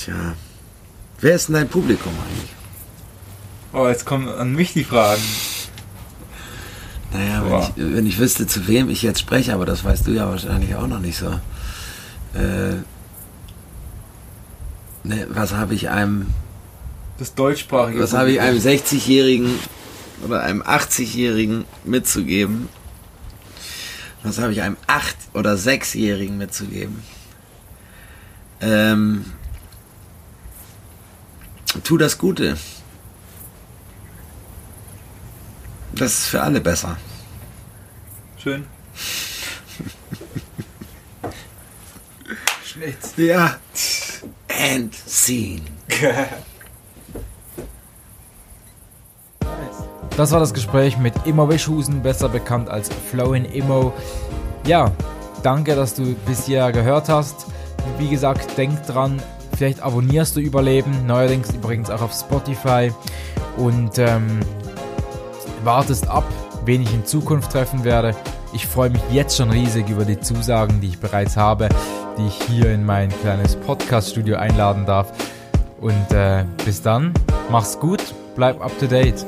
Tja. 0.04 0.34
Wer 1.20 1.34
ist 1.34 1.48
denn 1.48 1.54
dein 1.54 1.68
Publikum 1.68 2.12
eigentlich? 2.12 2.50
Oh, 3.72 3.88
jetzt 3.88 4.04
kommen 4.04 4.28
an 4.28 4.52
mich 4.52 4.74
die 4.74 4.84
Fragen. 4.84 5.22
Naja, 7.10 7.42
wenn 7.46 7.60
ich, 7.60 7.94
wenn 7.94 8.06
ich 8.06 8.18
wüsste, 8.18 8.46
zu 8.46 8.66
wem 8.66 8.90
ich 8.90 9.00
jetzt 9.02 9.20
spreche, 9.20 9.54
aber 9.54 9.64
das 9.64 9.82
weißt 9.82 10.06
du 10.06 10.10
ja 10.10 10.28
wahrscheinlich 10.28 10.74
auch 10.74 10.86
noch 10.86 11.00
nicht 11.00 11.16
so. 11.16 11.28
Äh, 12.34 12.74
ne, 15.04 15.26
was 15.30 15.54
habe 15.54 15.74
ich 15.74 15.88
einem. 15.88 16.26
Das 17.18 17.34
deutschsprachige. 17.34 18.00
Was 18.00 18.12
habe 18.12 18.32
ich 18.32 18.40
einem 18.40 18.58
60-Jährigen 18.58 19.58
oder 20.26 20.42
einem 20.42 20.60
80-Jährigen 20.60 21.64
mitzugeben? 21.84 22.68
Was 24.22 24.38
habe 24.38 24.52
ich 24.52 24.60
einem 24.60 24.76
8- 24.86 25.34
oder 25.34 25.54
6-Jährigen 25.54 26.36
mitzugeben? 26.36 27.02
Ähm, 28.60 29.24
tu 31.82 31.98
das 31.98 32.18
Gute. 32.18 32.56
Das 35.92 36.12
ist 36.12 36.26
für 36.26 36.42
alle 36.42 36.60
besser. 36.60 36.96
Schön. 38.36 38.66
Schnitt. 42.64 42.98
Ja. 43.16 43.56
And 44.48 44.94
scene. 44.94 45.62
Das 50.16 50.30
war 50.30 50.38
das 50.38 50.54
Gespräch 50.54 50.96
mit 50.96 51.12
Immo 51.24 51.48
Wischhusen, 51.48 52.00
besser 52.00 52.28
bekannt 52.28 52.68
als 52.68 52.88
Flowin 53.10 53.44
Immo. 53.44 53.92
Ja, 54.64 54.92
danke, 55.42 55.74
dass 55.74 55.94
du 55.94 56.14
bis 56.24 56.46
hier 56.46 56.70
gehört 56.70 57.08
hast. 57.08 57.46
Wie 57.98 58.08
gesagt, 58.08 58.56
denk 58.56 58.86
dran, 58.86 59.20
vielleicht 59.56 59.80
abonnierst 59.80 60.36
du 60.36 60.40
Überleben, 60.40 61.06
neuerdings 61.06 61.50
übrigens 61.54 61.90
auch 61.90 62.02
auf 62.02 62.12
Spotify 62.12 62.92
und 63.56 63.98
ähm, 63.98 64.40
wartest 65.62 66.08
ab, 66.08 66.24
wen 66.64 66.82
ich 66.82 66.92
in 66.92 67.04
Zukunft 67.04 67.52
treffen 67.52 67.84
werde. 67.84 68.14
Ich 68.52 68.66
freue 68.66 68.90
mich 68.90 69.02
jetzt 69.10 69.36
schon 69.36 69.50
riesig 69.50 69.88
über 69.88 70.04
die 70.04 70.20
Zusagen, 70.20 70.80
die 70.80 70.88
ich 70.88 70.98
bereits 70.98 71.36
habe, 71.36 71.68
die 72.18 72.26
ich 72.26 72.42
hier 72.46 72.72
in 72.72 72.84
mein 72.84 73.08
kleines 73.20 73.56
Podcast-Studio 73.56 74.36
einladen 74.36 74.86
darf. 74.86 75.12
Und 75.80 76.12
äh, 76.12 76.44
bis 76.64 76.82
dann, 76.82 77.12
mach's 77.50 77.78
gut, 77.78 78.00
bleib 78.36 78.62
up 78.62 78.78
to 78.78 78.86
date. 78.86 79.26